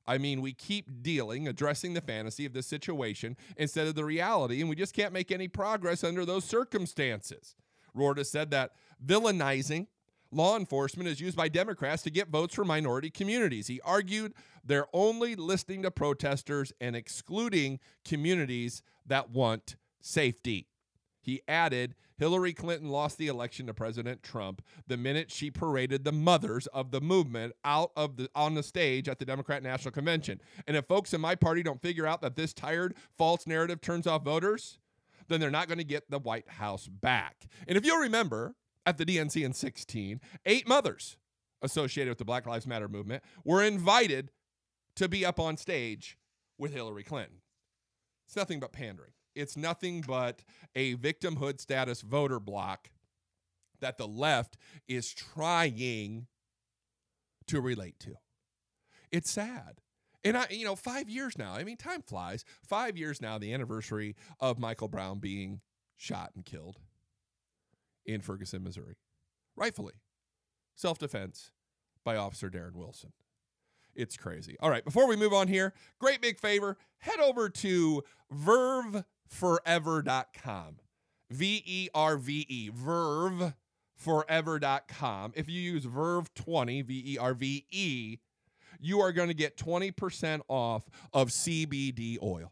I 0.06 0.16
mean, 0.16 0.40
we 0.40 0.54
keep 0.54 1.02
dealing, 1.02 1.46
addressing 1.46 1.92
the 1.92 2.00
fantasy 2.00 2.46
of 2.46 2.54
the 2.54 2.62
situation 2.62 3.36
instead 3.58 3.86
of 3.86 3.94
the 3.94 4.06
reality, 4.06 4.60
and 4.60 4.70
we 4.70 4.76
just 4.76 4.94
can't 4.94 5.12
make 5.12 5.30
any 5.30 5.48
progress 5.48 6.02
under 6.02 6.24
those 6.24 6.44
circumstances. 6.46 7.54
Roorda 7.94 8.24
said 8.24 8.50
that 8.50 8.72
villainizing 9.04 9.86
law 10.30 10.56
enforcement 10.56 11.08
is 11.08 11.20
used 11.20 11.36
by 11.36 11.48
Democrats 11.48 12.02
to 12.02 12.10
get 12.10 12.28
votes 12.28 12.54
for 12.54 12.64
minority 12.64 13.10
communities. 13.10 13.66
He 13.66 13.80
argued 13.82 14.34
they're 14.64 14.86
only 14.92 15.34
listening 15.34 15.82
to 15.82 15.90
protesters 15.90 16.72
and 16.80 16.94
excluding 16.94 17.80
communities 18.04 18.82
that 19.06 19.30
want 19.30 19.76
safety. 20.00 20.68
He 21.20 21.42
added, 21.46 21.94
Hillary 22.16 22.52
Clinton 22.52 22.88
lost 22.88 23.18
the 23.18 23.28
election 23.28 23.66
to 23.66 23.74
President 23.74 24.22
Trump 24.22 24.62
the 24.86 24.96
minute 24.96 25.30
she 25.30 25.50
paraded 25.50 26.04
the 26.04 26.12
mothers 26.12 26.66
of 26.68 26.90
the 26.90 27.00
movement 27.00 27.52
out 27.64 27.92
of 27.96 28.16
the 28.16 28.30
on 28.34 28.54
the 28.54 28.62
stage 28.62 29.08
at 29.08 29.18
the 29.18 29.24
Democrat 29.24 29.62
National 29.62 29.92
Convention. 29.92 30.40
And 30.66 30.76
if 30.76 30.86
folks 30.86 31.14
in 31.14 31.20
my 31.20 31.34
party 31.34 31.62
don't 31.62 31.82
figure 31.82 32.06
out 32.06 32.22
that 32.22 32.36
this 32.36 32.52
tired 32.52 32.94
false 33.16 33.46
narrative 33.46 33.80
turns 33.80 34.06
off 34.06 34.24
voters, 34.24 34.78
then 35.28 35.40
they're 35.40 35.50
not 35.50 35.68
going 35.68 35.78
to 35.78 35.84
get 35.84 36.10
the 36.10 36.18
White 36.18 36.48
House 36.48 36.88
back. 36.88 37.46
And 37.66 37.76
if 37.76 37.84
you'll 37.84 38.00
remember, 38.00 38.54
at 38.88 38.96
the 38.96 39.04
DNC 39.04 39.44
in 39.44 39.52
16, 39.52 40.18
eight 40.46 40.66
mothers 40.66 41.18
associated 41.60 42.10
with 42.10 42.16
the 42.16 42.24
Black 42.24 42.46
Lives 42.46 42.66
Matter 42.66 42.88
movement 42.88 43.22
were 43.44 43.62
invited 43.62 44.30
to 44.96 45.10
be 45.10 45.26
up 45.26 45.38
on 45.38 45.58
stage 45.58 46.16
with 46.56 46.72
Hillary 46.72 47.02
Clinton. 47.02 47.42
It's 48.26 48.34
nothing 48.34 48.60
but 48.60 48.72
pandering. 48.72 49.10
It's 49.34 49.58
nothing 49.58 50.02
but 50.06 50.42
a 50.74 50.94
victimhood 50.96 51.60
status 51.60 52.00
voter 52.00 52.40
block 52.40 52.90
that 53.80 53.98
the 53.98 54.08
left 54.08 54.56
is 54.88 55.12
trying 55.12 56.26
to 57.46 57.60
relate 57.60 58.00
to. 58.00 58.14
It's 59.12 59.30
sad. 59.30 59.82
And 60.24 60.38
I, 60.38 60.46
you 60.48 60.64
know, 60.64 60.76
five 60.76 61.10
years 61.10 61.36
now, 61.36 61.52
I 61.52 61.62
mean, 61.62 61.76
time 61.76 62.00
flies. 62.00 62.42
Five 62.62 62.96
years 62.96 63.20
now, 63.20 63.36
the 63.36 63.52
anniversary 63.52 64.16
of 64.40 64.58
Michael 64.58 64.88
Brown 64.88 65.18
being 65.18 65.60
shot 65.98 66.30
and 66.34 66.44
killed 66.46 66.78
in 68.08 68.20
Ferguson, 68.20 68.64
Missouri. 68.64 68.96
Rightfully. 69.54 69.94
Self 70.74 70.98
defense 70.98 71.52
by 72.04 72.16
Officer 72.16 72.50
Darren 72.50 72.74
Wilson. 72.74 73.12
It's 73.94 74.16
crazy. 74.16 74.56
All 74.60 74.70
right, 74.70 74.84
before 74.84 75.08
we 75.08 75.16
move 75.16 75.32
on 75.32 75.48
here, 75.48 75.72
great 75.98 76.20
big 76.20 76.38
favor 76.38 76.76
head 76.98 77.20
over 77.20 77.48
to 77.48 78.02
Verve 78.30 79.04
verveforever.com. 79.32 80.76
V 81.30 81.62
E 81.66 81.88
R 81.94 82.16
V 82.16 82.46
E, 82.48 82.70
verveforever.com. 82.70 85.32
If 85.36 85.46
you 85.48 85.60
use 85.60 85.84
Verve 85.84 86.32
20, 86.34 86.82
V 86.82 87.04
E 87.06 87.16
R 87.18 87.34
V 87.34 87.66
E, 87.70 88.16
you 88.80 89.00
are 89.00 89.12
going 89.12 89.28
to 89.28 89.34
get 89.34 89.58
20% 89.58 90.40
off 90.48 90.88
of 91.12 91.28
CBD 91.28 92.16
oil 92.22 92.50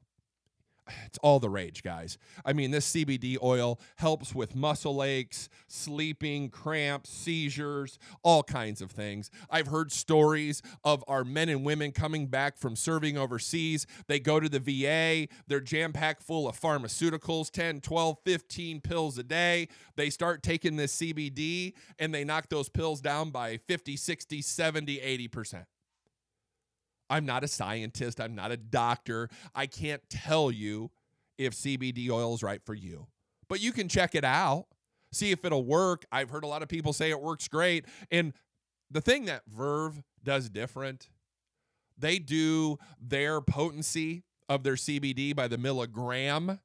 it's 1.07 1.19
all 1.19 1.41
the 1.41 1.51
rage, 1.51 1.83
guys. 1.83 2.19
I 2.45 2.53
mean, 2.53 2.71
this 2.71 2.91
CBD 2.93 3.37
oil 3.43 3.81
helps 3.97 4.35
with 4.35 4.55
muscle 4.55 5.03
aches, 5.03 5.49
sleeping, 5.69 6.51
cramps, 6.51 7.11
seizures, 7.11 7.99
all 8.23 8.43
kinds 8.43 8.81
of 8.81 8.91
things. 8.91 9.31
I've 9.51 9.69
heard 9.69 9.93
stories 9.93 10.63
of 10.85 11.05
our 11.09 11.25
men 11.25 11.49
and 11.49 11.65
women 11.65 11.93
coming 11.93 12.27
back 12.27 12.57
from 12.57 12.77
serving 12.77 13.19
overseas. 13.19 13.87
They 14.07 14.21
go 14.21 14.41
to 14.41 14.49
the 14.49 14.61
VA, 14.61 15.29
they're 15.47 15.61
jam 15.61 15.93
packed 15.93 16.23
full 16.23 16.49
of 16.49 16.59
pharmaceuticals 16.61 17.51
10, 17.51 17.81
12, 17.81 18.19
15 18.25 18.81
pills 18.81 19.19
a 19.19 19.23
day. 19.23 19.69
They 19.97 20.11
start 20.11 20.43
taking 20.43 20.77
this 20.77 20.97
CBD 20.97 21.75
and 21.99 22.15
they 22.15 22.25
knock 22.25 22.49
those 22.49 22.69
pills 22.69 23.01
down 23.01 23.31
by 23.31 23.59
50, 23.67 23.97
60, 23.97 24.43
70, 24.43 24.99
80%. 24.99 25.65
I'm 27.09 27.25
not 27.27 27.45
a 27.45 27.49
scientist. 27.49 28.21
I'm 28.21 28.35
not 28.35 28.51
a 28.51 28.57
doctor. 28.57 29.29
I 29.55 29.67
can't 29.67 30.03
tell 30.11 30.51
you 30.51 30.91
if 31.39 31.55
CBD 31.55 32.11
oil 32.11 32.35
is 32.35 32.43
right 32.43 32.63
for 32.65 32.75
you, 32.75 33.07
but 33.49 33.61
you 33.61 33.73
can 33.73 33.89
check 33.89 34.15
it 34.15 34.25
out, 34.25 34.67
see 35.13 35.31
if 35.31 35.45
it'll 35.45 35.65
work. 35.65 36.05
I've 36.11 36.31
heard 36.31 36.45
a 36.45 36.49
lot 36.49 36.63
of 36.63 36.69
people 36.69 36.93
say 36.93 37.11
it 37.11 37.21
works 37.21 37.49
great. 37.49 37.85
And 38.11 38.33
the 38.91 39.01
thing 39.01 39.27
that 39.27 39.43
Verve 39.47 40.03
does 40.25 40.49
different, 40.49 41.09
they 41.99 42.19
do 42.19 42.79
their 43.01 43.41
potency 43.41 44.23
of 44.49 44.63
their 44.63 44.75
CBD 44.75 45.35
by 45.35 45.49
the 45.49 45.59
milligram, 45.59 46.61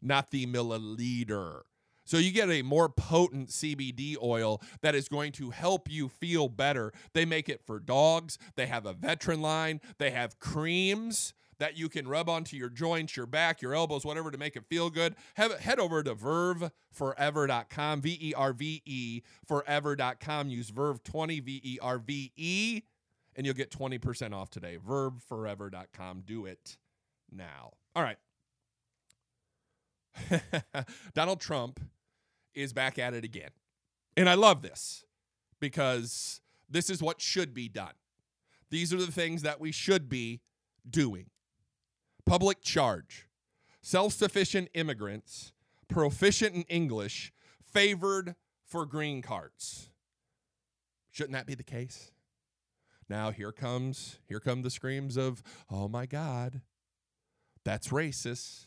not 0.00 0.30
the 0.30 0.46
milliliter. 0.46 1.62
So 2.08 2.16
you 2.16 2.30
get 2.32 2.48
a 2.48 2.62
more 2.62 2.88
potent 2.88 3.50
CBD 3.50 4.16
oil 4.22 4.62
that 4.80 4.94
is 4.94 5.10
going 5.10 5.30
to 5.32 5.50
help 5.50 5.90
you 5.90 6.08
feel 6.08 6.48
better. 6.48 6.90
They 7.12 7.26
make 7.26 7.50
it 7.50 7.60
for 7.66 7.78
dogs. 7.78 8.38
They 8.56 8.64
have 8.64 8.86
a 8.86 8.94
veteran 8.94 9.42
line. 9.42 9.82
They 9.98 10.10
have 10.12 10.38
creams 10.38 11.34
that 11.58 11.76
you 11.76 11.90
can 11.90 12.08
rub 12.08 12.30
onto 12.30 12.56
your 12.56 12.70
joints, 12.70 13.14
your 13.14 13.26
back, 13.26 13.60
your 13.60 13.74
elbows, 13.74 14.06
whatever 14.06 14.30
to 14.30 14.38
make 14.38 14.56
it 14.56 14.64
feel 14.70 14.88
good. 14.88 15.16
Have, 15.34 15.60
head 15.60 15.78
over 15.78 16.02
to 16.02 16.14
verveforever.com, 16.14 18.00
V 18.00 18.18
E 18.18 18.32
R 18.34 18.54
V 18.54 18.82
E, 18.86 19.20
forever.com. 19.46 20.48
Use 20.48 20.70
Verve20, 20.70 21.42
V 21.42 21.60
E 21.62 21.78
R 21.82 21.98
V 21.98 22.32
E, 22.36 22.82
and 23.36 23.44
you'll 23.44 23.54
get 23.54 23.70
20% 23.70 24.32
off 24.32 24.48
today. 24.48 24.78
Verveforever.com. 24.78 26.22
Do 26.24 26.46
it 26.46 26.78
now. 27.30 27.72
All 27.94 28.02
right. 28.02 28.16
Donald 31.14 31.40
Trump 31.42 31.80
is 32.54 32.72
back 32.72 32.98
at 32.98 33.14
it 33.14 33.24
again. 33.24 33.50
And 34.16 34.28
I 34.28 34.34
love 34.34 34.62
this 34.62 35.04
because 35.60 36.40
this 36.68 36.90
is 36.90 37.02
what 37.02 37.20
should 37.20 37.54
be 37.54 37.68
done. 37.68 37.94
These 38.70 38.92
are 38.92 38.98
the 38.98 39.12
things 39.12 39.42
that 39.42 39.60
we 39.60 39.72
should 39.72 40.08
be 40.08 40.40
doing. 40.88 41.30
Public 42.26 42.60
charge, 42.60 43.28
self 43.80 44.12
sufficient 44.12 44.68
immigrants, 44.74 45.52
proficient 45.88 46.54
in 46.54 46.62
English, 46.62 47.32
favored 47.72 48.34
for 48.64 48.84
green 48.84 49.22
cards. 49.22 49.90
Shouldn't 51.10 51.32
that 51.32 51.46
be 51.46 51.54
the 51.54 51.62
case? 51.62 52.12
Now 53.08 53.30
here 53.30 53.52
comes 53.52 54.18
here 54.28 54.40
come 54.40 54.62
the 54.62 54.70
screams 54.70 55.16
of, 55.16 55.42
"Oh 55.70 55.88
my 55.88 56.04
god. 56.04 56.60
That's 57.64 57.88
racist. 57.88 58.66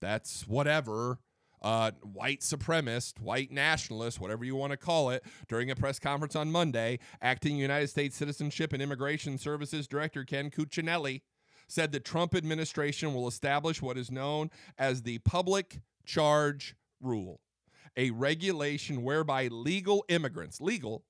That's 0.00 0.46
whatever." 0.46 1.20
Uh, 1.62 1.90
white 2.12 2.40
supremacist, 2.40 3.20
white 3.20 3.50
nationalist, 3.50 4.20
whatever 4.20 4.44
you 4.44 4.56
want 4.56 4.70
to 4.72 4.76
call 4.76 5.10
it, 5.10 5.24
during 5.48 5.70
a 5.70 5.76
press 5.76 5.98
conference 5.98 6.34
on 6.36 6.50
Monday, 6.50 6.98
acting 7.20 7.56
United 7.56 7.88
States 7.88 8.16
Citizenship 8.16 8.72
and 8.72 8.82
Immigration 8.82 9.38
Services 9.38 9.86
Director 9.86 10.24
Ken 10.24 10.50
Cuccinelli 10.50 11.22
said 11.68 11.92
the 11.92 12.00
Trump 12.00 12.34
administration 12.34 13.14
will 13.14 13.28
establish 13.28 13.80
what 13.80 13.96
is 13.96 14.10
known 14.10 14.50
as 14.78 15.02
the 15.02 15.18
public 15.18 15.80
charge 16.04 16.74
rule, 17.00 17.40
a 17.96 18.10
regulation 18.10 19.02
whereby 19.02 19.46
legal 19.46 20.04
immigrants, 20.08 20.60
legal, 20.60 21.04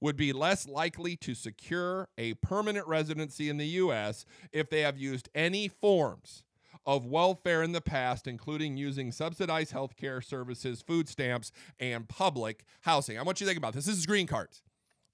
would 0.00 0.16
be 0.16 0.32
less 0.32 0.68
likely 0.68 1.16
to 1.16 1.34
secure 1.34 2.08
a 2.18 2.34
permanent 2.34 2.86
residency 2.86 3.48
in 3.48 3.56
the 3.56 3.66
U.S. 3.66 4.26
if 4.52 4.68
they 4.68 4.82
have 4.82 4.98
used 4.98 5.28
any 5.34 5.66
forms 5.66 6.42
of 6.86 7.06
welfare 7.06 7.62
in 7.62 7.72
the 7.72 7.80
past, 7.80 8.26
including 8.26 8.76
using 8.76 9.12
subsidized 9.12 9.72
health 9.72 9.96
care 9.96 10.20
services, 10.20 10.82
food 10.82 11.08
stamps, 11.08 11.52
and 11.78 12.08
public 12.08 12.64
housing. 12.82 13.18
I 13.18 13.22
want 13.22 13.40
you 13.40 13.46
to 13.46 13.48
think 13.48 13.58
about 13.58 13.74
this. 13.74 13.86
This 13.86 13.96
is 13.98 14.06
green 14.06 14.26
cards. 14.26 14.62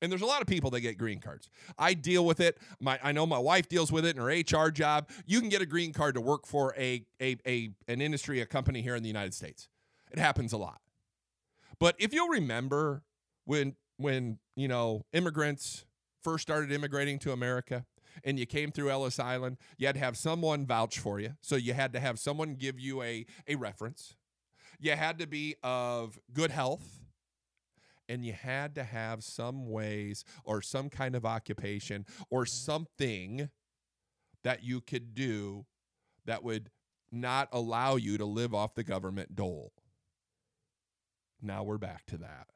And 0.02 0.10
there's 0.10 0.22
a 0.22 0.26
lot 0.26 0.40
of 0.40 0.46
people 0.46 0.70
that 0.70 0.80
get 0.80 0.96
green 0.96 1.20
cards. 1.20 1.50
I 1.78 1.92
deal 1.94 2.24
with 2.24 2.40
it. 2.40 2.58
My 2.80 2.98
I 3.02 3.12
know 3.12 3.26
my 3.26 3.38
wife 3.38 3.68
deals 3.68 3.92
with 3.92 4.06
it 4.06 4.16
in 4.16 4.22
her 4.22 4.28
HR 4.28 4.70
job. 4.70 5.10
You 5.26 5.40
can 5.40 5.50
get 5.50 5.60
a 5.60 5.66
green 5.66 5.92
card 5.92 6.14
to 6.14 6.20
work 6.20 6.46
for 6.46 6.74
a, 6.76 7.04
a, 7.20 7.36
a 7.46 7.70
an 7.86 8.00
industry, 8.00 8.40
a 8.40 8.46
company 8.46 8.80
here 8.80 8.96
in 8.96 9.02
the 9.02 9.08
United 9.08 9.34
States. 9.34 9.68
It 10.10 10.18
happens 10.18 10.52
a 10.52 10.56
lot. 10.56 10.80
But 11.78 11.96
if 11.98 12.14
you'll 12.14 12.28
remember 12.28 13.02
when 13.44 13.76
when, 13.98 14.38
you 14.56 14.68
know, 14.68 15.04
immigrants 15.12 15.84
first 16.22 16.42
started 16.42 16.72
immigrating 16.72 17.18
to 17.18 17.32
America, 17.32 17.84
and 18.24 18.38
you 18.38 18.46
came 18.46 18.72
through 18.72 18.90
Ellis 18.90 19.18
Island, 19.18 19.56
you 19.78 19.86
had 19.86 19.94
to 19.94 20.00
have 20.00 20.16
someone 20.16 20.66
vouch 20.66 20.98
for 20.98 21.20
you. 21.20 21.34
So 21.40 21.56
you 21.56 21.74
had 21.74 21.92
to 21.92 22.00
have 22.00 22.18
someone 22.18 22.54
give 22.54 22.78
you 22.78 23.02
a, 23.02 23.26
a 23.46 23.56
reference. 23.56 24.16
You 24.78 24.92
had 24.92 25.18
to 25.18 25.26
be 25.26 25.56
of 25.62 26.18
good 26.32 26.50
health. 26.50 27.00
And 28.08 28.24
you 28.24 28.32
had 28.32 28.74
to 28.74 28.82
have 28.82 29.22
some 29.22 29.70
ways 29.70 30.24
or 30.42 30.62
some 30.62 30.90
kind 30.90 31.14
of 31.14 31.24
occupation 31.24 32.04
or 32.28 32.44
something 32.44 33.50
that 34.42 34.64
you 34.64 34.80
could 34.80 35.14
do 35.14 35.64
that 36.24 36.42
would 36.42 36.70
not 37.12 37.48
allow 37.52 37.94
you 37.94 38.18
to 38.18 38.24
live 38.24 38.52
off 38.52 38.74
the 38.74 38.82
government 38.82 39.36
dole. 39.36 39.72
Now 41.40 41.62
we're 41.62 41.78
back 41.78 42.04
to 42.06 42.16
that. 42.18 42.48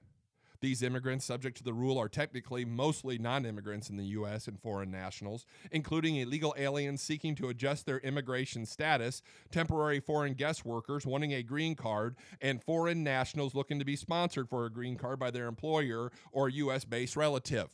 These 0.64 0.82
immigrants 0.82 1.26
subject 1.26 1.58
to 1.58 1.62
the 1.62 1.74
rule 1.74 1.98
are 1.98 2.08
technically 2.08 2.64
mostly 2.64 3.18
non 3.18 3.44
immigrants 3.44 3.90
in 3.90 3.98
the 3.98 4.06
U.S. 4.06 4.48
and 4.48 4.58
foreign 4.58 4.90
nationals, 4.90 5.44
including 5.70 6.16
illegal 6.16 6.54
aliens 6.56 7.02
seeking 7.02 7.34
to 7.34 7.50
adjust 7.50 7.84
their 7.84 7.98
immigration 7.98 8.64
status, 8.64 9.20
temporary 9.50 10.00
foreign 10.00 10.32
guest 10.32 10.64
workers 10.64 11.04
wanting 11.04 11.34
a 11.34 11.42
green 11.42 11.74
card, 11.74 12.16
and 12.40 12.64
foreign 12.64 13.04
nationals 13.04 13.54
looking 13.54 13.78
to 13.78 13.84
be 13.84 13.94
sponsored 13.94 14.48
for 14.48 14.64
a 14.64 14.72
green 14.72 14.96
card 14.96 15.18
by 15.18 15.30
their 15.30 15.48
employer 15.48 16.10
or 16.32 16.48
U.S. 16.48 16.86
based 16.86 17.14
relative. 17.14 17.68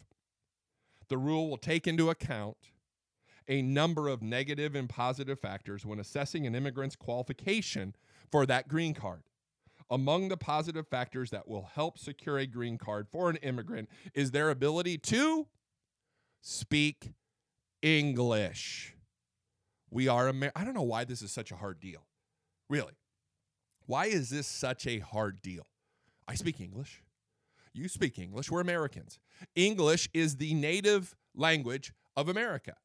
The 1.09 1.17
rule 1.17 1.49
will 1.49 1.59
take 1.59 1.87
into 1.87 2.11
account 2.11 2.57
a 3.47 3.63
number 3.63 4.09
of 4.09 4.21
negative 4.21 4.75
and 4.75 4.89
positive 4.89 5.39
factors 5.39 5.87
when 5.87 6.01
assessing 6.01 6.45
an 6.45 6.57
immigrant's 6.57 6.97
qualification 6.97 7.95
for 8.33 8.47
that 8.47 8.67
green 8.67 8.95
card. 8.95 9.23
Among 9.91 10.29
the 10.29 10.37
positive 10.37 10.87
factors 10.87 11.31
that 11.31 11.49
will 11.49 11.69
help 11.75 11.99
secure 11.99 12.39
a 12.39 12.47
green 12.47 12.79
card 12.79 13.09
for 13.11 13.29
an 13.29 13.37
immigrant 13.37 13.89
is 14.15 14.31
their 14.31 14.51
ability 14.51 14.99
to 14.99 15.49
speak 16.41 17.13
English. 17.83 18.95
We 19.91 20.07
are 20.07 20.29
Amer- 20.29 20.53
I 20.55 20.65
don't 20.65 20.75
know 20.75 20.83
why 20.83 21.05
this 21.05 21.23
is 21.23 21.33
such 21.33 21.51
a 21.51 21.57
hard 21.57 21.81
deal. 21.81 22.07
Really. 22.69 22.93
Why 23.87 24.07
is 24.07 24.31
this 24.31 24.47
such 24.47 24.87
a 24.87 25.01
hard 25.01 25.43
deal? 25.43 25.67
I 26.29 26.37
speak 26.37 26.61
English. 26.61 27.03
You 27.73 27.89
speak 27.89 28.19
English. 28.19 28.51
We're 28.51 28.61
Americans. 28.61 29.19
English 29.57 30.09
is 30.15 30.37
the 30.37 30.55
native 30.55 31.17
language 31.35 31.93
of 32.17 32.29
America. 32.29 32.77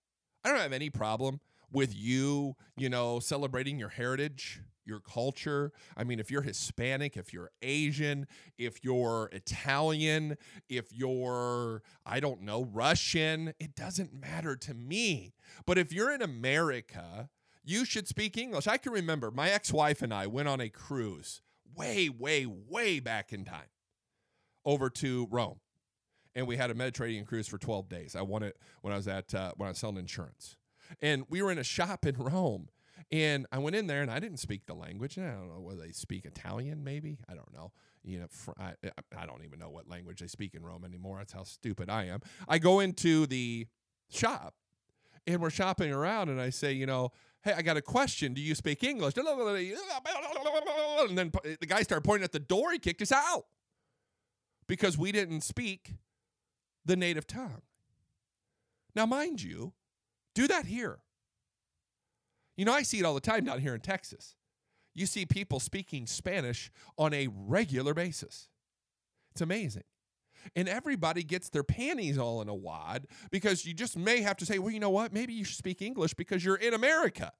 I 0.44 0.50
don't 0.50 0.60
have 0.60 0.74
any 0.74 0.90
problem 0.90 1.40
with 1.72 1.96
you, 1.96 2.56
you 2.76 2.90
know, 2.90 3.20
celebrating 3.20 3.78
your 3.78 3.90
heritage 3.90 4.62
your 4.86 5.00
culture. 5.00 5.72
I 5.98 6.04
mean, 6.04 6.20
if 6.20 6.30
you're 6.32 6.42
Hispanic, 6.42 7.18
if 7.18 7.34
you're 7.34 7.52
Asian, 7.62 8.28
if 8.58 8.84
you're 8.84 9.30
Italian, 9.32 10.38
if 10.70 10.94
you're, 10.94 11.82
I 12.06 12.20
don't 12.20 12.42
know, 12.42 12.66
Russian, 12.66 13.54
it 13.60 13.76
doesn't 13.76 14.14
matter 14.14 14.56
to 14.56 14.74
me. 14.74 15.34
But 15.66 15.78
if 15.78 15.92
you're 15.92 16.14
in 16.14 16.22
America, 16.22 17.30
you 17.64 17.86
should 17.86 18.08
speak 18.08 18.38
English. 18.38 18.68
I 18.68 18.78
can 18.78 18.92
remember 18.92 19.32
my 19.32 19.50
ex 19.50 19.74
wife 19.74 20.02
and 20.02 20.14
I 20.14 20.28
went 20.28 20.48
on 20.48 20.62
a 20.62 20.70
cruise 20.70 21.42
way, 21.76 22.10
way, 22.10 22.46
way 22.46 23.00
back 23.00 23.34
in 23.34 23.44
time 23.46 23.70
over 24.64 24.90
to 24.90 25.28
Rome. 25.32 25.60
And 26.34 26.48
we 26.48 26.58
had 26.58 26.70
a 26.70 26.74
Mediterranean 26.74 27.26
cruise 27.26 27.48
for 27.48 27.58
12 27.58 27.88
days. 27.88 28.16
I 28.16 28.22
won 28.22 28.44
it 28.44 28.58
when 28.82 28.94
I 28.94 28.98
was 28.98 29.08
at 29.08 29.34
uh, 29.34 29.54
when 29.56 29.68
I 29.68 29.72
was 29.72 29.78
selling 29.78 29.98
insurance. 29.98 30.58
And 31.02 31.26
we 31.30 31.42
were 31.42 31.52
in 31.52 31.58
a 31.58 31.64
shop 31.64 32.06
in 32.06 32.16
Rome 32.18 32.68
and 33.12 33.46
I 33.52 33.60
went 33.60 33.76
in 33.76 33.88
there 33.88 34.02
and 34.02 34.10
I 34.10 34.20
didn't 34.20 34.38
speak 34.38 34.66
the 34.66 34.74
language. 34.74 35.18
I 35.18 35.24
don't 35.32 35.50
know 35.54 35.62
whether 35.62 35.82
they 35.82 35.92
speak 35.92 36.26
Italian, 36.26 36.84
maybe. 36.84 37.20
I 37.30 37.36
don't 37.36 37.54
know. 37.54 37.72
You 38.04 38.20
know, 38.20 38.28
fr- 38.30 38.52
I, 38.60 38.74
I 39.18 39.26
don't 39.26 39.44
even 39.44 39.60
know 39.60 39.70
what 39.70 39.88
language 39.88 40.20
they 40.20 40.28
speak 40.28 40.54
in 40.54 40.64
Rome 40.64 40.84
anymore. 40.86 41.18
That's 41.20 41.34
how 41.34 41.44
stupid 41.44 41.90
I 41.90 42.06
am. 42.06 42.22
I 42.48 42.58
go 42.58 42.80
into 42.80 43.26
the 43.26 43.68
shop 44.10 44.56
and 45.28 45.42
we're 45.42 45.50
shopping 45.50 45.92
around 45.92 46.30
and 46.30 46.40
I 46.40 46.50
say, 46.50 46.74
you 46.74 46.86
know, 46.86 47.12
hey, 47.44 47.54
I 47.54 47.62
got 47.62 47.78
a 47.78 47.82
question. 47.82 48.34
Do 48.34 48.42
you 48.42 48.56
speak 48.56 48.84
English? 48.84 49.14
And 49.18 49.28
then 51.18 51.32
the 51.44 51.66
guy 51.68 51.82
started 51.84 52.04
pointing 52.04 52.24
at 52.24 52.32
the 52.32 52.40
door. 52.40 52.72
He 52.72 52.80
kicked 52.80 53.02
us 53.02 53.12
out 53.12 53.46
because 54.68 54.98
we 54.98 55.12
didn't 55.12 55.42
speak 55.42 55.94
the 56.86 56.96
native 56.96 57.28
tongue. 57.28 57.62
Now, 58.96 59.06
mind 59.06 59.42
you, 59.42 59.74
do 60.34 60.48
that 60.48 60.66
here. 60.66 61.00
You 62.58 62.66
know, 62.66 62.74
I 62.74 62.84
see 62.84 63.00
it 63.00 63.06
all 63.06 63.14
the 63.14 63.22
time 63.22 63.46
down 63.46 63.60
here 63.60 63.76
in 63.76 63.82
Texas. 63.82 64.36
You 64.94 65.06
see 65.06 65.26
people 65.26 65.60
speaking 65.60 66.08
Spanish 66.08 66.72
on 66.98 67.14
a 67.14 67.28
regular 67.32 67.94
basis. 67.94 68.50
It's 69.32 69.42
amazing. 69.42 69.84
And 70.56 70.70
everybody 70.70 71.24
gets 71.24 71.50
their 71.50 71.64
panties 71.64 72.18
all 72.18 72.42
in 72.42 72.48
a 72.48 72.54
wad 72.54 73.08
because 73.32 73.66
you 73.66 73.74
just 73.74 73.98
may 73.98 74.22
have 74.22 74.38
to 74.38 74.46
say, 74.46 74.60
well, 74.60 74.72
you 74.72 74.80
know 74.80 74.90
what? 74.90 75.12
Maybe 75.12 75.34
you 75.34 75.44
should 75.44 75.58
speak 75.58 75.82
English 75.82 76.14
because 76.14 76.46
you're 76.46 76.56
in 76.56 76.74
America. 76.74 77.34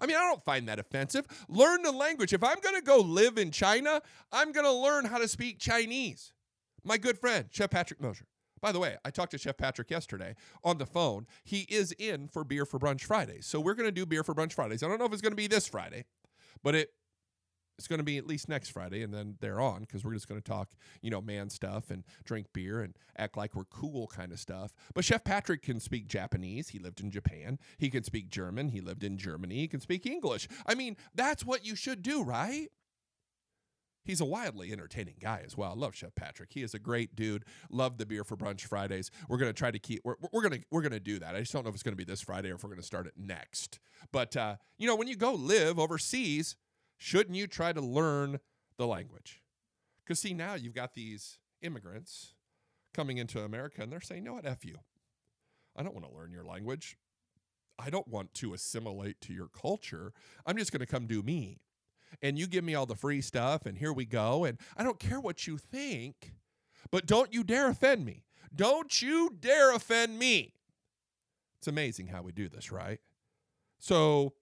I 0.00 0.06
mean, 0.06 0.16
I 0.16 0.20
don't 0.20 0.44
find 0.44 0.68
that 0.68 0.78
offensive. 0.78 1.26
Learn 1.48 1.82
the 1.82 1.92
language. 1.92 2.32
If 2.32 2.42
I'm 2.42 2.58
going 2.60 2.76
to 2.76 2.82
go 2.82 2.98
live 2.98 3.36
in 3.36 3.50
China, 3.50 4.00
I'm 4.32 4.52
going 4.52 4.66
to 4.66 4.72
learn 4.72 5.04
how 5.04 5.18
to 5.18 5.28
speak 5.28 5.58
Chinese. 5.58 6.32
My 6.84 6.98
good 6.98 7.18
friend, 7.18 7.46
Chef 7.50 7.70
Patrick 7.70 8.00
Mosier. 8.00 8.26
By 8.60 8.72
the 8.72 8.78
way, 8.78 8.96
I 9.04 9.10
talked 9.10 9.32
to 9.32 9.38
Chef 9.38 9.56
Patrick 9.56 9.90
yesterday 9.90 10.34
on 10.64 10.78
the 10.78 10.86
phone. 10.86 11.26
He 11.44 11.66
is 11.68 11.92
in 11.92 12.28
for 12.28 12.44
Beer 12.44 12.64
for 12.64 12.78
Brunch 12.78 13.02
Fridays. 13.02 13.46
So 13.46 13.60
we're 13.60 13.74
going 13.74 13.88
to 13.88 13.92
do 13.92 14.06
Beer 14.06 14.24
for 14.24 14.34
Brunch 14.34 14.52
Fridays. 14.52 14.82
I 14.82 14.88
don't 14.88 14.98
know 14.98 15.06
if 15.06 15.12
it's 15.12 15.22
going 15.22 15.32
to 15.32 15.36
be 15.36 15.46
this 15.46 15.68
Friday, 15.68 16.04
but 16.62 16.74
it 16.74 16.90
It's 17.78 17.86
going 17.86 18.00
to 18.00 18.04
be 18.04 18.18
at 18.18 18.26
least 18.26 18.48
next 18.48 18.70
Friday 18.70 19.04
and 19.04 19.14
then 19.14 19.36
they're 19.40 19.60
on 19.60 19.82
because 19.82 20.04
we're 20.04 20.14
just 20.14 20.28
going 20.28 20.40
to 20.40 20.44
talk, 20.44 20.70
you 21.00 21.10
know, 21.10 21.20
man 21.20 21.48
stuff 21.48 21.92
and 21.92 22.02
drink 22.24 22.48
beer 22.52 22.82
and 22.82 22.96
act 23.16 23.36
like 23.36 23.54
we're 23.54 23.64
cool 23.66 24.08
kind 24.08 24.32
of 24.32 24.40
stuff. 24.40 24.72
But 24.94 25.04
Chef 25.04 25.22
Patrick 25.22 25.62
can 25.62 25.78
speak 25.78 26.08
Japanese. 26.08 26.70
He 26.70 26.80
lived 26.80 27.00
in 27.00 27.12
Japan. 27.12 27.58
He 27.78 27.88
can 27.88 28.02
speak 28.02 28.30
German. 28.30 28.70
He 28.70 28.80
lived 28.80 29.04
in 29.04 29.16
Germany. 29.16 29.54
He 29.54 29.68
can 29.68 29.80
speak 29.80 30.06
English. 30.06 30.48
I 30.66 30.74
mean, 30.74 30.96
that's 31.14 31.44
what 31.44 31.64
you 31.64 31.76
should 31.76 32.02
do, 32.02 32.24
right? 32.24 32.66
He's 34.08 34.22
a 34.22 34.24
wildly 34.24 34.72
entertaining 34.72 35.16
guy 35.20 35.42
as 35.44 35.54
well. 35.54 35.72
I 35.72 35.74
love 35.74 35.94
Chef 35.94 36.14
Patrick. 36.14 36.48
He 36.54 36.62
is 36.62 36.72
a 36.72 36.78
great 36.78 37.14
dude. 37.14 37.44
Love 37.70 37.98
the 37.98 38.06
beer 38.06 38.24
for 38.24 38.38
brunch 38.38 38.62
Fridays. 38.62 39.10
We're 39.28 39.36
gonna 39.36 39.52
try 39.52 39.70
to 39.70 39.78
keep. 39.78 40.00
We're, 40.02 40.14
we're 40.32 40.40
gonna 40.40 40.60
we're 40.70 40.80
gonna 40.80 40.98
do 40.98 41.18
that. 41.18 41.36
I 41.36 41.40
just 41.40 41.52
don't 41.52 41.62
know 41.62 41.68
if 41.68 41.74
it's 41.74 41.82
gonna 41.82 41.94
be 41.94 42.04
this 42.04 42.22
Friday 42.22 42.50
or 42.50 42.54
if 42.54 42.64
we're 42.64 42.70
gonna 42.70 42.82
start 42.82 43.06
it 43.06 43.12
next. 43.18 43.80
But 44.10 44.34
uh, 44.34 44.56
you 44.78 44.86
know, 44.86 44.96
when 44.96 45.08
you 45.08 45.14
go 45.14 45.34
live 45.34 45.78
overseas, 45.78 46.56
shouldn't 46.96 47.36
you 47.36 47.46
try 47.46 47.74
to 47.74 47.82
learn 47.82 48.40
the 48.78 48.86
language? 48.86 49.42
Because 50.02 50.18
see, 50.18 50.32
now 50.32 50.54
you've 50.54 50.74
got 50.74 50.94
these 50.94 51.38
immigrants 51.60 52.32
coming 52.94 53.18
into 53.18 53.42
America, 53.42 53.82
and 53.82 53.92
they're 53.92 54.00
saying, 54.00 54.24
"No, 54.24 54.32
what, 54.32 54.46
f 54.46 54.64
you. 54.64 54.76
I 55.76 55.82
don't 55.82 55.94
want 55.94 56.08
to 56.08 56.16
learn 56.16 56.32
your 56.32 56.44
language. 56.44 56.96
I 57.78 57.90
don't 57.90 58.08
want 58.08 58.32
to 58.34 58.54
assimilate 58.54 59.20
to 59.20 59.34
your 59.34 59.48
culture. 59.48 60.14
I'm 60.46 60.56
just 60.56 60.72
going 60.72 60.80
to 60.80 60.86
come 60.86 61.06
do 61.06 61.20
me." 61.20 61.60
And 62.22 62.38
you 62.38 62.46
give 62.46 62.64
me 62.64 62.74
all 62.74 62.86
the 62.86 62.94
free 62.94 63.20
stuff, 63.20 63.66
and 63.66 63.78
here 63.78 63.92
we 63.92 64.04
go. 64.04 64.44
And 64.44 64.58
I 64.76 64.82
don't 64.82 64.98
care 64.98 65.20
what 65.20 65.46
you 65.46 65.58
think, 65.58 66.34
but 66.90 67.06
don't 67.06 67.32
you 67.32 67.44
dare 67.44 67.68
offend 67.68 68.04
me. 68.04 68.24
Don't 68.54 69.02
you 69.02 69.36
dare 69.38 69.74
offend 69.74 70.18
me. 70.18 70.54
It's 71.58 71.68
amazing 71.68 72.08
how 72.08 72.22
we 72.22 72.32
do 72.32 72.48
this, 72.48 72.70
right? 72.72 73.00
So, 73.78 74.34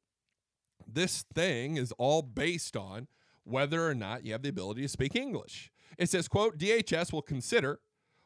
this 0.86 1.24
thing 1.34 1.76
is 1.76 1.92
all 1.92 2.22
based 2.22 2.76
on 2.76 3.08
whether 3.44 3.86
or 3.86 3.94
not 3.94 4.24
you 4.24 4.32
have 4.32 4.42
the 4.42 4.48
ability 4.48 4.82
to 4.82 4.88
speak 4.88 5.16
English. 5.16 5.70
It 5.98 6.10
says, 6.10 6.28
quote, 6.28 6.58
DHS 6.58 7.12
will 7.12 7.22
consider 7.22 7.80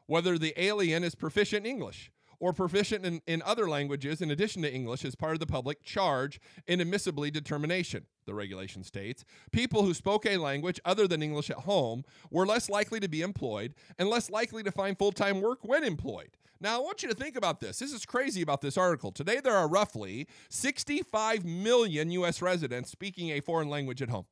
whether 0.05 0.37
the 0.37 0.53
alien 0.61 1.03
is 1.03 1.15
proficient 1.15 1.65
in 1.65 1.71
English 1.71 2.11
or 2.41 2.51
proficient 2.51 3.05
in, 3.05 3.21
in 3.27 3.41
other 3.43 3.69
languages 3.69 4.19
in 4.19 4.31
addition 4.31 4.63
to 4.63 4.73
English 4.73 5.05
as 5.05 5.15
part 5.15 5.33
of 5.33 5.39
the 5.39 5.45
public 5.45 5.83
charge 5.83 6.41
inadmissibility 6.67 7.31
determination, 7.31 8.03
the 8.25 8.33
regulation 8.33 8.83
states. 8.83 9.23
People 9.51 9.83
who 9.83 9.93
spoke 9.93 10.25
a 10.25 10.37
language 10.37 10.79
other 10.83 11.07
than 11.07 11.21
English 11.21 11.51
at 11.51 11.57
home 11.57 12.03
were 12.31 12.47
less 12.47 12.67
likely 12.67 12.99
to 12.99 13.07
be 13.07 13.21
employed 13.21 13.75
and 13.99 14.09
less 14.09 14.29
likely 14.29 14.63
to 14.63 14.71
find 14.71 14.97
full 14.97 15.11
time 15.11 15.39
work 15.39 15.59
when 15.61 15.83
employed. 15.83 16.35
Now, 16.59 16.77
I 16.77 16.79
want 16.83 17.03
you 17.03 17.09
to 17.09 17.15
think 17.15 17.35
about 17.35 17.59
this. 17.59 17.77
This 17.79 17.93
is 17.93 18.05
crazy 18.05 18.41
about 18.41 18.61
this 18.61 18.77
article. 18.77 19.11
Today, 19.11 19.39
there 19.39 19.55
are 19.55 19.67
roughly 19.67 20.27
65 20.49 21.45
million 21.45 22.09
U.S. 22.11 22.41
residents 22.41 22.91
speaking 22.91 23.29
a 23.29 23.39
foreign 23.39 23.69
language 23.69 24.01
at 24.01 24.09
home. 24.09 24.25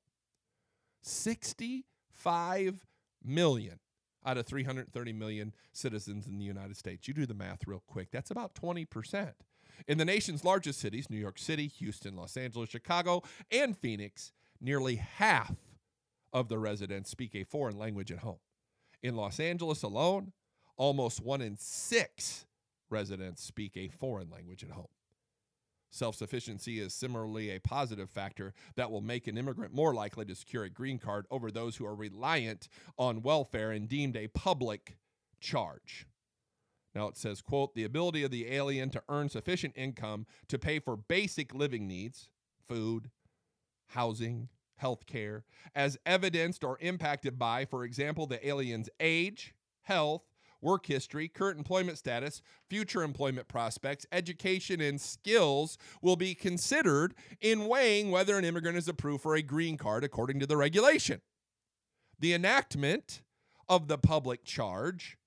65 1.01 2.86
million 3.24 3.80
out 4.30 4.38
of 4.38 4.45
330 4.45 5.13
million 5.13 5.53
citizens 5.73 6.27
in 6.27 6.38
the 6.38 6.45
United 6.45 6.77
States. 6.77 7.07
You 7.07 7.15
do 7.15 7.25
the 7.25 7.34
math 7.34 7.65
real 7.65 7.82
quick. 7.88 8.11
That's 8.11 8.30
about 8.30 8.53
20%. 8.53 9.34
In 9.88 9.97
the 9.97 10.05
nation's 10.05 10.43
largest 10.43 10.80
cities, 10.80 11.09
New 11.09 11.17
York 11.17 11.39
City, 11.39 11.67
Houston, 11.67 12.15
Los 12.15 12.38
Angeles, 12.38 12.69
Chicago, 12.69 13.23
and 13.51 13.75
Phoenix, 13.75 14.32
nearly 14.61 14.97
half 14.97 15.55
of 16.32 16.47
the 16.47 16.59
residents 16.59 17.09
speak 17.09 17.34
a 17.34 17.43
foreign 17.43 17.80
language 17.80 18.11
at 18.11 18.19
home. 18.19 18.38
In 19.01 19.15
Los 19.15 19.39
Angeles 19.39 19.82
alone, 19.82 20.34
almost 20.77 21.23
one 21.23 21.41
in 21.41 21.57
six 21.57 22.45
residents 22.91 23.43
speak 23.43 23.75
a 23.77 23.88
foreign 23.88 24.30
language 24.30 24.63
at 24.63 24.71
home. 24.71 24.89
Self 25.91 26.15
sufficiency 26.15 26.79
is 26.79 26.93
similarly 26.93 27.49
a 27.49 27.59
positive 27.59 28.09
factor 28.09 28.53
that 28.75 28.91
will 28.91 29.01
make 29.01 29.27
an 29.27 29.37
immigrant 29.37 29.73
more 29.73 29.93
likely 29.93 30.25
to 30.25 30.35
secure 30.35 30.63
a 30.63 30.69
green 30.69 30.99
card 30.99 31.25
over 31.31 31.49
those 31.49 31.77
who 31.77 31.85
are 31.85 31.95
reliant 31.95 32.67
on 32.97 33.23
welfare 33.23 33.71
and 33.71 33.89
deemed 33.89 34.15
a 34.15 34.27
public 34.27 34.97
charge. 35.39 36.05
Now 36.93 37.07
it 37.07 37.17
says, 37.17 37.41
quote, 37.41 37.73
the 37.73 37.83
ability 37.83 38.23
of 38.23 38.31
the 38.31 38.51
alien 38.51 38.89
to 38.91 39.03
earn 39.09 39.29
sufficient 39.29 39.73
income 39.75 40.25
to 40.47 40.59
pay 40.59 40.79
for 40.79 40.95
basic 40.95 41.53
living 41.53 41.87
needs, 41.87 42.29
food, 42.67 43.09
housing, 43.87 44.49
health 44.75 45.05
care, 45.05 45.43
as 45.75 45.97
evidenced 46.05 46.63
or 46.63 46.77
impacted 46.81 47.37
by, 47.37 47.65
for 47.65 47.83
example, 47.83 48.25
the 48.27 48.45
alien's 48.47 48.89
age, 48.99 49.53
health, 49.81 50.28
work 50.62 50.86
history, 50.86 51.28
current 51.28 51.57
employment 51.57 51.97
status, 51.97 52.41
future 52.70 53.03
employment 53.03 53.47
prospects, 53.47 54.05
education, 54.12 54.82
and 54.82 54.99
skills 54.99 55.78
will 56.01 56.16
be 56.16 56.36
considered 56.36 57.14
in 57.41 57.68
weighing 57.68 58.12
whether 58.12 58.38
an 58.38 58.45
immigrant 58.45 58.78
is 58.78 58.88
approved 58.88 59.24
for 59.24 59.36
a 59.36 59.41
green 59.41 59.78
card 59.78 60.03
according 60.03 60.39
to 60.39 60.45
the 60.45 60.57
regulation. 60.57 61.22
The 62.20 62.34
enactment 62.34 63.22
of 63.68 63.88
the 63.88 63.97
public 63.97 64.43
charge 64.43 65.18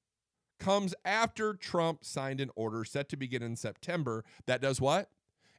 comes 0.58 0.94
after 1.04 1.54
Trump 1.54 2.04
signed 2.04 2.40
an 2.40 2.50
order 2.54 2.84
set 2.84 3.08
to 3.08 3.16
begin 3.16 3.42
in 3.42 3.56
September 3.56 4.24
that 4.46 4.60
does 4.60 4.80
what? 4.80 5.08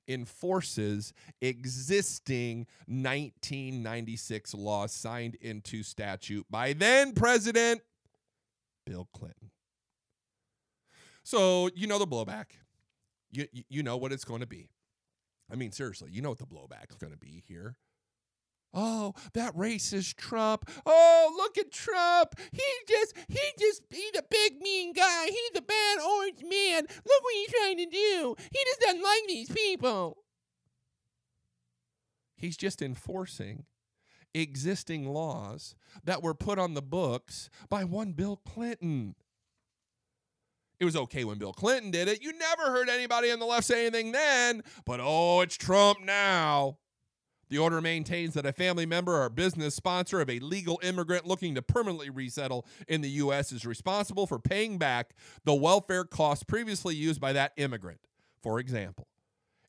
enforces 0.08 1.14
existing 1.42 2.68
1996 2.88 4.54
law 4.54 4.88
signed 4.88 5.36
into 5.36 5.84
statute 5.84 6.46
by 6.50 6.74
then 6.74 7.14
President 7.14 7.82
Bill 8.86 9.08
Clinton. 9.14 9.50
So 11.24 11.70
you 11.76 11.88
know 11.88 12.00
the 12.00 12.08
blowback. 12.08 12.46
You 13.32 13.48
you 13.70 13.84
know 13.84 13.98
what 13.98 14.12
it's 14.12 14.26
going 14.26 14.42
to 14.42 14.48
be. 14.48 14.70
I 15.52 15.56
mean, 15.56 15.72
seriously, 15.72 16.12
you 16.12 16.22
know 16.22 16.30
what 16.30 16.40
the 16.40 16.46
blowback 16.46 16.90
is 16.90 16.98
going 16.98 17.14
to 17.14 17.20
be 17.20 17.44
here. 17.48 17.78
Oh, 18.74 19.14
that 19.34 19.56
racist 19.56 20.16
Trump. 20.16 20.68
Oh, 20.86 21.34
look 21.38 21.60
at 21.60 21.72
Trump. 21.72 22.34
He 22.52 22.64
just, 22.88 23.14
he 23.28 23.40
just, 23.60 23.84
he's 23.92 24.18
a 24.18 24.24
big 24.28 24.62
mean 24.62 24.94
guy. 24.94 25.26
He's 25.28 25.58
a 25.58 25.62
bad 25.62 26.00
orange 26.00 26.42
man. 26.42 26.84
Look 26.88 27.24
what 27.24 27.36
he's 27.36 27.50
trying 27.50 27.78
to 27.78 27.86
do. 27.86 28.36
He 28.52 28.60
just 28.66 28.80
doesn't 28.82 29.04
like 29.04 29.24
these 29.28 29.50
people. 29.50 30.18
He's 32.36 32.58
just 32.58 32.82
enforcing 32.82 33.66
existing 34.34 35.08
laws 35.14 35.76
that 36.04 36.24
were 36.24 36.34
put 36.34 36.58
on 36.58 36.74
the 36.74 36.82
books 36.82 37.52
by 37.70 37.84
one 37.84 38.14
Bill 38.14 38.38
Clinton. 38.38 39.14
It 40.80 40.86
was 40.86 40.96
okay 40.96 41.24
when 41.24 41.38
Bill 41.38 41.54
Clinton 41.54 41.92
did 41.92 42.08
it. 42.08 42.22
You 42.22 42.38
never 42.38 42.64
heard 42.64 42.90
anybody 42.90 43.32
on 43.32 43.40
the 43.40 43.46
left 43.46 43.66
say 43.66 43.86
anything 43.86 44.12
then, 44.12 44.64
but 44.86 45.00
oh, 45.02 45.42
it's 45.42 45.56
Trump 45.56 46.00
now. 46.04 46.78
The 47.50 47.60
order 47.60 47.82
maintains 47.82 48.34
that 48.34 48.48
a 48.48 48.52
family 48.54 48.86
member 48.86 49.22
or 49.22 49.30
business 49.30 49.76
sponsor 49.76 50.20
of 50.20 50.30
a 50.30 50.40
legal 50.40 50.80
immigrant 50.82 51.28
looking 51.28 51.54
to 51.56 51.62
permanently 51.62 52.10
resettle 52.10 52.66
in 52.88 53.02
the 53.02 53.10
U.S. 53.10 53.52
is 53.52 53.66
responsible 53.66 54.26
for 54.26 54.40
paying 54.40 54.80
back 54.80 55.14
the 55.44 55.54
welfare 55.54 56.04
costs 56.04 56.44
previously 56.44 56.96
used 56.96 57.22
by 57.22 57.32
that 57.34 57.54
immigrant. 57.58 58.00
For 58.42 58.60
example, 58.60 59.08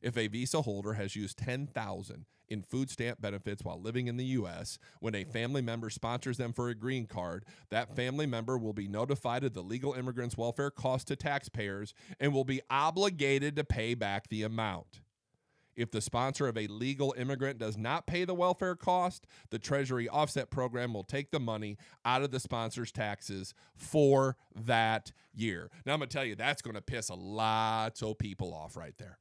if 0.01 0.17
a 0.17 0.27
visa 0.27 0.63
holder 0.63 0.93
has 0.93 1.15
used 1.15 1.37
10,000 1.37 2.25
in 2.49 2.61
food 2.61 2.89
stamp 2.89 3.21
benefits 3.21 3.63
while 3.63 3.81
living 3.81 4.07
in 4.07 4.17
the 4.17 4.25
U.S. 4.25 4.77
When 4.99 5.15
a 5.15 5.23
family 5.23 5.61
member 5.61 5.89
sponsors 5.89 6.37
them 6.37 6.53
for 6.53 6.69
a 6.69 6.75
green 6.75 7.05
card, 7.05 7.45
that 7.69 7.95
family 7.95 8.25
member 8.25 8.57
will 8.57 8.73
be 8.73 8.87
notified 8.87 9.43
of 9.43 9.53
the 9.53 9.63
legal 9.63 9.93
immigrant's 9.93 10.37
welfare 10.37 10.71
cost 10.71 11.07
to 11.07 11.15
taxpayers 11.15 11.93
and 12.19 12.33
will 12.33 12.43
be 12.43 12.61
obligated 12.69 13.55
to 13.55 13.63
pay 13.63 13.93
back 13.93 14.29
the 14.29 14.43
amount. 14.43 15.01
If 15.75 15.91
the 15.91 15.99
sponsor 15.99 16.47
of 16.47 16.57
a 16.57 16.67
legal 16.67 17.13
immigrant 17.17 17.59
does 17.59 17.77
not 17.77 18.07
pay 18.07 18.23
the 18.23 18.33
welfare 18.33 18.75
cost, 18.75 19.27
the 19.49 19.59
Treasury 19.59 20.07
offset 20.07 20.49
program 20.49 20.93
will 20.93 21.03
take 21.03 21.31
the 21.31 21.39
money 21.39 21.77
out 22.05 22.23
of 22.23 22.31
the 22.31 22.39
sponsor's 22.39 22.93
taxes 22.93 23.53
for 23.75 24.37
that 24.55 25.11
year. 25.33 25.69
Now, 25.85 25.93
I'm 25.93 25.99
going 25.99 26.07
to 26.07 26.13
tell 26.13 26.23
you, 26.23 26.35
that's 26.35 26.61
going 26.61 26.75
to 26.75 26.81
piss 26.81 27.09
a 27.09 27.15
lot 27.15 28.01
of 28.01 28.17
people 28.17 28.53
off 28.53 28.77
right 28.77 28.97
there. 28.97 29.19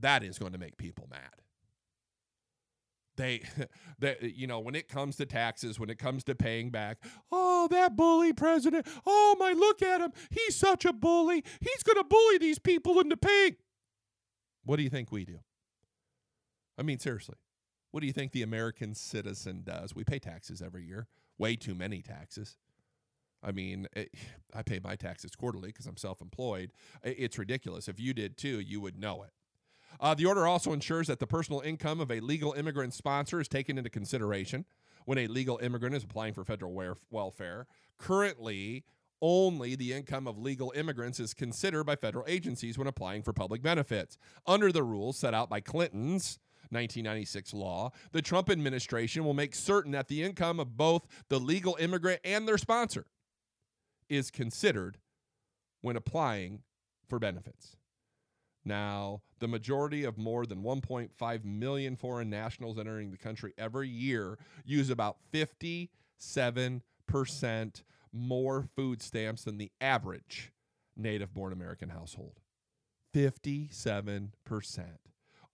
That 0.00 0.24
is 0.24 0.38
going 0.38 0.52
to 0.52 0.58
make 0.58 0.76
people 0.76 1.06
mad 1.08 1.42
they, 3.18 3.42
they 3.98 4.32
you 4.34 4.46
know 4.46 4.60
when 4.60 4.74
it 4.74 4.88
comes 4.88 5.16
to 5.16 5.26
taxes 5.26 5.78
when 5.78 5.90
it 5.90 5.98
comes 5.98 6.24
to 6.24 6.34
paying 6.34 6.70
back 6.70 6.98
oh 7.30 7.68
that 7.70 7.96
bully 7.96 8.32
president. 8.32 8.86
Oh 9.04 9.36
my 9.38 9.52
look 9.52 9.82
at 9.82 10.00
him. 10.00 10.12
He's 10.30 10.56
such 10.56 10.86
a 10.86 10.92
bully. 10.92 11.44
He's 11.60 11.82
going 11.82 11.98
to 11.98 12.04
bully 12.04 12.38
these 12.38 12.58
people 12.58 12.98
into 13.00 13.16
paying. 13.16 13.56
What 14.64 14.76
do 14.76 14.82
you 14.82 14.90
think 14.90 15.12
we 15.12 15.24
do? 15.26 15.40
I 16.78 16.82
mean 16.82 16.98
seriously 16.98 17.36
what 17.90 18.00
do 18.00 18.06
you 18.06 18.12
think 18.12 18.32
the 18.32 18.42
american 18.42 18.94
citizen 18.94 19.62
does? 19.64 19.94
We 19.94 20.04
pay 20.04 20.18
taxes 20.18 20.62
every 20.62 20.84
year 20.84 21.08
way 21.38 21.56
too 21.56 21.74
many 21.74 22.02
taxes. 22.02 22.56
I 23.42 23.52
mean, 23.52 23.86
eh, 23.94 24.02
it, 24.02 24.14
I 24.54 24.62
pay 24.62 24.80
my 24.82 24.96
taxes 24.96 25.34
quarterly 25.36 25.68
because 25.68 25.86
I'm 25.86 25.96
self 25.96 26.20
employed. 26.20 26.72
It's 27.02 27.38
ridiculous. 27.38 27.88
If 27.88 28.00
you 28.00 28.14
did 28.14 28.36
too, 28.36 28.60
you 28.60 28.80
would 28.80 28.98
know 28.98 29.22
it. 29.22 29.30
Uh, 30.00 30.14
the 30.14 30.26
order 30.26 30.46
also 30.46 30.72
ensures 30.72 31.06
that 31.06 31.18
the 31.18 31.26
personal 31.26 31.60
income 31.60 32.00
of 32.00 32.10
a 32.10 32.20
legal 32.20 32.52
immigrant 32.52 32.94
sponsor 32.94 33.40
is 33.40 33.48
taken 33.48 33.78
into 33.78 33.90
consideration 33.90 34.64
when 35.04 35.18
a 35.18 35.26
legal 35.26 35.58
immigrant 35.58 35.94
is 35.94 36.04
applying 36.04 36.34
for 36.34 36.44
federal 36.44 36.96
welfare. 37.10 37.66
Currently, 37.98 38.84
only 39.20 39.74
the 39.74 39.92
income 39.92 40.28
of 40.28 40.38
legal 40.38 40.72
immigrants 40.76 41.18
is 41.18 41.34
considered 41.34 41.84
by 41.84 41.96
federal 41.96 42.24
agencies 42.28 42.78
when 42.78 42.86
applying 42.86 43.22
for 43.22 43.32
public 43.32 43.62
benefits. 43.62 44.18
Under 44.46 44.70
the 44.70 44.82
rules 44.82 45.18
set 45.18 45.34
out 45.34 45.50
by 45.50 45.60
Clinton's 45.60 46.38
1996 46.70 47.54
law, 47.54 47.90
the 48.12 48.22
Trump 48.22 48.50
administration 48.50 49.24
will 49.24 49.34
make 49.34 49.54
certain 49.54 49.92
that 49.92 50.08
the 50.08 50.22
income 50.22 50.60
of 50.60 50.76
both 50.76 51.06
the 51.28 51.40
legal 51.40 51.76
immigrant 51.80 52.20
and 52.24 52.46
their 52.46 52.58
sponsor 52.58 53.06
is 54.08 54.30
considered 54.30 54.98
when 55.80 55.96
applying 55.96 56.62
for 57.08 57.18
benefits. 57.18 57.77
Now, 58.64 59.22
the 59.38 59.48
majority 59.48 60.04
of 60.04 60.18
more 60.18 60.44
than 60.44 60.62
1.5 60.62 61.44
million 61.44 61.96
foreign 61.96 62.28
nationals 62.28 62.78
entering 62.78 63.10
the 63.10 63.16
country 63.16 63.54
every 63.56 63.88
year 63.88 64.38
use 64.64 64.90
about 64.90 65.16
57% 65.32 67.82
more 68.12 68.68
food 68.74 69.02
stamps 69.02 69.44
than 69.44 69.58
the 69.58 69.70
average 69.80 70.52
native 70.96 71.32
born 71.32 71.52
American 71.52 71.90
household. 71.90 72.40
57%. 73.14 74.30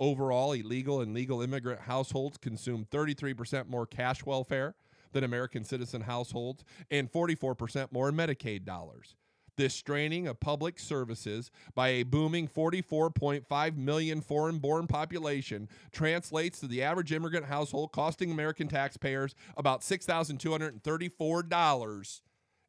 Overall, 0.01 0.53
illegal 0.53 1.01
and 1.01 1.15
legal 1.15 1.41
immigrant 1.41 1.83
households 1.83 2.37
consume 2.37 2.87
33% 2.91 3.69
more 3.69 3.87
cash 3.87 4.25
welfare 4.25 4.75
than 5.13 5.23
American 5.23 5.65
citizen 5.65 6.03
households 6.03 6.65
and 6.91 7.11
44% 7.11 7.93
more 7.93 8.11
Medicaid 8.11 8.65
dollars. 8.65 9.15
This 9.57 9.73
straining 9.73 10.27
of 10.27 10.41
public 10.41 10.81
services 10.81 11.53
by 11.77 11.87
a 11.89 12.03
booming 12.03 12.49
44.5 12.49 13.77
million 13.77 14.21
foreign 14.21 14.59
born 14.59 14.89
population 14.89 15.69
translates 15.93 16.59
to 16.61 16.67
the 16.67 16.83
average 16.83 17.13
immigrant 17.13 17.47
household 17.47 17.93
costing 17.93 18.33
American 18.33 18.67
taxpayers 18.67 19.37
about 19.57 19.83
$6,234 19.83 22.21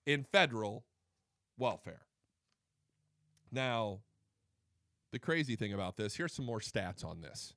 in 0.05 0.23
federal 0.23 0.85
welfare. 1.57 2.01
Now, 3.51 4.01
the 5.11 5.17
crazy 5.17 5.55
thing 5.55 5.73
about 5.73 5.97
this, 5.97 6.15
here's 6.15 6.33
some 6.33 6.45
more 6.45 6.59
stats 6.59 7.03
on 7.03 7.21
this. 7.21 7.55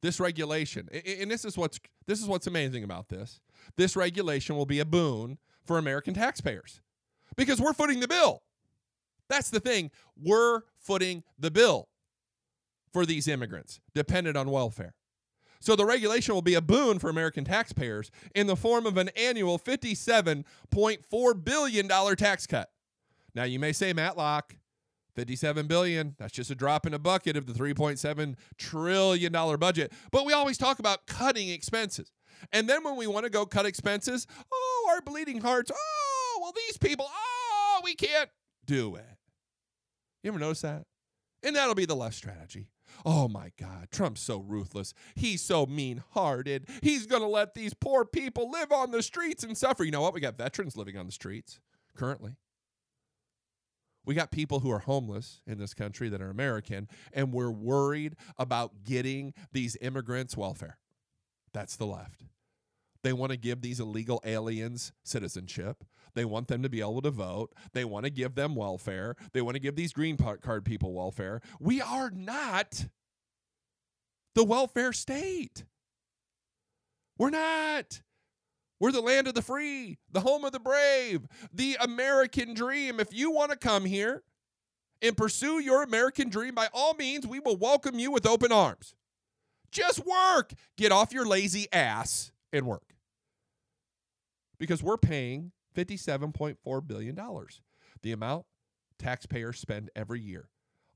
This 0.00 0.18
regulation, 0.20 0.88
and 1.20 1.30
this 1.30 1.44
is 1.44 1.58
what's 1.58 1.78
this 2.06 2.22
is 2.22 2.28
what's 2.28 2.46
amazing 2.46 2.84
about 2.84 3.08
this. 3.08 3.40
This 3.76 3.96
regulation 3.96 4.56
will 4.56 4.64
be 4.64 4.78
a 4.78 4.84
boon 4.84 5.38
for 5.64 5.76
American 5.76 6.14
taxpayers 6.14 6.80
because 7.38 7.60
we're 7.62 7.72
footing 7.72 8.00
the 8.00 8.08
bill. 8.08 8.42
That's 9.30 9.48
the 9.48 9.60
thing. 9.60 9.90
We're 10.20 10.62
footing 10.78 11.22
the 11.38 11.50
bill 11.50 11.88
for 12.92 13.06
these 13.06 13.28
immigrants 13.28 13.80
dependent 13.94 14.36
on 14.36 14.50
welfare. 14.50 14.94
So 15.60 15.74
the 15.74 15.84
regulation 15.84 16.34
will 16.34 16.42
be 16.42 16.54
a 16.54 16.60
boon 16.60 16.98
for 16.98 17.10
American 17.10 17.44
taxpayers 17.44 18.10
in 18.34 18.46
the 18.46 18.56
form 18.56 18.86
of 18.86 18.96
an 18.96 19.10
annual 19.16 19.58
$57.4 19.58 21.44
billion 21.44 21.88
tax 22.16 22.46
cut. 22.46 22.70
Now 23.34 23.44
you 23.44 23.58
may 23.58 23.72
say, 23.72 23.92
Matlock, 23.92 24.56
57 25.14 25.66
billion, 25.66 26.14
that's 26.18 26.32
just 26.32 26.50
a 26.50 26.54
drop 26.54 26.86
in 26.86 26.94
a 26.94 26.98
bucket 26.98 27.36
of 27.36 27.46
the 27.46 27.52
3.7 27.52 28.36
trillion 28.56 29.32
dollar 29.32 29.56
budget. 29.56 29.92
But 30.12 30.24
we 30.24 30.32
always 30.32 30.58
talk 30.58 30.78
about 30.78 31.06
cutting 31.06 31.48
expenses. 31.48 32.12
And 32.52 32.68
then 32.68 32.84
when 32.84 32.94
we 32.94 33.08
want 33.08 33.24
to 33.24 33.30
go 33.30 33.44
cut 33.44 33.66
expenses, 33.66 34.28
oh, 34.52 34.90
our 34.90 35.00
bleeding 35.00 35.40
hearts, 35.40 35.72
oh, 35.74 36.38
well, 36.40 36.52
these 36.54 36.76
people, 36.76 37.06
oh, 37.08 37.27
we 37.82 37.94
can't 37.94 38.30
do 38.66 38.96
it. 38.96 39.04
You 40.22 40.30
ever 40.30 40.38
notice 40.38 40.62
that? 40.62 40.84
And 41.42 41.54
that'll 41.56 41.74
be 41.74 41.86
the 41.86 41.96
left 41.96 42.16
strategy. 42.16 42.68
Oh 43.04 43.28
my 43.28 43.52
God, 43.58 43.88
Trump's 43.90 44.20
so 44.20 44.40
ruthless. 44.40 44.94
He's 45.14 45.40
so 45.42 45.66
mean 45.66 46.02
hearted. 46.12 46.68
He's 46.82 47.06
going 47.06 47.22
to 47.22 47.28
let 47.28 47.54
these 47.54 47.74
poor 47.74 48.04
people 48.04 48.50
live 48.50 48.72
on 48.72 48.90
the 48.90 49.02
streets 49.02 49.44
and 49.44 49.56
suffer. 49.56 49.84
You 49.84 49.90
know 49.90 50.02
what? 50.02 50.14
We 50.14 50.20
got 50.20 50.36
veterans 50.38 50.76
living 50.76 50.96
on 50.96 51.06
the 51.06 51.12
streets 51.12 51.60
currently. 51.96 52.36
We 54.04 54.14
got 54.14 54.30
people 54.30 54.60
who 54.60 54.70
are 54.70 54.78
homeless 54.78 55.42
in 55.46 55.58
this 55.58 55.74
country 55.74 56.08
that 56.08 56.22
are 56.22 56.30
American, 56.30 56.88
and 57.12 57.32
we're 57.32 57.50
worried 57.50 58.16
about 58.38 58.84
getting 58.84 59.34
these 59.52 59.76
immigrants 59.82 60.34
welfare. 60.34 60.78
That's 61.52 61.76
the 61.76 61.86
left. 61.86 62.24
They 63.02 63.12
want 63.12 63.30
to 63.32 63.38
give 63.38 63.60
these 63.60 63.80
illegal 63.80 64.20
aliens 64.24 64.92
citizenship. 65.04 65.84
They 66.14 66.24
want 66.24 66.48
them 66.48 66.62
to 66.62 66.68
be 66.68 66.80
able 66.80 67.02
to 67.02 67.10
vote. 67.10 67.54
They 67.72 67.84
want 67.84 68.04
to 68.04 68.10
give 68.10 68.34
them 68.34 68.54
welfare. 68.54 69.14
They 69.32 69.40
want 69.40 69.54
to 69.54 69.60
give 69.60 69.76
these 69.76 69.92
green 69.92 70.16
card 70.16 70.64
people 70.64 70.92
welfare. 70.92 71.40
We 71.60 71.80
are 71.80 72.10
not 72.10 72.86
the 74.34 74.44
welfare 74.44 74.92
state. 74.92 75.64
We're 77.18 77.30
not. 77.30 78.02
We're 78.80 78.92
the 78.92 79.00
land 79.00 79.26
of 79.26 79.34
the 79.34 79.42
free, 79.42 79.98
the 80.12 80.20
home 80.20 80.44
of 80.44 80.52
the 80.52 80.60
brave, 80.60 81.26
the 81.52 81.76
American 81.80 82.54
dream. 82.54 83.00
If 83.00 83.12
you 83.12 83.30
want 83.32 83.50
to 83.50 83.56
come 83.56 83.84
here 83.84 84.22
and 85.02 85.16
pursue 85.16 85.58
your 85.58 85.82
American 85.82 86.28
dream, 86.28 86.54
by 86.54 86.68
all 86.72 86.94
means, 86.94 87.26
we 87.26 87.40
will 87.40 87.56
welcome 87.56 87.98
you 87.98 88.12
with 88.12 88.26
open 88.26 88.52
arms. 88.52 88.94
Just 89.72 90.04
work. 90.06 90.52
Get 90.76 90.92
off 90.92 91.12
your 91.12 91.26
lazy 91.26 91.66
ass 91.72 92.30
and 92.52 92.66
work. 92.66 92.94
Because 94.58 94.82
we're 94.82 94.96
paying 94.96 95.52
$57.4 95.76 96.86
billion, 96.86 97.18
the 98.02 98.12
amount 98.12 98.46
taxpayers 98.98 99.58
spend 99.58 99.90
every 99.94 100.20
year 100.20 100.48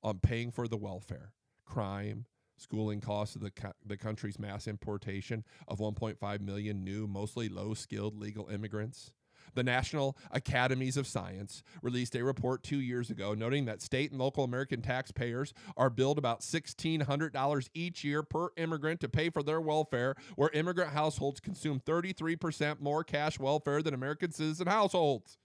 on 0.02 0.18
paying 0.18 0.50
for 0.50 0.66
the 0.66 0.76
welfare, 0.76 1.32
crime, 1.64 2.26
schooling 2.56 3.00
costs 3.00 3.36
of 3.36 3.42
the, 3.42 3.50
co- 3.50 3.72
the 3.84 3.96
country's 3.96 4.38
mass 4.38 4.66
importation 4.66 5.44
of 5.68 5.78
1.5 5.78 6.40
million 6.40 6.84
new, 6.84 7.06
mostly 7.06 7.48
low 7.48 7.74
skilled 7.74 8.18
legal 8.18 8.48
immigrants. 8.48 9.12
The 9.54 9.62
National 9.62 10.16
Academies 10.30 10.96
of 10.96 11.06
Science 11.06 11.62
released 11.82 12.14
a 12.14 12.24
report 12.24 12.62
two 12.62 12.80
years 12.80 13.10
ago 13.10 13.34
noting 13.34 13.64
that 13.66 13.82
state 13.82 14.10
and 14.10 14.20
local 14.20 14.44
American 14.44 14.82
taxpayers 14.82 15.52
are 15.76 15.90
billed 15.90 16.18
about 16.18 16.40
$1,600 16.40 17.68
each 17.74 18.04
year 18.04 18.22
per 18.22 18.48
immigrant 18.56 19.00
to 19.00 19.08
pay 19.08 19.30
for 19.30 19.42
their 19.42 19.60
welfare, 19.60 20.14
where 20.36 20.50
immigrant 20.50 20.92
households 20.92 21.40
consume 21.40 21.80
33% 21.80 22.80
more 22.80 23.04
cash 23.04 23.38
welfare 23.38 23.82
than 23.82 23.94
American 23.94 24.32
citizen 24.32 24.66
households. 24.66 25.38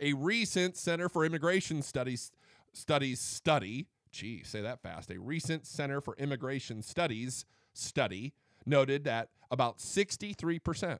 A 0.00 0.12
recent 0.12 0.76
Center 0.76 1.08
for 1.08 1.24
Immigration 1.24 1.82
Studies 1.82 2.30
studies 2.72 3.20
study, 3.20 3.88
gee, 4.12 4.42
say 4.44 4.60
that 4.60 4.82
fast. 4.82 5.10
A 5.10 5.18
recent 5.18 5.66
Center 5.66 6.00
for 6.00 6.14
Immigration 6.16 6.82
Studies 6.82 7.44
study 7.72 8.34
noted 8.66 9.04
that 9.04 9.30
about 9.50 9.78
63% 9.78 10.98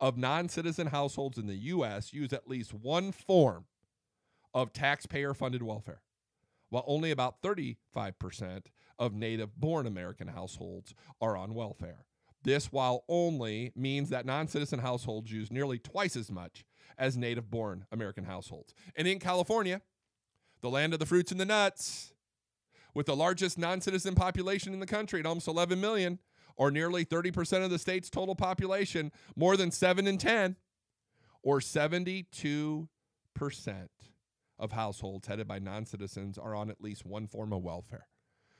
of 0.00 0.16
non 0.16 0.48
citizen 0.48 0.88
households 0.88 1.38
in 1.38 1.46
the 1.46 1.56
U.S. 1.56 2.12
use 2.12 2.32
at 2.32 2.48
least 2.48 2.72
one 2.72 3.12
form 3.12 3.66
of 4.54 4.72
taxpayer 4.72 5.34
funded 5.34 5.62
welfare, 5.62 6.02
while 6.70 6.84
only 6.86 7.10
about 7.10 7.42
35% 7.42 8.66
of 8.98 9.14
native 9.14 9.56
born 9.56 9.86
American 9.86 10.28
households 10.28 10.94
are 11.20 11.36
on 11.36 11.54
welfare. 11.54 12.06
This, 12.42 12.72
while 12.72 13.04
only, 13.08 13.72
means 13.74 14.10
that 14.10 14.26
non 14.26 14.48
citizen 14.48 14.78
households 14.78 15.32
use 15.32 15.50
nearly 15.50 15.78
twice 15.78 16.16
as 16.16 16.30
much 16.30 16.64
as 16.96 17.16
native 17.16 17.50
born 17.50 17.84
American 17.92 18.24
households. 18.24 18.74
And 18.96 19.06
in 19.06 19.18
California, 19.18 19.82
the 20.60 20.70
land 20.70 20.92
of 20.92 20.98
the 20.98 21.06
fruits 21.06 21.30
and 21.30 21.40
the 21.40 21.44
nuts, 21.44 22.12
with 22.94 23.06
the 23.06 23.16
largest 23.16 23.58
non 23.58 23.80
citizen 23.80 24.14
population 24.14 24.72
in 24.72 24.80
the 24.80 24.86
country 24.86 25.20
at 25.20 25.26
almost 25.26 25.48
11 25.48 25.80
million, 25.80 26.18
or 26.58 26.70
nearly 26.70 27.04
30% 27.06 27.64
of 27.64 27.70
the 27.70 27.78
state's 27.78 28.10
total 28.10 28.34
population, 28.34 29.10
more 29.36 29.56
than 29.56 29.70
7 29.70 30.06
in 30.06 30.18
10, 30.18 30.56
or 31.42 31.60
72% 31.60 32.86
of 34.58 34.72
households 34.72 35.28
headed 35.28 35.46
by 35.46 35.60
non 35.60 35.86
citizens 35.86 36.36
are 36.36 36.54
on 36.54 36.68
at 36.68 36.82
least 36.82 37.06
one 37.06 37.28
form 37.28 37.52
of 37.52 37.62
welfare. 37.62 38.08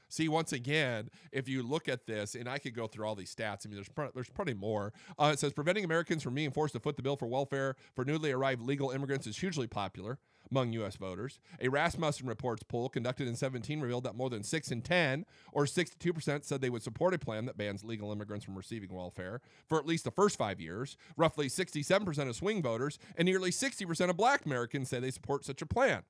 See, 0.09 0.29
once 0.29 0.53
again, 0.53 1.11
if 1.33 1.49
you 1.49 1.63
look 1.63 1.87
at 1.89 2.07
this, 2.07 2.35
and 2.35 2.49
I 2.49 2.59
could 2.59 2.75
go 2.75 2.87
through 2.87 3.07
all 3.07 3.15
these 3.15 3.35
stats. 3.35 3.67
I 3.67 3.69
mean, 3.69 3.75
there's 3.75 3.91
pr- 3.91 4.07
there's 4.15 4.31
plenty 4.31 4.55
more. 4.55 4.95
Uh, 5.19 5.31
it 5.35 5.39
says 5.39 5.53
preventing 5.53 5.85
Americans 5.85 6.23
from 6.23 6.35
being 6.35 6.51
forced 6.51 6.73
to 6.75 6.81
foot 6.81 6.97
the 6.97 7.03
bill 7.03 7.17
for 7.17 7.27
welfare 7.27 7.77
for 7.95 8.05
newly 8.05 8.31
arrived 8.31 8.63
legal 8.63 8.91
immigrants 8.91 9.27
is 9.27 9.37
hugely 9.37 9.67
popular 9.67 10.19
among 10.51 10.73
U.S. 10.75 10.97
voters. 10.97 11.39
A 11.61 11.69
Rasmussen 11.69 12.27
Reports 12.27 12.63
poll 12.63 12.89
conducted 12.89 13.29
in 13.29 13.37
17 13.37 13.81
revealed 13.81 14.05
that 14.05 14.17
more 14.17 14.31
than 14.31 14.43
6 14.43 14.71
in 14.71 14.83
10, 14.83 15.25
or 15.53 15.65
62%, 15.65 16.45
said 16.45 16.61
they 16.61 16.71
would 16.71 16.83
support 16.83 17.15
a 17.15 17.19
plan 17.19 17.47
that 17.47 17.57
bans 17.57 17.85
legal 17.85 18.13
immigrants 18.13 18.45
from 18.45 18.57
receiving 18.57 18.93
welfare 18.93 19.41
for 19.69 19.79
at 19.79 19.87
least 19.87 20.05
the 20.05 20.11
first 20.11 20.39
five 20.39 20.61
years. 20.61 20.97
Roughly 21.17 21.49
67% 21.49 22.29
of 22.29 22.37
swing 22.37 22.63
voters 22.63 22.99
and 23.17 23.27
nearly 23.27 23.51
60% 23.51 24.11
of 24.11 24.17
black 24.17 24.45
Americans 24.47 24.89
say 24.89 25.01
they 25.01 25.11
support 25.11 25.45
such 25.45 25.63
a 25.63 25.67
plan. 25.67 26.03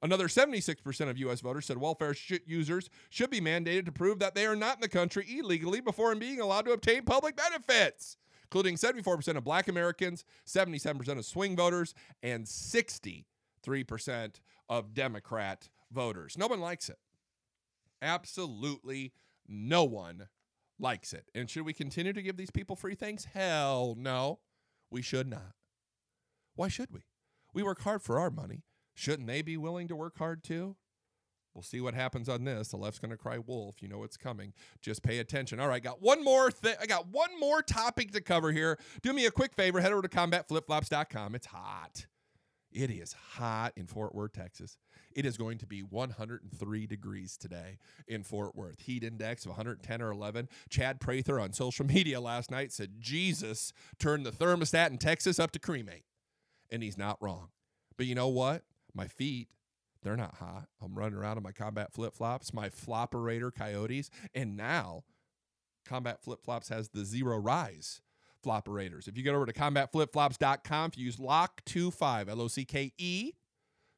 Another 0.00 0.28
76% 0.28 1.10
of 1.10 1.18
U.S. 1.18 1.40
voters 1.40 1.66
said 1.66 1.76
welfare 1.76 2.14
sh- 2.14 2.38
users 2.46 2.88
should 3.10 3.30
be 3.30 3.40
mandated 3.40 3.84
to 3.86 3.92
prove 3.92 4.20
that 4.20 4.34
they 4.34 4.46
are 4.46 4.56
not 4.56 4.76
in 4.76 4.80
the 4.80 4.88
country 4.88 5.26
illegally 5.28 5.80
before 5.80 6.14
being 6.14 6.40
allowed 6.40 6.64
to 6.64 6.72
obtain 6.72 7.02
public 7.02 7.36
benefits, 7.36 8.16
including 8.44 8.76
74% 8.76 9.36
of 9.36 9.44
black 9.44 9.68
Americans, 9.68 10.24
77% 10.46 11.18
of 11.18 11.24
swing 11.26 11.56
voters, 11.56 11.94
and 12.22 12.48
60 12.48 13.26
3% 13.62 14.40
of 14.68 14.94
Democrat 14.94 15.70
voters. 15.90 16.36
No 16.38 16.46
one 16.46 16.60
likes 16.60 16.88
it. 16.88 16.98
Absolutely 18.00 19.12
no 19.46 19.84
one 19.84 20.28
likes 20.78 21.12
it. 21.12 21.30
And 21.34 21.48
should 21.48 21.64
we 21.64 21.72
continue 21.72 22.12
to 22.12 22.22
give 22.22 22.36
these 22.36 22.50
people 22.50 22.76
free 22.76 22.94
things? 22.94 23.26
Hell 23.32 23.94
no. 23.98 24.40
We 24.90 25.02
should 25.02 25.28
not. 25.28 25.54
Why 26.54 26.68
should 26.68 26.90
we? 26.90 27.00
We 27.54 27.62
work 27.62 27.82
hard 27.82 28.02
for 28.02 28.18
our 28.18 28.30
money. 28.30 28.64
Shouldn't 28.94 29.28
they 29.28 29.42
be 29.42 29.56
willing 29.56 29.88
to 29.88 29.96
work 29.96 30.18
hard 30.18 30.42
too? 30.42 30.76
We'll 31.54 31.62
see 31.62 31.80
what 31.80 31.94
happens 31.94 32.28
on 32.28 32.44
this. 32.44 32.68
The 32.68 32.78
left's 32.78 32.98
going 32.98 33.10
to 33.10 33.16
cry 33.16 33.38
wolf. 33.38 33.82
You 33.82 33.88
know 33.88 34.04
it's 34.04 34.16
coming. 34.16 34.54
Just 34.80 35.02
pay 35.02 35.18
attention. 35.18 35.60
All 35.60 35.68
right, 35.68 35.82
got 35.82 36.00
one 36.00 36.24
more 36.24 36.50
thing. 36.50 36.74
I 36.80 36.86
got 36.86 37.08
one 37.08 37.38
more 37.38 37.62
topic 37.62 38.12
to 38.12 38.22
cover 38.22 38.52
here. 38.52 38.78
Do 39.02 39.12
me 39.12 39.26
a 39.26 39.30
quick 39.30 39.54
favor. 39.54 39.80
Head 39.80 39.92
over 39.92 40.02
to 40.02 40.08
combatflipflops.com. 40.08 41.34
It's 41.34 41.46
hot. 41.46 42.06
It 42.72 42.90
is 42.90 43.12
hot 43.12 43.72
in 43.76 43.86
Fort 43.86 44.14
Worth, 44.14 44.32
Texas. 44.32 44.76
It 45.14 45.26
is 45.26 45.36
going 45.36 45.58
to 45.58 45.66
be 45.66 45.82
103 45.82 46.86
degrees 46.86 47.36
today 47.36 47.78
in 48.08 48.22
Fort 48.22 48.56
Worth. 48.56 48.80
Heat 48.80 49.04
index 49.04 49.44
of 49.44 49.50
110 49.50 50.00
or 50.02 50.10
11. 50.10 50.48
Chad 50.70 51.00
Prather 51.00 51.38
on 51.38 51.52
social 51.52 51.86
media 51.86 52.20
last 52.20 52.50
night 52.50 52.72
said 52.72 53.00
Jesus 53.00 53.72
turned 53.98 54.24
the 54.24 54.32
thermostat 54.32 54.90
in 54.90 54.98
Texas 54.98 55.38
up 55.38 55.52
to 55.52 55.58
cremate. 55.58 56.04
And 56.70 56.82
he's 56.82 56.96
not 56.96 57.18
wrong. 57.20 57.48
But 57.96 58.06
you 58.06 58.14
know 58.14 58.28
what? 58.28 58.62
My 58.94 59.06
feet, 59.06 59.48
they're 60.02 60.16
not 60.16 60.36
hot. 60.36 60.68
I'm 60.82 60.94
running 60.94 61.18
around 61.18 61.36
in 61.36 61.42
my 61.42 61.52
combat 61.52 61.92
flip 61.92 62.14
flops, 62.14 62.54
my 62.54 62.70
Floperator 62.70 63.54
Coyotes. 63.54 64.10
And 64.34 64.56
now 64.56 65.04
Combat 65.84 66.22
Flip 66.22 66.42
Flops 66.42 66.68
has 66.68 66.88
the 66.90 67.04
zero 67.04 67.36
rise 67.36 68.00
floperators. 68.42 69.08
If 69.08 69.16
you 69.16 69.22
get 69.22 69.34
over 69.34 69.46
to 69.46 69.52
combatflipflops.com, 69.52 70.90
if 70.90 70.98
you 70.98 71.06
use 71.06 71.16
LOCKE25, 71.16 72.28
L 72.28 72.40
O 72.40 72.48
C 72.48 72.64
K 72.64 72.92
E, 72.98 73.32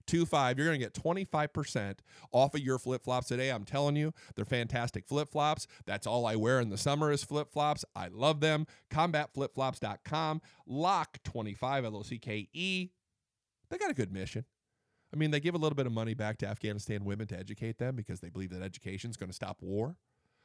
25, 0.07 0.59
you're 0.59 0.67
going 0.67 0.79
to 0.79 0.85
get 0.85 0.95
25% 0.95 1.99
off 2.33 2.55
of 2.55 2.61
your 2.61 2.79
flip 2.79 3.05
flops 3.05 3.29
today. 3.29 3.51
I'm 3.51 3.65
telling 3.65 3.97
you, 3.97 4.13
they're 4.35 4.45
fantastic 4.45 5.07
flip 5.07 5.31
flops. 5.31 5.67
That's 5.87 6.07
all 6.07 6.27
I 6.27 6.37
wear 6.37 6.61
in 6.61 6.69
the 6.69 6.77
summer 6.77 7.11
is 7.11 7.25
flip 7.25 7.51
flops. 7.53 7.85
I 7.97 8.09
love 8.09 8.41
them. 8.41 8.67
Combatflipflops.com, 8.91 10.43
LOCKE25, 10.69 11.85
L 11.85 11.97
O 11.97 12.03
C 12.03 12.19
K 12.19 12.49
E. 12.53 12.91
They 13.71 13.79
got 13.79 13.91
a 13.91 13.95
good 13.95 14.13
mission. 14.13 14.45
I 15.13 15.17
mean, 15.17 15.31
they 15.31 15.41
give 15.41 15.55
a 15.55 15.59
little 15.59 15.77
bit 15.77 15.87
of 15.87 15.93
money 15.93 16.15
back 16.15 16.39
to 16.39 16.47
Afghanistan 16.47 17.05
women 17.05 17.29
to 17.29 17.39
educate 17.39 17.79
them 17.79 17.95
because 17.95 18.21
they 18.21 18.29
believe 18.29 18.51
that 18.51 18.63
education 18.63 19.11
is 19.11 19.17
going 19.17 19.31
to 19.31 19.35
stop 19.35 19.59
war. 19.61 19.97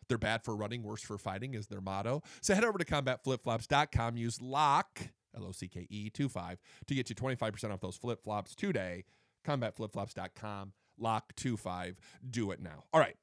They're 0.09 0.17
bad 0.17 0.43
for 0.43 0.55
running, 0.55 0.83
worse 0.83 1.01
for 1.01 1.17
fighting 1.17 1.53
is 1.53 1.67
their 1.67 1.81
motto. 1.81 2.23
So 2.41 2.53
head 2.53 2.65
over 2.65 2.77
to 2.77 2.85
combatflipflops.com, 2.85 4.17
use 4.17 4.41
LOCKE, 4.41 5.11
L 5.37 5.45
O 5.45 5.51
C 5.51 5.67
K 5.67 5.87
E 5.89 6.09
25 6.09 6.57
to 6.87 6.95
get 6.95 7.09
you 7.09 7.15
25% 7.15 7.71
off 7.71 7.79
those 7.79 7.95
flip 7.95 8.23
flops 8.23 8.55
today. 8.55 9.05
Combatflipflops.com, 9.45 10.73
lock 10.97 11.35
25. 11.35 11.97
Do 12.29 12.51
it 12.51 12.61
now. 12.61 12.83
All 12.91 12.99
right. 12.99 13.15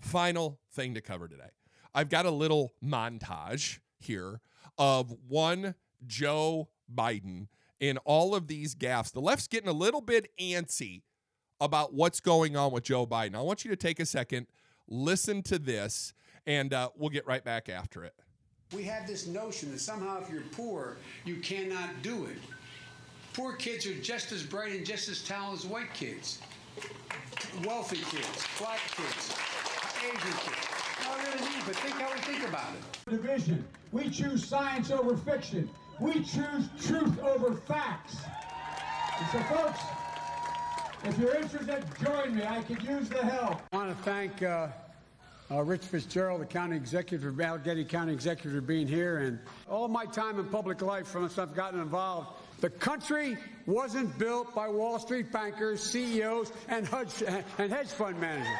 Final 0.00 0.60
thing 0.72 0.94
to 0.94 1.00
cover 1.00 1.26
today. 1.26 1.50
I've 1.94 2.10
got 2.10 2.26
a 2.26 2.30
little 2.30 2.74
montage 2.84 3.78
here 3.98 4.40
of 4.76 5.14
one 5.26 5.74
Joe 6.06 6.68
Biden 6.92 7.48
in 7.80 7.98
all 7.98 8.34
of 8.34 8.46
these 8.46 8.74
gaffes. 8.74 9.12
The 9.12 9.20
left's 9.20 9.48
getting 9.48 9.68
a 9.68 9.72
little 9.72 10.00
bit 10.00 10.28
antsy 10.40 11.02
about 11.60 11.94
what's 11.94 12.20
going 12.20 12.56
on 12.56 12.72
with 12.72 12.84
Joe 12.84 13.06
Biden. 13.06 13.34
I 13.34 13.40
want 13.40 13.64
you 13.64 13.70
to 13.70 13.76
take 13.76 14.00
a 14.00 14.06
second, 14.06 14.46
listen 14.88 15.42
to 15.44 15.58
this, 15.58 16.12
and 16.46 16.72
uh, 16.72 16.90
we'll 16.96 17.10
get 17.10 17.26
right 17.26 17.44
back 17.44 17.68
after 17.68 18.04
it. 18.04 18.14
We 18.72 18.82
have 18.84 19.06
this 19.06 19.26
notion 19.26 19.70
that 19.72 19.80
somehow 19.80 20.20
if 20.22 20.30
you're 20.30 20.42
poor, 20.52 20.96
you 21.24 21.36
cannot 21.36 21.90
do 22.02 22.24
it. 22.24 22.38
Poor 23.32 23.54
kids 23.54 23.86
are 23.86 23.94
just 23.94 24.32
as 24.32 24.42
bright 24.42 24.72
and 24.72 24.86
just 24.86 25.08
as 25.08 25.22
talented 25.22 25.64
as 25.64 25.70
white 25.70 25.92
kids. 25.94 26.40
Wealthy 27.64 27.96
kids, 27.96 28.46
black 28.58 28.80
kids, 28.96 29.36
Asian 29.98 30.38
kids. 30.38 30.68
Not 31.04 31.18
really 31.24 31.40
mean, 31.50 31.62
but 31.66 31.76
think 31.76 31.94
how 31.94 32.12
we 32.12 32.20
think 32.20 32.48
about 32.48 32.72
it. 32.74 33.10
division. 33.10 33.64
We 33.92 34.10
choose 34.10 34.44
science 34.46 34.90
over 34.90 35.16
fiction. 35.16 35.68
We 36.00 36.14
choose 36.14 36.68
truth 36.80 37.20
over 37.20 37.54
facts. 37.54 38.16
And 39.20 39.28
so, 39.30 39.54
folks, 39.54 39.80
if 41.04 41.18
you're 41.18 41.34
interested, 41.34 41.84
join 42.02 42.36
me. 42.36 42.44
I 42.44 42.62
could 42.62 42.82
use 42.82 43.08
the 43.08 43.24
help. 43.24 43.60
I 43.72 43.76
want 43.76 43.96
to 43.96 44.02
thank 44.04 44.42
uh, 44.42 44.68
uh, 45.50 45.62
Rich 45.62 45.82
Fitzgerald, 45.82 46.40
the 46.40 46.46
county 46.46 46.76
executive, 46.76 47.38
Allegheny 47.40 47.84
County 47.84 48.12
executive, 48.12 48.52
for 48.52 48.60
being 48.60 48.86
here. 48.86 49.18
And 49.18 49.38
all 49.68 49.88
my 49.88 50.06
time 50.06 50.38
in 50.38 50.46
public 50.46 50.80
life, 50.82 51.06
from 51.06 51.28
since 51.28 51.38
I've 51.38 51.54
gotten 51.54 51.80
involved, 51.80 52.28
the 52.60 52.70
country 52.70 53.36
wasn't 53.66 54.18
built 54.18 54.54
by 54.54 54.68
Wall 54.68 54.98
Street 54.98 55.30
bankers, 55.30 55.82
CEOs, 55.82 56.50
and 56.68 56.86
hedge, 56.86 57.22
and 57.58 57.72
hedge 57.72 57.88
fund 57.88 58.18
managers. 58.20 58.58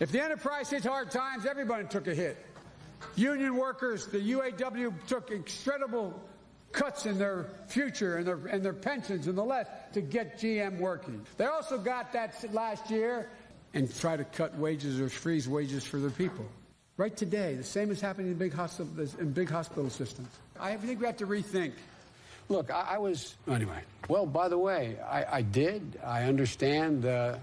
If 0.00 0.12
the 0.12 0.22
enterprise 0.22 0.70
hit 0.70 0.84
hard 0.84 1.10
times, 1.10 1.46
everybody 1.46 1.86
took 1.88 2.06
a 2.06 2.14
hit. 2.14 2.44
Union 3.14 3.56
workers, 3.56 4.06
the 4.06 4.18
UAW 4.18 4.94
took 5.06 5.30
incredible 5.30 6.18
cuts 6.72 7.06
in 7.06 7.18
their 7.18 7.46
future 7.68 8.16
and 8.16 8.26
their, 8.26 8.38
and 8.46 8.62
their 8.62 8.72
pensions 8.72 9.26
and 9.26 9.36
the 9.36 9.44
left 9.44 9.94
to 9.94 10.00
get 10.00 10.38
GM 10.38 10.78
working. 10.78 11.24
They 11.36 11.46
also 11.46 11.78
got 11.78 12.12
that 12.12 12.34
last 12.52 12.90
year 12.90 13.30
and 13.74 13.94
try 13.98 14.16
to 14.16 14.24
cut 14.24 14.56
wages 14.58 15.00
or 15.00 15.08
freeze 15.08 15.48
wages 15.48 15.84
for 15.84 15.98
their 15.98 16.10
people. 16.10 16.44
Right 16.98 17.14
today, 17.16 17.54
the 17.54 17.64
same 17.64 17.90
is 17.90 18.00
happening 18.00 18.28
in 18.28 18.34
big 18.38 18.54
hospital, 18.54 18.90
in 19.20 19.32
big 19.32 19.50
hospital 19.50 19.90
systems. 19.90 20.28
I 20.58 20.76
think 20.76 21.00
we 21.00 21.06
have 21.06 21.18
to 21.18 21.26
rethink. 21.26 21.72
Look, 22.48 22.70
I, 22.70 22.86
I 22.92 22.98
was 22.98 23.34
anyway. 23.48 23.80
Well, 24.08 24.24
by 24.24 24.48
the 24.48 24.56
way, 24.56 24.96
I, 25.06 25.38
I 25.38 25.42
did. 25.42 25.98
I 26.04 26.24
understand. 26.24 27.04
Uh, 27.04 27.36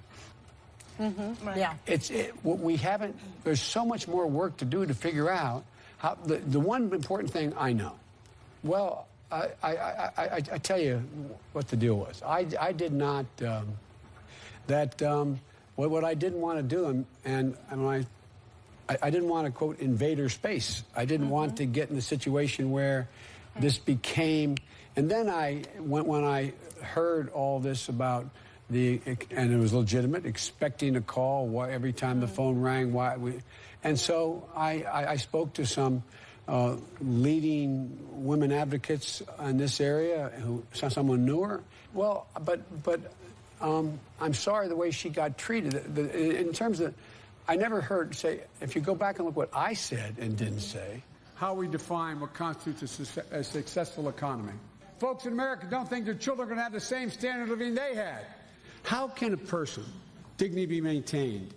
Yeah. 0.99 1.74
it's 1.86 2.09
it, 2.09 2.34
what 2.43 2.59
we 2.59 2.78
haven't. 2.78 3.15
There's 3.43 3.61
so 3.61 3.86
much 3.86 4.07
more 4.07 4.26
work 4.28 4.57
to 4.57 4.65
do 4.65 4.86
to 4.86 4.93
figure 4.93 5.30
out 5.30 5.65
how. 5.97 6.15
The, 6.26 6.38
the 6.38 6.59
one 6.59 6.91
important 6.93 7.32
thing 7.32 7.53
I 7.57 7.74
know. 7.74 7.93
Well, 8.63 9.07
I, 9.34 9.50
I, 9.64 9.76
I, 9.76 10.12
I, 10.18 10.36
I 10.36 10.58
tell 10.60 10.80
you 10.80 11.04
what 11.54 11.68
the 11.68 11.76
deal 11.76 11.96
was. 11.96 12.22
I, 12.24 12.46
I 12.60 12.72
did 12.72 12.94
not. 12.94 13.26
Um, 13.46 13.78
that 14.68 15.02
um, 15.02 15.40
what, 15.76 15.90
what 15.90 16.04
I 16.04 16.14
didn't 16.14 16.40
want 16.40 16.58
to 16.58 16.64
do, 16.64 16.86
and 16.86 17.06
and, 17.26 17.58
and 17.70 17.88
I, 18.88 18.98
I, 19.02 19.10
didn't 19.10 19.28
want 19.28 19.46
to 19.46 19.52
quote 19.52 19.80
invader 19.80 20.30
space. 20.30 20.84
I 20.96 21.06
didn't 21.06 21.30
want 21.30 21.58
to 21.58 21.66
get 21.66 21.90
in 21.90 21.98
a 21.98 22.02
situation 22.02 22.72
where 22.72 23.10
this 23.60 23.78
became. 23.78 24.56
And 24.96 25.10
then 25.10 25.30
I 25.30 25.64
when 25.80 26.06
when 26.06 26.24
I 26.24 26.54
heard 26.82 27.30
all 27.30 27.60
this 27.60 27.90
about 27.90 28.30
the 28.70 29.02
and 29.32 29.52
it 29.52 29.58
was 29.58 29.74
legitimate, 29.74 30.26
expecting 30.26 30.96
a 30.96 31.02
call 31.02 31.48
why, 31.48 31.72
every 31.72 31.94
time 31.94 32.20
the 32.20 32.28
phone 32.28 32.62
rang. 32.62 32.94
Why 32.94 33.18
we, 33.18 33.40
and 33.84 34.00
so 34.00 34.48
I, 34.56 34.84
I, 34.84 35.12
I 35.12 35.16
spoke 35.18 35.54
to 35.54 35.66
some 35.66 36.04
uh, 36.48 36.76
leading 37.02 37.98
women 38.12 38.52
advocates 38.52 39.22
in 39.44 39.58
this 39.58 39.80
area 39.80 40.30
who 40.44 40.64
someone 40.74 41.26
knew 41.26 41.41
her. 41.41 41.62
Well, 41.94 42.28
but 42.44 42.84
but 42.84 43.00
um, 43.62 44.00
I'm 44.20 44.34
sorry 44.34 44.68
the 44.68 44.76
way 44.76 44.91
she 44.91 45.10
got 45.10 45.38
treated. 45.38 45.72
The- 45.96 46.02
the- 46.04 46.39
in 46.39 46.52
terms 46.54 46.80
of, 46.82 46.94
I 47.48 47.56
never 47.56 47.80
heard 47.82 48.16
say 48.16 48.41
if 48.62 48.76
you 48.76 48.82
go 48.82 48.96
back 48.96 49.18
and 49.20 49.26
look 49.26 49.36
what 49.38 49.50
I 49.54 49.74
said 49.74 50.16
and 50.20 50.38
didn't 50.38 50.62
say. 50.62 51.02
How 51.36 51.54
we 51.54 51.68
define 51.68 52.20
what 52.20 52.34
constitutes 52.34 53.00
a, 53.00 53.06
suc- 53.06 53.32
a 53.32 53.44
successful 53.44 54.08
economy. 54.10 54.54
Folks 55.00 55.26
in 55.26 55.34
America 55.34 55.68
don't 55.70 55.89
think 55.89 56.06
their 56.06 56.14
children 56.14 56.46
are 56.46 56.50
going 56.50 56.58
to 56.60 56.64
have 56.64 56.72
the 56.74 56.80
same 56.80 57.10
standard 57.10 57.44
of 57.44 57.50
living 57.58 57.76
they 57.76 57.96
had. 57.96 58.26
How 58.84 59.08
can 59.08 59.34
a 59.34 59.38
person 59.38 59.84
dignity 60.38 60.66
be 60.66 60.82
maintained? 60.82 61.54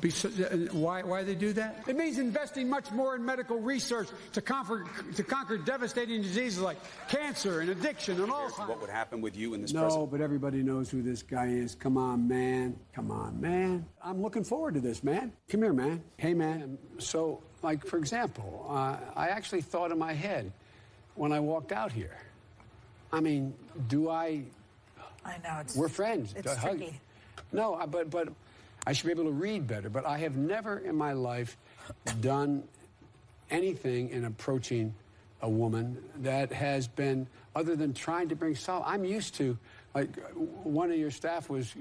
Be 0.00 0.10
so, 0.10 0.30
and 0.50 0.70
why, 0.72 1.02
why 1.02 1.24
they 1.24 1.34
do 1.34 1.52
that? 1.54 1.82
It 1.88 1.96
means 1.96 2.18
investing 2.18 2.68
much 2.68 2.92
more 2.92 3.16
in 3.16 3.24
medical 3.24 3.58
research 3.58 4.08
to 4.32 4.40
conquer, 4.40 4.84
to 5.16 5.22
conquer 5.24 5.58
devastating 5.58 6.22
diseases 6.22 6.60
like 6.60 6.76
cancer 7.08 7.60
and 7.60 7.68
addiction 7.70 8.20
and 8.22 8.30
Alzheimer's. 8.30 8.68
What 8.68 8.80
would 8.80 8.90
happen 8.90 9.20
with 9.20 9.36
you 9.36 9.54
in 9.54 9.62
this 9.62 9.72
No, 9.72 9.82
president? 9.82 10.10
but 10.12 10.20
everybody 10.20 10.62
knows 10.62 10.88
who 10.88 11.02
this 11.02 11.22
guy 11.24 11.46
is. 11.46 11.74
Come 11.74 11.98
on, 11.98 12.28
man. 12.28 12.76
Come 12.94 13.10
on, 13.10 13.40
man. 13.40 13.84
I'm 14.02 14.22
looking 14.22 14.44
forward 14.44 14.74
to 14.74 14.80
this, 14.80 15.02
man. 15.02 15.32
Come 15.48 15.62
here, 15.62 15.72
man. 15.72 16.02
Hey, 16.16 16.32
man. 16.34 16.78
So, 16.98 17.42
like, 17.62 17.84
for 17.84 17.96
example, 17.98 18.64
uh, 18.70 18.98
I 19.16 19.28
actually 19.30 19.62
thought 19.62 19.90
in 19.90 19.98
my 19.98 20.12
head 20.12 20.52
when 21.16 21.32
I 21.32 21.40
walked 21.40 21.72
out 21.72 21.90
here, 21.90 22.16
I 23.12 23.18
mean, 23.20 23.52
do 23.88 24.08
I 24.08 24.44
I 25.24 25.38
know 25.42 25.58
it's. 25.60 25.74
we're 25.76 25.88
friends. 25.88 26.34
It's 26.36 26.46
I 26.46 26.54
hug- 26.54 26.78
tricky. 26.78 27.00
No, 27.52 27.84
but 27.90 28.10
but 28.10 28.28
I 28.86 28.92
should 28.92 29.06
be 29.06 29.12
able 29.12 29.24
to 29.24 29.30
read 29.30 29.66
better. 29.66 29.88
But 29.88 30.06
I 30.06 30.18
have 30.18 30.36
never 30.36 30.78
in 30.78 30.96
my 30.96 31.12
life 31.12 31.56
done 32.20 32.64
anything 33.50 34.10
in 34.10 34.24
approaching 34.24 34.94
a 35.40 35.48
woman 35.48 35.98
that 36.18 36.52
has 36.52 36.86
been 36.88 37.26
other 37.54 37.76
than 37.76 37.92
trying 37.92 38.28
to 38.28 38.36
bring 38.36 38.54
sol. 38.54 38.82
I'm 38.86 39.04
used 39.04 39.34
to 39.36 39.58
like 39.94 40.08
one 40.34 40.90
of 40.90 40.96
your 40.96 41.10
staff 41.10 41.48
was. 41.50 41.74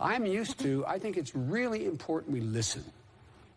I'm 0.00 0.26
used 0.26 0.58
to. 0.60 0.84
I 0.86 0.98
think 0.98 1.16
it's 1.16 1.34
really 1.34 1.86
important 1.86 2.32
we 2.32 2.40
listen. 2.40 2.82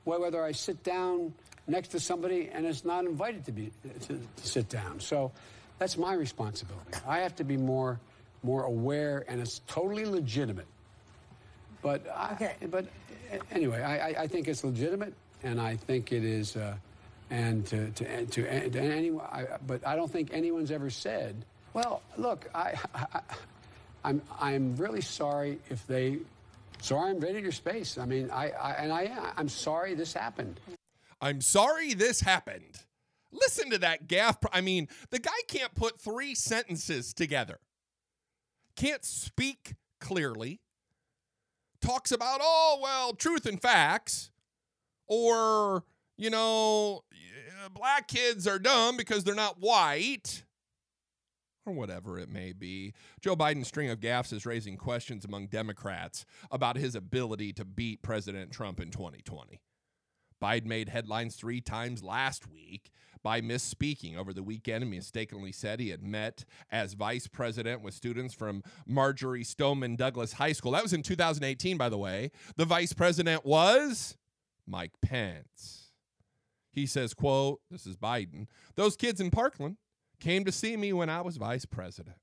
Whether 0.04 0.44
I 0.44 0.52
sit 0.52 0.84
down 0.84 1.34
next 1.68 1.90
to 1.90 2.00
somebody 2.00 2.50
and 2.54 2.66
it's 2.66 2.86
not 2.86 3.06
invited 3.06 3.46
to 3.46 3.52
be 3.52 3.72
to, 4.02 4.14
to 4.14 4.48
sit 4.48 4.70
down. 4.70 5.00
So 5.00 5.32
that's 5.80 5.98
my 5.98 6.14
responsibility. 6.14 6.92
I 7.08 7.20
have 7.20 7.36
to 7.38 7.44
be 7.44 7.58
more 7.58 8.00
more 8.44 8.64
aware, 8.64 9.26
and 9.28 9.42
it's 9.42 9.60
totally 9.68 10.06
legitimate. 10.06 10.68
But 11.82 12.08
I, 12.16 12.34
Okay. 12.34 12.56
but 12.70 12.86
anyway, 13.52 13.82
I, 13.82 14.10
I- 14.10 14.22
I 14.24 14.28
think 14.28 14.48
it's 14.48 14.64
legitimate, 14.64 15.14
and 15.44 15.60
I 15.62 15.76
think 15.76 16.12
it 16.12 16.24
is. 16.24 16.56
Uh, 16.56 16.76
and 17.32 17.66
to 17.68 17.90
to 17.92 18.26
to, 18.26 18.70
to 18.70 18.80
anyone, 18.80 19.26
I, 19.32 19.46
but 19.68 19.86
I 19.86 19.96
don't 19.96 20.12
think 20.12 20.32
anyone's 20.34 20.72
ever 20.72 20.90
said. 20.90 21.46
Well, 21.74 22.02
look, 22.18 22.50
I, 22.56 22.74
I 22.96 23.22
I'm 24.04 24.22
I'm 24.40 24.76
really 24.78 25.02
sorry 25.02 25.60
if 25.70 25.86
they 25.88 26.20
Sorry, 26.82 27.10
I 27.10 27.12
invaded 27.12 27.44
your 27.44 27.52
space. 27.52 27.98
I 27.98 28.06
mean, 28.06 28.32
I, 28.32 28.52
I 28.52 28.72
and 28.74 28.92
I, 28.94 29.34
I'm 29.38 29.50
sorry 29.50 29.94
this 29.96 30.14
happened. 30.14 30.60
I'm 31.22 31.42
sorry 31.42 31.94
this 31.94 32.22
happened. 32.22 32.80
Listen 33.34 33.70
to 33.72 33.78
that 33.80 34.08
gaff. 34.08 34.38
I 34.54 34.62
mean, 34.62 34.88
the 35.12 35.20
guy 35.20 35.38
can't 35.50 35.76
put 35.76 36.00
three 36.02 36.34
sentences 36.36 37.14
together, 37.14 37.60
can't 38.78 39.04
speak 39.04 39.76
clearly, 40.00 40.62
talks 41.82 42.12
about, 42.12 42.40
oh, 42.42 42.80
well, 42.82 43.14
truth 43.14 43.46
and 43.46 43.62
facts, 43.62 44.32
or, 45.08 45.84
you 46.18 46.30
know, 46.30 47.04
black 47.74 48.08
kids 48.08 48.48
are 48.48 48.60
dumb 48.60 48.98
because 48.98 49.24
they're 49.24 49.36
not 49.36 49.60
white. 49.60 50.44
Or 51.66 51.74
whatever 51.74 52.18
it 52.18 52.30
may 52.30 52.54
be. 52.54 52.94
Joe 53.22 53.36
Biden's 53.36 53.68
string 53.68 53.90
of 53.90 54.00
gaffes 54.00 54.34
is 54.34 54.46
raising 54.46 54.78
questions 54.78 55.26
among 55.26 55.48
Democrats 55.48 56.26
about 56.50 56.78
his 56.78 56.96
ability 56.96 57.54
to 57.54 57.66
beat 57.66 58.02
President 58.02 58.52
Trump 58.52 58.80
in 58.80 58.90
2020. 58.90 59.62
Biden 60.42 60.66
made 60.66 60.90
headlines 60.90 61.36
three 61.36 61.62
times 61.62 62.02
last 62.04 62.50
week 62.50 62.92
by 63.24 63.42
misspeaking 63.42 64.18
over 64.18 64.34
the 64.34 64.44
weekend 64.44 64.84
and 64.84 64.92
mistakenly 64.92 65.52
said 65.52 65.80
he 65.80 65.90
had 65.90 66.04
met 66.04 66.46
as 66.72 66.94
vice 66.94 67.28
president 67.28 67.82
with 67.82 67.94
students 67.94 68.34
from 68.34 68.64
Marjory 68.86 69.44
Stoneman 69.44 69.96
Douglas 69.96 70.34
High 70.34 70.54
School. 70.54 70.72
That 70.72 70.84
was 70.84 70.94
in 70.94 71.04
2018, 71.04 71.78
by 71.78 71.90
the 71.90 71.98
way. 71.98 72.32
The 72.56 72.66
vice 72.66 72.94
president 72.94 73.46
was 73.46 74.18
Mike 74.66 74.94
Pence. 75.02 75.92
He 76.72 76.86
says, 76.86 77.14
quote, 77.14 77.60
this 77.70 77.86
is 77.86 77.98
Biden, 77.98 78.48
those 78.76 78.96
kids 78.96 79.20
in 79.20 79.32
Parkland 79.32 79.78
came 80.20 80.46
to 80.46 80.52
see 80.52 80.78
me 80.78 80.94
when 80.94 81.10
I 81.10 81.22
was 81.22 81.38
vice 81.38 81.66
president. 81.66 82.18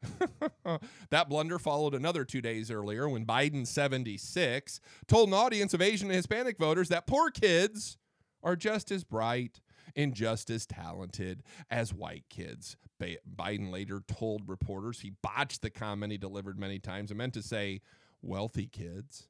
that 1.10 1.28
blunder 1.28 1.58
followed 1.58 1.94
another 1.94 2.24
two 2.24 2.40
days 2.40 2.70
earlier 2.70 3.08
when 3.08 3.26
Biden, 3.26 3.66
76, 3.66 4.80
told 5.08 5.28
an 5.28 5.34
audience 5.34 5.74
of 5.74 5.82
Asian 5.82 6.08
and 6.08 6.16
Hispanic 6.16 6.56
voters 6.56 6.88
that 6.88 7.06
poor 7.06 7.30
kids 7.30 7.98
are 8.42 8.54
just 8.54 8.92
as 8.92 9.02
bright 9.02 9.60
and 9.96 10.14
just 10.14 10.50
as 10.50 10.66
talented 10.66 11.42
as 11.70 11.92
white 11.92 12.24
kids. 12.28 12.76
Biden 13.00 13.70
later 13.70 14.02
told 14.06 14.48
reporters 14.48 15.00
he 15.00 15.12
botched 15.22 15.62
the 15.62 15.70
comment 15.70 16.12
he 16.12 16.18
delivered 16.18 16.58
many 16.58 16.78
times 16.78 17.10
and 17.10 17.18
meant 17.18 17.34
to 17.34 17.42
say 17.42 17.80
wealthy 18.22 18.66
kids. 18.66 19.28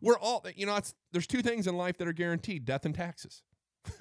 We're 0.00 0.18
all, 0.18 0.44
you 0.54 0.66
know, 0.66 0.78
there's 1.12 1.26
two 1.26 1.42
things 1.42 1.66
in 1.66 1.76
life 1.76 1.96
that 1.98 2.08
are 2.08 2.12
guaranteed 2.12 2.64
death 2.64 2.84
and 2.84 2.94
taxes. 2.94 3.42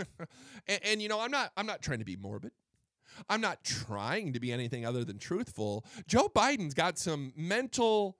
and, 0.67 0.79
and 0.83 1.01
you 1.01 1.07
know, 1.07 1.21
I'm 1.21 1.31
not 1.31 1.51
I'm 1.55 1.65
not 1.65 1.81
trying 1.81 1.99
to 1.99 2.05
be 2.05 2.17
morbid. 2.17 2.51
I'm 3.29 3.41
not 3.41 3.63
trying 3.63 4.33
to 4.33 4.39
be 4.39 4.51
anything 4.51 4.85
other 4.85 5.03
than 5.03 5.17
truthful. 5.17 5.85
Joe 6.07 6.27
Biden's 6.27 6.73
got 6.73 6.97
some 6.97 7.33
mental 7.35 8.17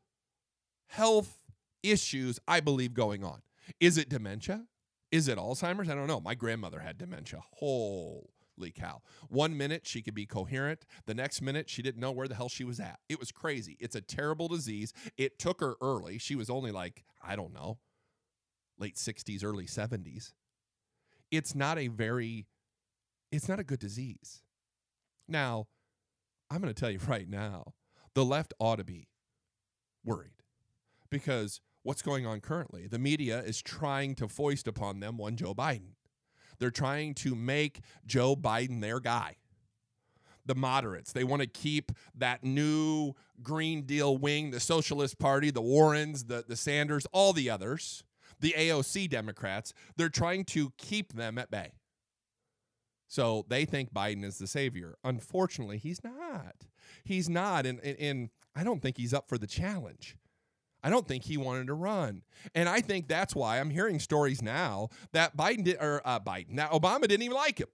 health 0.88 1.38
issues, 1.84 2.40
I 2.48 2.60
believe, 2.60 2.94
going 2.94 3.24
on. 3.24 3.42
Is 3.80 3.98
it 3.98 4.10
dementia? 4.10 4.66
Is 5.12 5.28
it 5.28 5.38
Alzheimer's? 5.38 5.90
I 5.90 5.96
don't 5.96 6.08
know. 6.08 6.20
My 6.20 6.36
grandmother 6.36 6.80
had 6.80 6.98
dementia. 6.98 7.42
Holy 7.54 8.72
cow. 8.74 9.02
One 9.30 9.56
minute 9.56 9.86
she 9.86 10.02
could 10.02 10.16
be 10.16 10.26
coherent, 10.26 10.86
the 11.06 11.14
next 11.14 11.42
minute 11.42 11.70
she 11.70 11.82
didn't 11.82 12.02
know 12.02 12.12
where 12.12 12.28
the 12.28 12.36
hell 12.36 12.50
she 12.50 12.64
was 12.64 12.80
at. 12.80 13.00
It 13.08 13.20
was 13.20 13.32
crazy. 13.32 13.78
It's 13.80 13.96
a 13.96 14.02
terrible 14.02 14.48
disease. 14.48 14.94
It 15.18 15.40
took 15.40 15.62
her 15.62 15.76
early. 15.82 16.18
She 16.18 16.36
was 16.36 16.50
only 16.50 16.72
like, 16.72 17.04
I 17.22 17.36
don't 17.36 17.54
know, 17.54 17.78
late 18.78 18.96
60s, 18.96 19.44
early 19.44 19.66
70s 19.66 20.34
it's 21.32 21.56
not 21.56 21.78
a 21.78 21.88
very 21.88 22.48
it's 23.32 23.50
not 23.50 23.60
a 23.60 23.64
good 23.64 23.80
disease. 23.80 24.42
Now, 25.28 25.68
I'm 26.50 26.62
going 26.62 26.74
to 26.74 26.80
tell 26.80 26.90
you 26.90 27.00
right 27.08 27.30
now, 27.30 27.74
the 28.14 28.24
left 28.24 28.54
ought 28.60 28.78
to 28.78 28.84
be 28.84 29.10
worried 30.06 30.37
because 31.10 31.62
what's 31.84 32.02
going 32.02 32.26
on 32.26 32.42
currently? 32.42 32.88
The 32.88 33.00
media 33.00 33.40
is 33.40 33.62
trying 33.62 34.16
to 34.16 34.28
foist 34.28 34.68
upon 34.68 35.00
them 35.00 35.18
one 35.18 35.36
Joe 35.36 35.54
Biden. 35.54 35.94
They're 36.60 36.72
trying 36.72 37.14
to 37.16 37.36
make 37.36 37.82
Joe 38.06 38.36
Biden 38.36 38.82
their 38.82 39.00
guy. 39.00 39.36
The 40.46 40.56
moderates, 40.56 41.12
they 41.12 41.26
want 41.26 41.42
to 41.42 41.48
keep 41.48 41.92
that 42.16 42.42
new 42.42 43.14
Green 43.44 43.82
Deal 43.82 44.18
wing, 44.18 44.52
the 44.52 44.62
Socialist 44.62 45.20
Party, 45.20 45.52
the 45.52 45.62
Warrens, 45.62 46.24
the, 46.24 46.46
the 46.48 46.56
Sanders, 46.56 47.06
all 47.12 47.34
the 47.34 47.50
others 47.50 48.04
the 48.40 48.54
AOC 48.58 49.10
Democrats, 49.10 49.74
they're 49.96 50.10
trying 50.10 50.46
to 50.46 50.72
keep 50.78 51.14
them 51.14 51.38
at 51.38 51.52
bay. 51.52 51.74
So 53.08 53.46
they 53.48 53.66
think 53.66 53.94
Biden 53.94 54.24
is 54.24 54.38
the 54.38 54.48
savior. 54.48 54.96
Unfortunately, 55.04 55.78
he's 55.78 56.04
not. 56.04 56.68
He's 57.04 57.30
not. 57.30 57.66
And, 57.66 57.80
and, 57.80 57.98
and, 58.00 58.30
I 58.56 58.64
don't 58.64 58.82
think 58.82 58.98
he's 58.98 59.14
up 59.14 59.30
for 59.30 59.38
the 59.38 59.46
challenge. 59.46 60.18
I 60.88 60.90
don't 60.90 61.06
think 61.06 61.26
he 61.26 61.36
wanted 61.36 61.68
to 61.68 61.74
run. 61.74 62.22
And 62.56 62.70
I 62.70 62.80
think 62.80 63.10
that's 63.10 63.36
why 63.36 63.60
I'm 63.60 63.70
hearing 63.70 64.00
stories 64.00 64.42
now 64.42 64.88
that 65.12 65.36
Biden 65.36 65.66
did, 65.66 65.76
or 65.82 66.02
uh, 66.06 66.22
Biden, 66.22 66.52
now 66.52 66.70
Obama 66.70 67.02
didn't 67.02 67.24
even 67.24 67.36
like 67.36 67.60
him. 67.60 67.68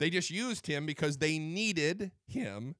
They 0.00 0.10
just 0.10 0.30
used 0.32 0.66
him 0.66 0.84
because 0.84 1.18
they 1.18 1.38
needed 1.38 2.10
him 2.26 2.74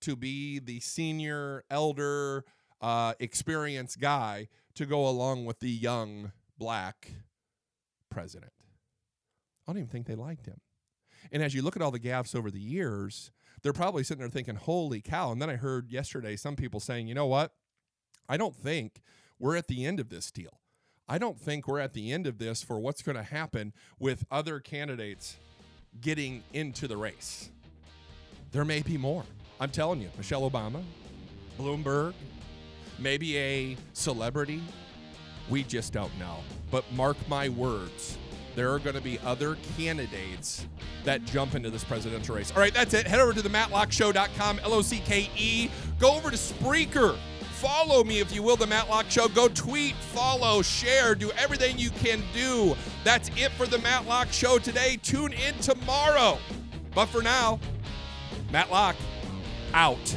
to 0.00 0.16
be 0.16 0.58
the 0.58 0.80
senior, 0.80 1.64
elder, 1.70 2.46
uh, 2.80 3.12
experienced 3.20 4.00
guy 4.00 4.48
to 4.74 4.86
go 4.86 5.06
along 5.06 5.44
with 5.44 5.60
the 5.60 5.68
young 5.68 6.32
black 6.56 7.10
president. 8.08 8.54
I 9.68 9.72
don't 9.72 9.80
even 9.80 9.90
think 9.90 10.06
they 10.06 10.14
liked 10.14 10.46
him. 10.46 10.62
And 11.30 11.42
as 11.42 11.54
you 11.54 11.60
look 11.60 11.76
at 11.76 11.82
all 11.82 11.90
the 11.90 12.00
gaffes 12.00 12.34
over 12.34 12.50
the 12.50 12.58
years, 12.58 13.32
they're 13.62 13.74
probably 13.74 14.02
sitting 14.02 14.22
there 14.22 14.30
thinking, 14.30 14.54
holy 14.56 15.02
cow. 15.02 15.30
And 15.30 15.42
then 15.42 15.50
I 15.50 15.56
heard 15.56 15.90
yesterday 15.90 16.36
some 16.36 16.56
people 16.56 16.80
saying, 16.80 17.06
you 17.06 17.14
know 17.14 17.26
what? 17.26 17.52
I 18.28 18.36
don't 18.36 18.54
think 18.54 19.00
we're 19.38 19.56
at 19.56 19.68
the 19.68 19.84
end 19.84 20.00
of 20.00 20.08
this 20.08 20.30
deal. 20.30 20.60
I 21.08 21.18
don't 21.18 21.38
think 21.38 21.66
we're 21.66 21.80
at 21.80 21.94
the 21.94 22.12
end 22.12 22.26
of 22.26 22.38
this 22.38 22.62
for 22.62 22.78
what's 22.78 23.02
going 23.02 23.16
to 23.16 23.22
happen 23.22 23.72
with 23.98 24.24
other 24.30 24.60
candidates 24.60 25.36
getting 26.00 26.42
into 26.52 26.88
the 26.88 26.96
race. 26.96 27.50
there 28.52 28.64
may 28.64 28.82
be 28.82 28.96
more. 28.96 29.24
I'm 29.60 29.70
telling 29.70 30.00
you, 30.00 30.10
Michelle 30.16 30.48
Obama, 30.50 30.82
Bloomberg, 31.58 32.14
maybe 32.98 33.36
a 33.38 33.76
celebrity. 33.92 34.62
We 35.50 35.64
just 35.64 35.92
don't 35.92 36.16
know. 36.18 36.38
But 36.70 36.84
mark 36.92 37.16
my 37.28 37.48
words, 37.48 38.18
there 38.54 38.72
are 38.72 38.78
going 38.78 38.96
to 38.96 39.02
be 39.02 39.18
other 39.24 39.56
candidates 39.76 40.66
that 41.04 41.24
jump 41.24 41.54
into 41.54 41.70
this 41.70 41.84
presidential 41.84 42.36
race. 42.36 42.50
All 42.52 42.58
right, 42.58 42.72
that's 42.74 42.94
it. 42.94 43.06
Head 43.06 43.20
over 43.20 43.32
to 43.32 43.42
the 43.42 43.48
matlockshow.com, 43.48 44.60
L 44.60 44.74
O 44.74 44.82
C 44.82 45.00
K 45.04 45.30
E. 45.36 45.70
Go 45.98 46.14
over 46.14 46.30
to 46.30 46.36
Spreaker. 46.36 47.16
Follow 47.62 48.02
me, 48.02 48.18
if 48.18 48.34
you 48.34 48.42
will, 48.42 48.56
the 48.56 48.66
Matlock 48.66 49.08
Show. 49.08 49.28
Go 49.28 49.46
tweet, 49.46 49.94
follow, 49.94 50.62
share, 50.62 51.14
do 51.14 51.30
everything 51.38 51.78
you 51.78 51.90
can 51.90 52.20
do. 52.34 52.74
That's 53.04 53.30
it 53.36 53.52
for 53.52 53.68
the 53.68 53.78
Matlock 53.78 54.32
Show 54.32 54.58
today. 54.58 54.98
Tune 55.00 55.32
in 55.32 55.54
tomorrow. 55.60 56.38
But 56.92 57.06
for 57.06 57.22
now, 57.22 57.60
Matlock 58.50 58.96
out. 59.74 60.16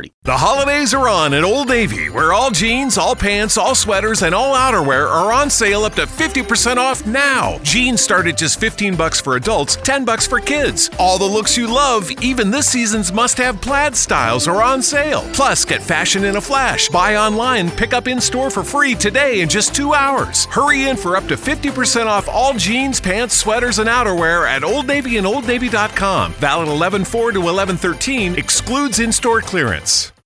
3030. 0.00 0.14
The 0.22 0.36
holidays 0.36 0.94
are 0.94 1.08
on 1.08 1.34
at 1.34 1.44
Old 1.44 1.68
Navy, 1.68 2.08
where 2.10 2.32
all 2.32 2.50
jeans, 2.50 2.98
all 2.98 3.14
pants, 3.14 3.56
all 3.56 3.74
sweaters, 3.74 4.22
and 4.22 4.34
all 4.34 4.54
outerwear 4.54 5.08
are 5.08 5.32
on 5.32 5.50
sale 5.50 5.84
up 5.84 5.94
to 5.94 6.02
50% 6.02 6.76
off 6.76 7.06
now. 7.06 7.58
Jeans 7.62 8.00
start 8.00 8.26
at 8.26 8.36
just 8.36 8.60
15 8.60 8.96
bucks 8.96 9.20
for 9.20 9.36
adults, 9.36 9.76
10 9.76 10.04
bucks 10.04 10.26
for 10.26 10.40
kids. 10.40 10.90
All 10.98 11.18
the 11.18 11.24
looks 11.24 11.56
you 11.56 11.66
love, 11.66 12.10
even 12.22 12.50
this 12.50 12.68
season's 12.68 13.12
must-have 13.12 13.60
plaid 13.60 13.96
styles 13.96 14.46
are 14.46 14.62
on 14.62 14.82
sale. 14.82 15.28
Plus, 15.32 15.64
get 15.64 15.82
fashion 15.82 16.24
in 16.24 16.36
a 16.36 16.40
flash. 16.40 16.88
Buy 16.88 17.16
online, 17.16 17.70
pick 17.70 17.92
up 17.92 18.08
in 18.08 18.20
store 18.20 18.50
for 18.50 18.62
free 18.62 18.94
today 18.94 19.40
in 19.40 19.48
just 19.48 19.74
2 19.74 19.94
hours. 19.94 20.46
Hurry 20.46 20.88
in 20.88 20.96
for 20.96 21.16
up 21.16 21.26
to 21.28 21.36
50% 21.36 22.06
off 22.06 22.28
all 22.28 22.54
jeans, 22.54 23.00
pants, 23.00 23.34
sweaters, 23.36 23.78
and 23.78 23.88
outerwear 23.88 24.48
at 24.48 24.64
Old 24.64 24.86
Navy 24.86 25.16
and 25.16 25.26
OldNavy.com. 25.26 26.34
Valid 26.34 26.68
11/4 26.68 27.32
to 27.32 27.40
11/13, 27.40 28.36
excludes 28.36 29.00
in-store 29.00 29.40
clearance. 29.40 29.89